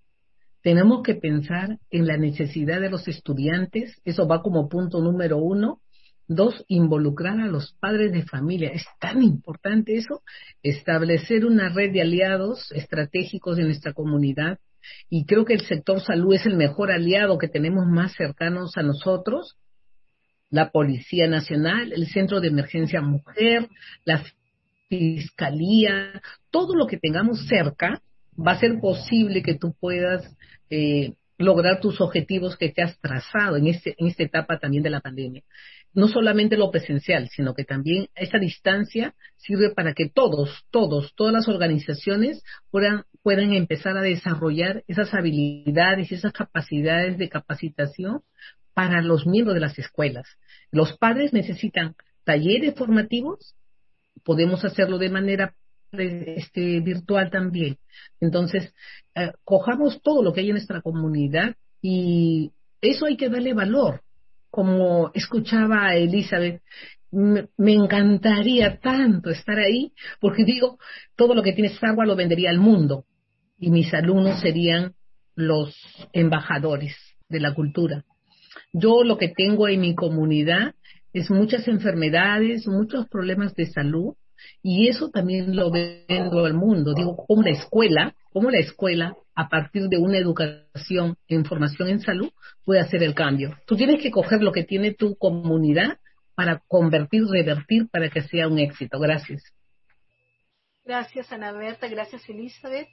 tenemos 0.62 1.04
que 1.04 1.16
pensar 1.16 1.78
en 1.92 2.08
la 2.08 2.18
necesidad 2.18 2.82
de 2.82 2.90
los 2.90 3.08
estudiantes, 3.08 4.02
eso 4.04 4.28
va 4.28 4.42
como 4.42 4.68
punto 4.68 5.00
número 5.02 5.38
uno. 5.38 5.80
Dos, 6.30 6.66
involucrar 6.68 7.40
a 7.40 7.48
los 7.48 7.74
padres 7.80 8.12
de 8.12 8.24
familia. 8.24 8.72
Es 8.74 8.84
tan 9.00 9.24
importante 9.24 9.96
eso, 9.96 10.24
establecer 10.62 11.46
una 11.46 11.70
red 11.70 11.94
de 11.94 12.02
aliados 12.02 12.70
estratégicos 12.74 13.58
en 13.58 13.68
nuestra 13.68 13.94
comunidad. 13.94 14.60
Y 15.10 15.26
creo 15.26 15.46
que 15.46 15.54
el 15.54 15.62
sector 15.62 16.02
salud 16.02 16.34
es 16.34 16.46
el 16.46 16.58
mejor 16.58 16.92
aliado 16.92 17.38
que 17.38 17.48
tenemos 17.48 17.86
más 17.86 18.14
cercanos 18.14 18.76
a 18.76 18.84
nosotros. 18.84 19.56
La 20.50 20.72
Policía 20.72 21.30
Nacional, 21.30 21.94
el 21.94 22.08
Centro 22.08 22.42
de 22.42 22.50
Emergencia 22.50 23.02
Mujer, 23.02 23.70
la 24.04 24.22
Fiscalía, 24.90 26.22
todo 26.52 26.76
lo 26.76 26.88
que 26.88 26.98
tengamos 26.98 27.48
cerca 27.48 28.02
va 28.38 28.54
a 28.54 28.60
ser 28.60 28.80
posible 28.80 29.44
que 29.44 29.56
tú 29.56 29.74
puedas 29.80 30.36
eh, 30.70 31.14
lograr 31.38 31.80
tus 31.80 32.02
objetivos 32.02 32.58
que 32.58 32.70
te 32.70 32.82
has 32.82 33.00
trazado 33.00 33.58
en, 33.58 33.68
este, 33.68 33.96
en 33.98 34.08
esta 34.08 34.24
etapa 34.24 34.60
también 34.60 34.84
de 34.84 34.90
la 34.90 35.02
pandemia. 35.02 35.44
No 35.94 36.08
solamente 36.08 36.58
lo 36.58 36.72
presencial, 36.72 37.30
sino 37.30 37.54
que 37.54 37.64
también 37.64 38.08
esa 38.16 38.38
distancia 38.38 39.16
sirve 39.38 39.72
para 39.72 39.94
que 39.94 40.10
todos, 40.10 40.66
todos, 40.72 41.14
todas 41.16 41.34
las 41.34 41.48
organizaciones 41.48 42.44
puedan, 42.72 43.04
puedan 43.24 43.54
empezar 43.54 43.98
a 43.98 44.02
desarrollar 44.02 44.84
esas 44.88 45.14
habilidades 45.14 46.12
y 46.12 46.16
esas 46.16 46.34
capacidades 46.34 47.18
de 47.18 47.30
capacitación 47.30 48.22
para 48.74 49.02
los 49.02 49.26
miembros 49.26 49.56
de 49.56 49.62
las 49.62 49.78
escuelas. 49.80 50.28
Los 50.72 50.98
padres 50.98 51.34
necesitan 51.34 51.96
talleres 52.24 52.76
formativos, 52.76 53.56
podemos 54.24 54.64
hacerlo 54.66 54.98
de 54.98 55.10
manera 55.10 55.54
este, 55.92 56.80
virtual 56.82 57.30
también. 57.30 57.78
Entonces, 58.20 58.74
eh, 59.16 59.32
cojamos 59.44 60.02
todo 60.02 60.24
lo 60.24 60.34
que 60.34 60.42
hay 60.42 60.48
en 60.48 60.56
nuestra 60.56 60.82
comunidad 60.82 61.56
y 61.82 62.52
eso 62.82 63.06
hay 63.06 63.18
que 63.18 63.30
darle 63.30 63.54
valor. 63.54 64.02
Como 64.50 65.12
escuchaba 65.14 65.96
Elizabeth, 65.96 66.62
me, 67.12 67.48
encantaría 67.58 68.80
tanto 68.80 69.30
estar 69.30 69.58
ahí, 69.60 69.94
porque 70.20 70.44
digo, 70.44 70.78
todo 71.16 71.34
lo 71.34 71.44
que 71.44 71.54
tiene 71.54 71.72
agua 71.82 72.06
lo 72.06 72.16
vendería 72.16 72.50
al 72.50 72.60
mundo 72.60 73.06
y 73.60 73.72
mis 73.72 73.94
alumnos 73.94 74.42
serían 74.42 74.94
los 75.36 75.76
embajadores 76.14 76.96
de 77.30 77.40
la 77.40 77.54
cultura. 77.54 78.04
Yo 78.74 79.04
lo 79.04 79.18
que 79.18 79.30
tengo 79.30 79.68
en 79.68 79.82
mi 79.82 79.96
comunidad 79.96 80.76
es 81.20 81.32
muchas 81.32 81.68
enfermedades, 81.68 82.68
muchos 82.68 83.08
problemas 83.10 83.54
de 83.56 83.66
salud 83.68 84.14
y 84.62 84.88
eso 84.88 85.10
también 85.10 85.56
lo 85.56 85.72
vendo 85.72 86.46
al 86.46 86.54
mundo. 86.54 86.94
Digo, 86.94 87.16
como 87.16 87.42
la 87.42 87.52
escuela, 87.52 88.16
como 88.32 88.52
la 88.52 88.60
escuela, 88.60 89.16
a 89.36 89.50
partir 89.50 89.88
de 89.88 89.98
una 89.98 90.18
educación 90.18 91.16
en 91.28 91.46
formación 91.46 91.90
en 91.90 92.02
salud, 92.02 92.30
puede 92.66 92.82
hacer 92.82 93.04
el 93.04 93.14
cambio. 93.14 93.56
Tú 93.66 93.76
tienes 93.76 94.02
que 94.02 94.12
coger 94.12 94.42
lo 94.42 94.52
que 94.52 94.64
tiene 94.64 94.94
tu 94.94 95.16
comunidad 95.16 95.98
para 96.36 96.62
convertir, 96.68 97.24
revertir, 97.26 97.88
para 97.90 98.10
que 98.10 98.22
sea 98.22 98.48
un 98.48 98.60
éxito. 98.60 99.00
Gracias. 99.00 99.42
Gracias, 100.86 101.32
Ana 101.32 101.52
Berta. 101.52 101.88
Gracias, 101.88 102.28
Elizabeth 102.30 102.88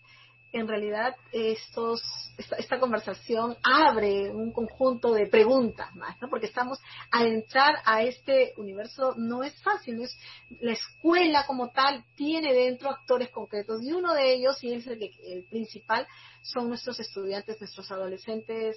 en 0.55 0.69
realidad 0.69 1.17
estos, 1.33 2.01
esta, 2.39 2.79
conversación 2.79 3.57
abre 3.65 4.31
un 4.31 4.53
conjunto 4.53 5.13
de 5.13 5.27
preguntas 5.27 5.93
más, 5.97 6.17
¿no? 6.23 6.31
Porque 6.31 6.47
estamos 6.47 6.79
a 7.11 7.25
entrar 7.25 7.75
a 7.85 8.03
este 8.03 8.55
universo 8.57 9.15
no 9.17 9.43
es 9.43 9.61
fácil, 9.63 10.01
es 10.01 10.17
la 10.61 10.73
escuela 10.73 11.45
como 11.47 11.71
tal 11.71 12.05
tiene 12.15 12.55
dentro 12.55 12.89
actores 12.89 13.31
concretos 13.31 13.83
y 13.83 13.93
uno 13.93 14.15
de 14.15 14.33
ellos 14.33 14.63
y 14.63 14.73
es 14.73 14.87
el, 14.87 15.03
el 15.27 15.45
principal 15.51 16.07
son 16.43 16.69
nuestros 16.69 17.01
estudiantes, 17.01 17.61
nuestros 17.61 17.91
adolescentes 17.91 18.77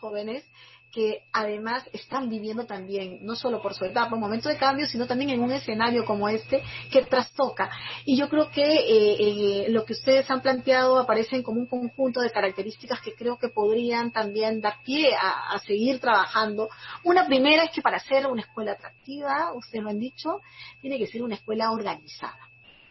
jóvenes 0.00 0.44
que 0.90 1.22
además 1.32 1.84
están 1.92 2.28
viviendo 2.28 2.66
también, 2.66 3.18
no 3.22 3.36
solo 3.36 3.62
por 3.62 3.74
su 3.74 3.84
etapa, 3.84 4.14
un 4.14 4.20
momento 4.20 4.48
de 4.48 4.56
cambio, 4.56 4.86
sino 4.86 5.06
también 5.06 5.30
en 5.30 5.40
un 5.40 5.52
escenario 5.52 6.04
como 6.04 6.28
este 6.28 6.62
que 6.90 7.02
trastoca. 7.02 7.70
Y 8.04 8.16
yo 8.16 8.28
creo 8.28 8.50
que 8.50 8.62
eh, 8.62 9.16
eh, 9.20 9.66
lo 9.70 9.84
que 9.84 9.92
ustedes 9.92 10.30
han 10.30 10.40
planteado 10.40 10.98
aparecen 10.98 11.42
como 11.42 11.60
un 11.60 11.66
conjunto 11.66 12.20
de 12.20 12.30
características 12.30 13.00
que 13.00 13.14
creo 13.14 13.38
que 13.38 13.48
podrían 13.48 14.10
también 14.10 14.60
dar 14.60 14.82
pie 14.84 15.14
a, 15.14 15.58
seguir 15.60 16.00
trabajando. 16.00 16.68
Una 17.04 17.26
primera 17.26 17.64
es 17.64 17.70
que 17.70 17.82
para 17.82 18.00
ser 18.00 18.26
una 18.26 18.42
escuela 18.42 18.72
atractiva, 18.72 19.52
ustedes 19.54 19.84
lo 19.84 19.90
han 19.90 19.98
dicho, 19.98 20.40
tiene 20.80 20.98
que 20.98 21.06
ser 21.06 21.22
una 21.22 21.34
escuela 21.34 21.70
organizada, 21.70 22.48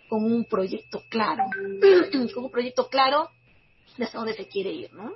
con 0.08 0.24
un 0.24 0.46
proyecto 0.46 1.04
claro, 1.10 1.46
con 2.34 2.44
un 2.44 2.52
proyecto 2.52 2.88
claro 2.88 3.32
de 3.98 4.06
hasta 4.06 4.18
dónde 4.18 4.34
se 4.34 4.48
quiere 4.48 4.72
ir, 4.72 4.94
¿no? 4.94 5.14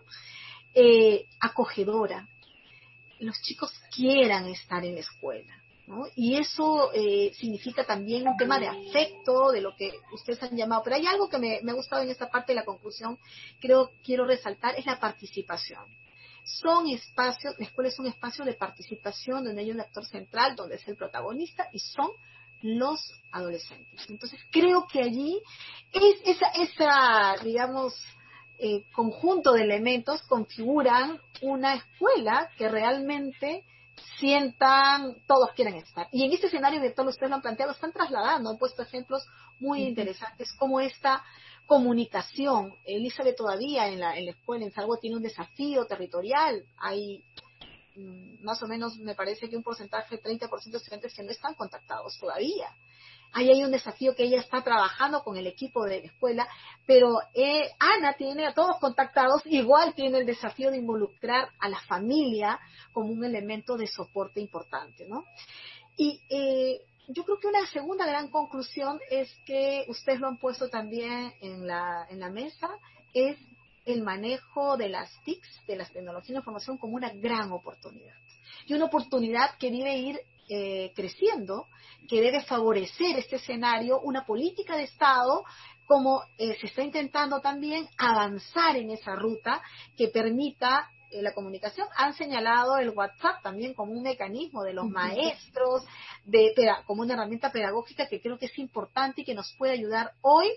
Eh, 0.73 1.27
acogedora, 1.39 2.27
los 3.27 3.41
chicos 3.41 3.71
quieran 3.95 4.47
estar 4.47 4.83
en 4.83 4.95
la 4.95 5.01
escuela. 5.01 5.53
¿no? 5.87 6.05
Y 6.15 6.35
eso 6.35 6.91
eh, 6.93 7.33
significa 7.37 7.85
también 7.85 8.27
un 8.27 8.37
tema 8.37 8.59
de 8.59 8.67
afecto, 8.67 9.51
de 9.51 9.61
lo 9.61 9.75
que 9.75 9.91
ustedes 10.13 10.41
han 10.43 10.55
llamado. 10.55 10.81
Pero 10.83 10.95
hay 10.95 11.05
algo 11.05 11.29
que 11.29 11.37
me, 11.37 11.57
ha 11.57 11.73
gustado 11.73 12.01
en 12.01 12.09
esta 12.09 12.29
parte 12.29 12.53
de 12.53 12.59
la 12.59 12.65
conclusión, 12.65 13.17
creo 13.59 13.91
quiero 14.03 14.25
resaltar, 14.25 14.75
es 14.77 14.85
la 14.85 14.99
participación. 14.99 15.83
Son 16.45 16.87
espacios, 16.87 17.55
la 17.57 17.65
escuela 17.65 17.89
es 17.89 17.99
un 17.99 18.07
espacio 18.07 18.43
de 18.43 18.53
participación 18.53 19.45
donde 19.45 19.61
hay 19.61 19.71
un 19.71 19.79
actor 19.79 20.05
central, 20.05 20.55
donde 20.55 20.75
es 20.75 20.87
el 20.87 20.97
protagonista, 20.97 21.69
y 21.71 21.79
son 21.79 22.11
los 22.61 23.13
adolescentes. 23.31 24.05
Entonces 24.09 24.39
creo 24.51 24.87
que 24.87 25.01
allí 25.01 25.41
es 25.91 26.15
esa, 26.25 26.47
esa 26.47 27.35
digamos, 27.43 27.93
eh, 28.59 28.85
conjunto 28.93 29.53
de 29.53 29.63
elementos 29.63 30.21
configuran 30.23 31.19
una 31.41 31.75
escuela 31.75 32.49
que 32.57 32.69
realmente 32.69 33.65
sientan, 34.19 35.15
todos 35.27 35.51
quieren 35.55 35.75
estar. 35.75 36.07
Y 36.11 36.23
en 36.23 36.33
este 36.33 36.47
escenario 36.47 36.81
que 36.81 36.91
todos 36.91 37.09
ustedes 37.09 37.29
lo 37.29 37.35
han 37.35 37.41
planteado, 37.41 37.71
están 37.71 37.91
trasladando, 37.91 38.49
han 38.49 38.57
puesto 38.57 38.81
ejemplos 38.81 39.25
muy 39.59 39.83
interesantes 39.83 40.51
como 40.53 40.79
esta 40.79 41.23
comunicación. 41.65 42.75
Elizabeth 42.85 43.37
todavía 43.37 43.87
en 43.87 43.99
la, 43.99 44.17
en 44.17 44.25
la 44.25 44.31
escuela 44.31 44.65
en 44.65 44.71
Salvo 44.71 44.97
tiene 44.97 45.17
un 45.17 45.23
desafío 45.23 45.85
territorial. 45.85 46.65
Hay 46.77 47.23
mm, 47.95 48.43
más 48.43 48.61
o 48.63 48.67
menos, 48.67 48.97
me 48.99 49.15
parece 49.15 49.49
que 49.49 49.57
un 49.57 49.63
porcentaje, 49.63 50.21
30% 50.21 50.49
de 50.71 50.77
estudiantes 50.77 51.13
que 51.13 51.23
no 51.23 51.31
están 51.31 51.55
contactados 51.55 52.17
todavía. 52.19 52.69
Ahí 53.33 53.49
hay 53.49 53.63
un 53.63 53.71
desafío 53.71 54.15
que 54.15 54.23
ella 54.23 54.39
está 54.39 54.61
trabajando 54.61 55.23
con 55.23 55.37
el 55.37 55.47
equipo 55.47 55.83
de 55.85 56.01
la 56.01 56.05
escuela, 56.05 56.47
pero 56.85 57.17
eh, 57.33 57.71
Ana 57.79 58.13
tiene 58.13 58.45
a 58.45 58.53
todos 58.53 58.77
contactados, 58.79 59.41
igual 59.45 59.95
tiene 59.95 60.19
el 60.19 60.25
desafío 60.25 60.69
de 60.69 60.77
involucrar 60.77 61.49
a 61.59 61.67
la 61.67 61.79
familia 61.81 62.59
como 62.91 63.11
un 63.11 63.25
elemento 63.25 63.75
de 63.75 63.87
soporte 63.87 64.39
importante, 64.39 65.07
¿no? 65.07 65.25
Y 65.97 66.21
eh, 66.29 66.81
yo 67.07 67.23
creo 67.23 67.39
que 67.39 67.47
una 67.47 67.65
segunda 67.67 68.05
gran 68.05 68.29
conclusión 68.29 68.99
es 69.09 69.33
que 69.45 69.85
ustedes 69.87 70.19
lo 70.19 70.27
han 70.27 70.37
puesto 70.37 70.69
también 70.69 71.33
en 71.41 71.67
la, 71.67 72.05
en 72.09 72.19
la 72.19 72.29
mesa, 72.29 72.69
es 73.13 73.37
el 73.85 74.03
manejo 74.03 74.77
de 74.77 74.89
las 74.89 75.09
TICs, 75.23 75.65
de 75.67 75.75
las 75.75 75.91
tecnologías 75.91 76.29
de 76.29 76.37
información, 76.37 76.77
como 76.77 76.95
una 76.95 77.11
gran 77.13 77.51
oportunidad. 77.51 78.15
Y 78.65 78.73
una 78.73 78.85
oportunidad 78.85 79.57
que 79.57 79.71
debe 79.71 79.97
ir 79.97 80.19
eh, 80.49 80.91
creciendo, 80.95 81.67
que 82.07 82.21
debe 82.21 82.41
favorecer 82.41 83.17
este 83.17 83.37
escenario, 83.37 83.99
una 84.01 84.25
política 84.25 84.75
de 84.75 84.83
Estado, 84.83 85.43
como 85.85 86.23
eh, 86.37 86.57
se 86.59 86.67
está 86.67 86.83
intentando 86.83 87.41
también 87.41 87.87
avanzar 87.97 88.77
en 88.77 88.91
esa 88.91 89.15
ruta 89.15 89.61
que 89.97 90.07
permita 90.07 90.89
eh, 91.11 91.21
la 91.21 91.33
comunicación. 91.33 91.87
Han 91.95 92.13
señalado 92.13 92.77
el 92.77 92.89
WhatsApp 92.89 93.43
también 93.43 93.73
como 93.73 93.91
un 93.91 94.01
mecanismo 94.01 94.63
de 94.63 94.73
los 94.73 94.89
maestros, 94.89 95.85
de, 96.25 96.53
como 96.85 97.03
una 97.03 97.13
herramienta 97.13 97.51
pedagógica 97.51 98.07
que 98.07 98.19
creo 98.19 98.39
que 98.39 98.47
es 98.47 98.57
importante 98.57 99.21
y 99.21 99.25
que 99.25 99.35
nos 99.35 99.53
puede 99.57 99.73
ayudar 99.73 100.13
hoy 100.21 100.47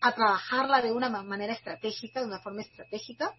a 0.00 0.14
trabajarla 0.14 0.80
de 0.80 0.92
una 0.92 1.10
manera 1.10 1.52
estratégica, 1.52 2.20
de 2.20 2.26
una 2.26 2.40
forma 2.40 2.62
estratégica. 2.62 3.34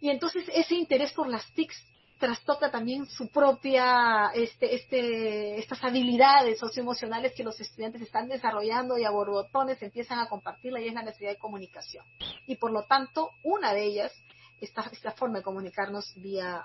Y 0.00 0.10
entonces 0.10 0.44
ese 0.52 0.74
interés 0.74 1.12
por 1.12 1.28
las 1.28 1.50
TICs 1.54 1.82
trastoca 2.22 2.70
también 2.70 3.06
su 3.06 3.26
propia, 3.30 4.30
este, 4.32 4.76
este, 4.76 5.58
estas 5.58 5.82
habilidades 5.82 6.56
socioemocionales 6.56 7.34
que 7.34 7.42
los 7.42 7.58
estudiantes 7.58 8.00
están 8.00 8.28
desarrollando 8.28 8.96
y 8.96 9.04
a 9.04 9.10
borbotones 9.10 9.82
empiezan 9.82 10.20
a 10.20 10.28
compartirla 10.28 10.80
y 10.80 10.86
es 10.86 10.94
la 10.94 11.02
necesidad 11.02 11.32
de 11.32 11.38
comunicación. 11.38 12.04
Y 12.46 12.54
por 12.54 12.70
lo 12.70 12.84
tanto, 12.84 13.32
una 13.42 13.74
de 13.74 13.86
ellas, 13.86 14.12
esta, 14.60 14.88
esta 14.92 15.10
forma 15.10 15.38
de 15.38 15.42
comunicarnos 15.42 16.12
vía, 16.14 16.64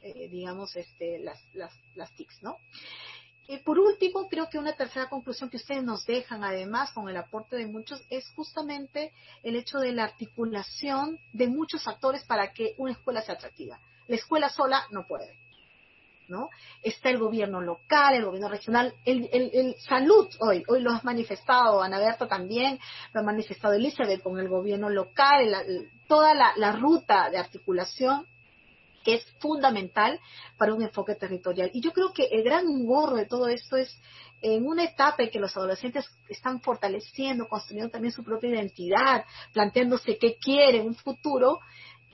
eh, 0.00 0.28
digamos, 0.28 0.74
este, 0.74 1.20
las, 1.20 1.40
las, 1.54 1.72
las 1.94 2.12
TICs, 2.16 2.42
¿no? 2.42 2.56
Por 3.64 3.78
último, 3.78 4.28
creo 4.28 4.48
que 4.48 4.58
una 4.58 4.72
tercera 4.72 5.08
conclusión 5.08 5.48
que 5.48 5.58
ustedes 5.58 5.84
nos 5.84 6.04
dejan, 6.06 6.42
además, 6.42 6.90
con 6.90 7.08
el 7.08 7.16
aporte 7.16 7.54
de 7.54 7.66
muchos, 7.66 8.02
es 8.10 8.28
justamente 8.30 9.12
el 9.44 9.54
hecho 9.54 9.78
de 9.78 9.92
la 9.92 10.04
articulación 10.04 11.20
de 11.32 11.46
muchos 11.46 11.86
actores 11.86 12.24
para 12.24 12.52
que 12.52 12.74
una 12.78 12.92
escuela 12.92 13.22
sea 13.22 13.36
atractiva. 13.36 13.78
La 14.08 14.16
escuela 14.16 14.48
sola 14.48 14.86
no 14.90 15.06
puede. 15.06 15.36
¿no? 16.28 16.48
Está 16.82 17.10
el 17.10 17.18
gobierno 17.18 17.60
local, 17.60 18.14
el 18.14 18.24
gobierno 18.24 18.48
regional, 18.48 18.94
el, 19.04 19.28
el, 19.32 19.74
salud 19.80 20.28
hoy, 20.40 20.64
hoy 20.66 20.80
lo 20.80 20.90
has 20.90 21.04
manifestado, 21.04 21.82
Ana 21.82 21.98
Berta 21.98 22.26
también, 22.26 22.78
lo 23.12 23.20
ha 23.20 23.22
manifestado 23.22 23.74
Elizabeth 23.74 24.22
con 24.22 24.38
el 24.38 24.48
gobierno 24.48 24.88
local, 24.88 25.54
toda 26.08 26.34
la, 26.34 26.52
la 26.56 26.72
ruta 26.72 27.28
de 27.28 27.38
articulación 27.38 28.26
que 29.04 29.14
es 29.14 29.26
fundamental 29.40 30.20
para 30.56 30.74
un 30.74 30.82
enfoque 30.82 31.14
territorial. 31.14 31.70
Y 31.74 31.80
yo 31.80 31.92
creo 31.92 32.12
que 32.12 32.28
el 32.30 32.42
gran 32.42 32.64
gorro 32.86 33.16
de 33.16 33.26
todo 33.26 33.48
esto 33.48 33.76
es 33.76 34.00
en 34.40 34.66
una 34.66 34.84
etapa 34.84 35.22
en 35.22 35.30
que 35.30 35.38
los 35.38 35.56
adolescentes 35.56 36.04
están 36.28 36.60
fortaleciendo, 36.60 37.48
construyendo 37.48 37.90
también 37.90 38.12
su 38.12 38.24
propia 38.24 38.50
identidad, 38.50 39.24
planteándose 39.52 40.18
qué 40.18 40.36
quieren, 40.36 40.86
un 40.86 40.94
futuro, 40.94 41.60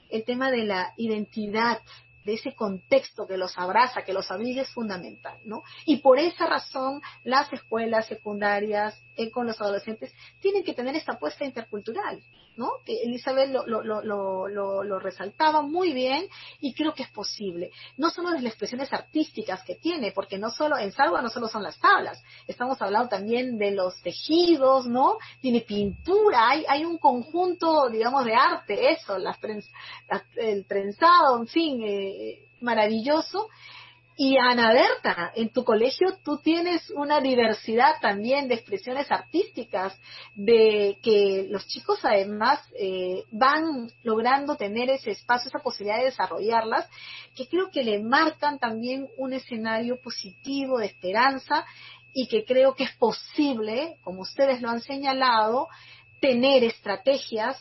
el 0.08 0.24
tema 0.24 0.50
de 0.50 0.64
la 0.64 0.92
identidad, 0.96 1.80
de 2.28 2.34
ese 2.34 2.54
contexto 2.54 3.26
que 3.26 3.38
los 3.38 3.56
abraza, 3.56 4.02
que 4.02 4.12
los 4.12 4.30
abriga 4.30 4.60
es 4.60 4.68
fundamental, 4.68 5.38
¿no? 5.46 5.62
Y 5.86 6.02
por 6.02 6.18
esa 6.18 6.44
razón 6.44 7.00
las 7.24 7.50
escuelas 7.54 8.06
secundarias 8.06 9.02
eh, 9.16 9.30
con 9.30 9.46
los 9.46 9.58
adolescentes 9.58 10.12
tienen 10.38 10.62
que 10.62 10.74
tener 10.74 10.94
esta 10.94 11.14
apuesta 11.14 11.46
intercultural, 11.46 12.22
¿no? 12.58 12.68
Que 12.84 13.02
Elizabeth 13.02 13.50
lo, 13.50 13.66
lo, 13.66 13.82
lo, 14.02 14.46
lo, 14.84 14.98
resaltaba 14.98 15.62
muy 15.62 15.92
bien 15.94 16.26
y 16.60 16.74
creo 16.74 16.92
que 16.92 17.04
es 17.04 17.10
posible. 17.10 17.70
No 17.96 18.10
solo 18.10 18.30
las 18.30 18.44
expresiones 18.44 18.92
artísticas 18.92 19.62
que 19.64 19.76
tiene, 19.76 20.12
porque 20.12 20.38
no 20.38 20.50
solo 20.50 20.76
en 20.76 20.92
Salva 20.92 21.22
no 21.22 21.30
solo 21.30 21.48
son 21.48 21.62
las 21.62 21.78
tablas, 21.80 22.22
estamos 22.46 22.80
hablando 22.82 23.08
también 23.08 23.56
de 23.58 23.70
los 23.70 24.00
tejidos, 24.02 24.86
¿no? 24.86 25.16
Tiene 25.40 25.62
pintura, 25.62 26.50
hay, 26.50 26.64
hay 26.68 26.84
un 26.84 26.98
conjunto, 26.98 27.88
digamos, 27.88 28.24
de 28.26 28.34
arte, 28.34 28.92
eso, 28.92 29.16
las, 29.18 29.38
el 30.36 30.66
trenzado, 30.66 31.38
en 31.38 31.46
fin, 31.46 31.82
eh, 31.82 32.17
maravilloso. 32.60 33.48
Y 34.20 34.36
Ana 34.36 34.72
Berta, 34.72 35.30
en 35.36 35.50
tu 35.50 35.62
colegio 35.62 36.08
tú 36.24 36.38
tienes 36.38 36.90
una 36.90 37.20
diversidad 37.20 38.00
también 38.00 38.48
de 38.48 38.56
expresiones 38.56 39.12
artísticas, 39.12 39.96
de 40.34 40.98
que 41.02 41.46
los 41.48 41.68
chicos 41.68 42.00
además 42.02 42.58
eh, 42.76 43.22
van 43.30 43.88
logrando 44.02 44.56
tener 44.56 44.90
ese 44.90 45.12
espacio, 45.12 45.50
esa 45.50 45.60
posibilidad 45.60 45.98
de 45.98 46.06
desarrollarlas, 46.06 46.90
que 47.36 47.46
creo 47.46 47.70
que 47.70 47.84
le 47.84 48.02
marcan 48.02 48.58
también 48.58 49.06
un 49.18 49.34
escenario 49.34 50.00
positivo 50.00 50.80
de 50.80 50.86
esperanza 50.86 51.64
y 52.12 52.26
que 52.26 52.44
creo 52.44 52.74
que 52.74 52.84
es 52.84 52.96
posible, 52.96 53.98
como 54.02 54.22
ustedes 54.22 54.60
lo 54.60 54.68
han 54.68 54.80
señalado, 54.80 55.68
tener 56.20 56.64
estrategias 56.64 57.56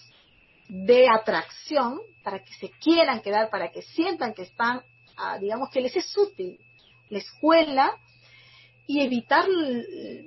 de 0.67 1.07
atracción 1.09 1.99
para 2.23 2.43
que 2.43 2.53
se 2.55 2.69
quieran 2.71 3.21
quedar, 3.21 3.49
para 3.49 3.71
que 3.71 3.81
sientan 3.81 4.33
que 4.33 4.43
están 4.43 4.81
digamos, 5.39 5.69
que 5.69 5.81
les 5.81 5.95
es 5.95 6.17
útil 6.17 6.59
la 7.09 7.17
escuela 7.19 7.97
y 8.85 9.01
evitar, 9.01 9.45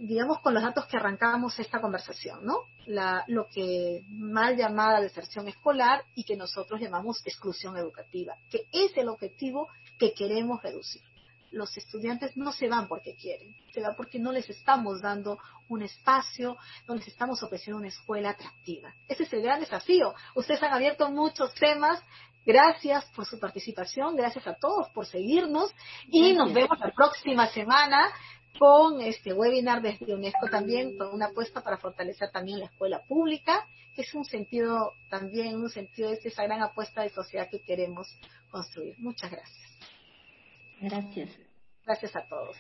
digamos, 0.01 0.41
con 0.41 0.53
los 0.53 0.63
datos 0.63 0.87
que 0.87 0.99
arrancamos 0.99 1.59
esta 1.59 1.81
conversación, 1.81 2.45
¿no? 2.45 2.65
La, 2.87 3.25
lo 3.27 3.49
que 3.49 4.03
mal 4.09 4.57
llamada 4.57 5.01
deserción 5.01 5.49
escolar 5.49 6.05
y 6.15 6.25
que 6.25 6.37
nosotros 6.37 6.81
llamamos 6.81 7.23
exclusión 7.25 7.77
educativa, 7.77 8.37
que 8.51 8.67
es 8.73 8.95
el 8.97 9.09
objetivo 9.09 9.69
que 9.99 10.13
queremos 10.13 10.63
reducir. 10.63 11.03
Los 11.51 11.77
estudiantes 11.77 12.37
no 12.37 12.53
se 12.53 12.69
van 12.69 12.89
porque 12.89 13.17
quieren, 13.17 13.55
se 13.73 13.81
van 13.81 13.97
porque 13.97 14.19
no 14.19 14.33
les 14.33 14.49
estamos 14.49 15.01
dando 15.01 15.39
un 15.69 15.83
espacio, 15.83 16.57
no 16.87 16.95
les 16.95 17.09
estamos 17.09 17.43
ofreciendo 17.43 17.79
una 17.79 17.89
escuela 17.89 18.31
atractiva. 18.31 18.95
Ese 19.09 19.25
es 19.25 19.33
el 19.33 19.43
gran 19.43 19.61
desafío. 19.61 20.15
Ustedes 20.35 20.63
han 20.63 20.73
abierto 20.73 21.11
muchos 21.11 21.55
temas, 21.55 22.03
Gracias 22.47 23.05
por 23.15 23.27
su 23.27 23.39
participación, 23.39 24.17
gracias 24.17 24.47
a 24.47 24.55
todos 24.55 24.89
por 24.91 25.05
seguirnos 25.05 25.71
y 26.09 26.33
nos 26.33 26.53
vemos 26.55 26.79
la 26.81 26.91
próxima 26.91 27.47
semana 27.49 28.11
con 28.59 29.01
este 29.01 29.33
webinar 29.33 29.83
desde 29.83 30.15
UNESCO 30.15 30.49
también, 30.51 30.97
con 30.97 31.15
una 31.15 31.27
apuesta 31.27 31.63
para 31.63 31.77
fortalecer 31.77 32.31
también 32.31 32.59
la 32.59 32.67
escuela 32.67 33.03
pública, 33.07 33.67
que 33.95 34.03
es 34.03 34.15
un 34.15 34.25
sentido 34.25 34.95
también, 35.09 35.57
un 35.57 35.71
sentido 35.71 36.11
de 36.11 36.21
esa 36.25 36.45
gran 36.45 36.63
apuesta 36.63 37.03
de 37.03 37.11
sociedad 37.11 37.49
que 37.51 37.63
queremos 37.63 38.19
construir. 38.51 38.97
Muchas 38.99 39.31
gracias. 39.31 39.71
Gracias. 40.81 41.31
Gracias 41.85 42.17
a 42.17 42.29
todos. 42.29 42.57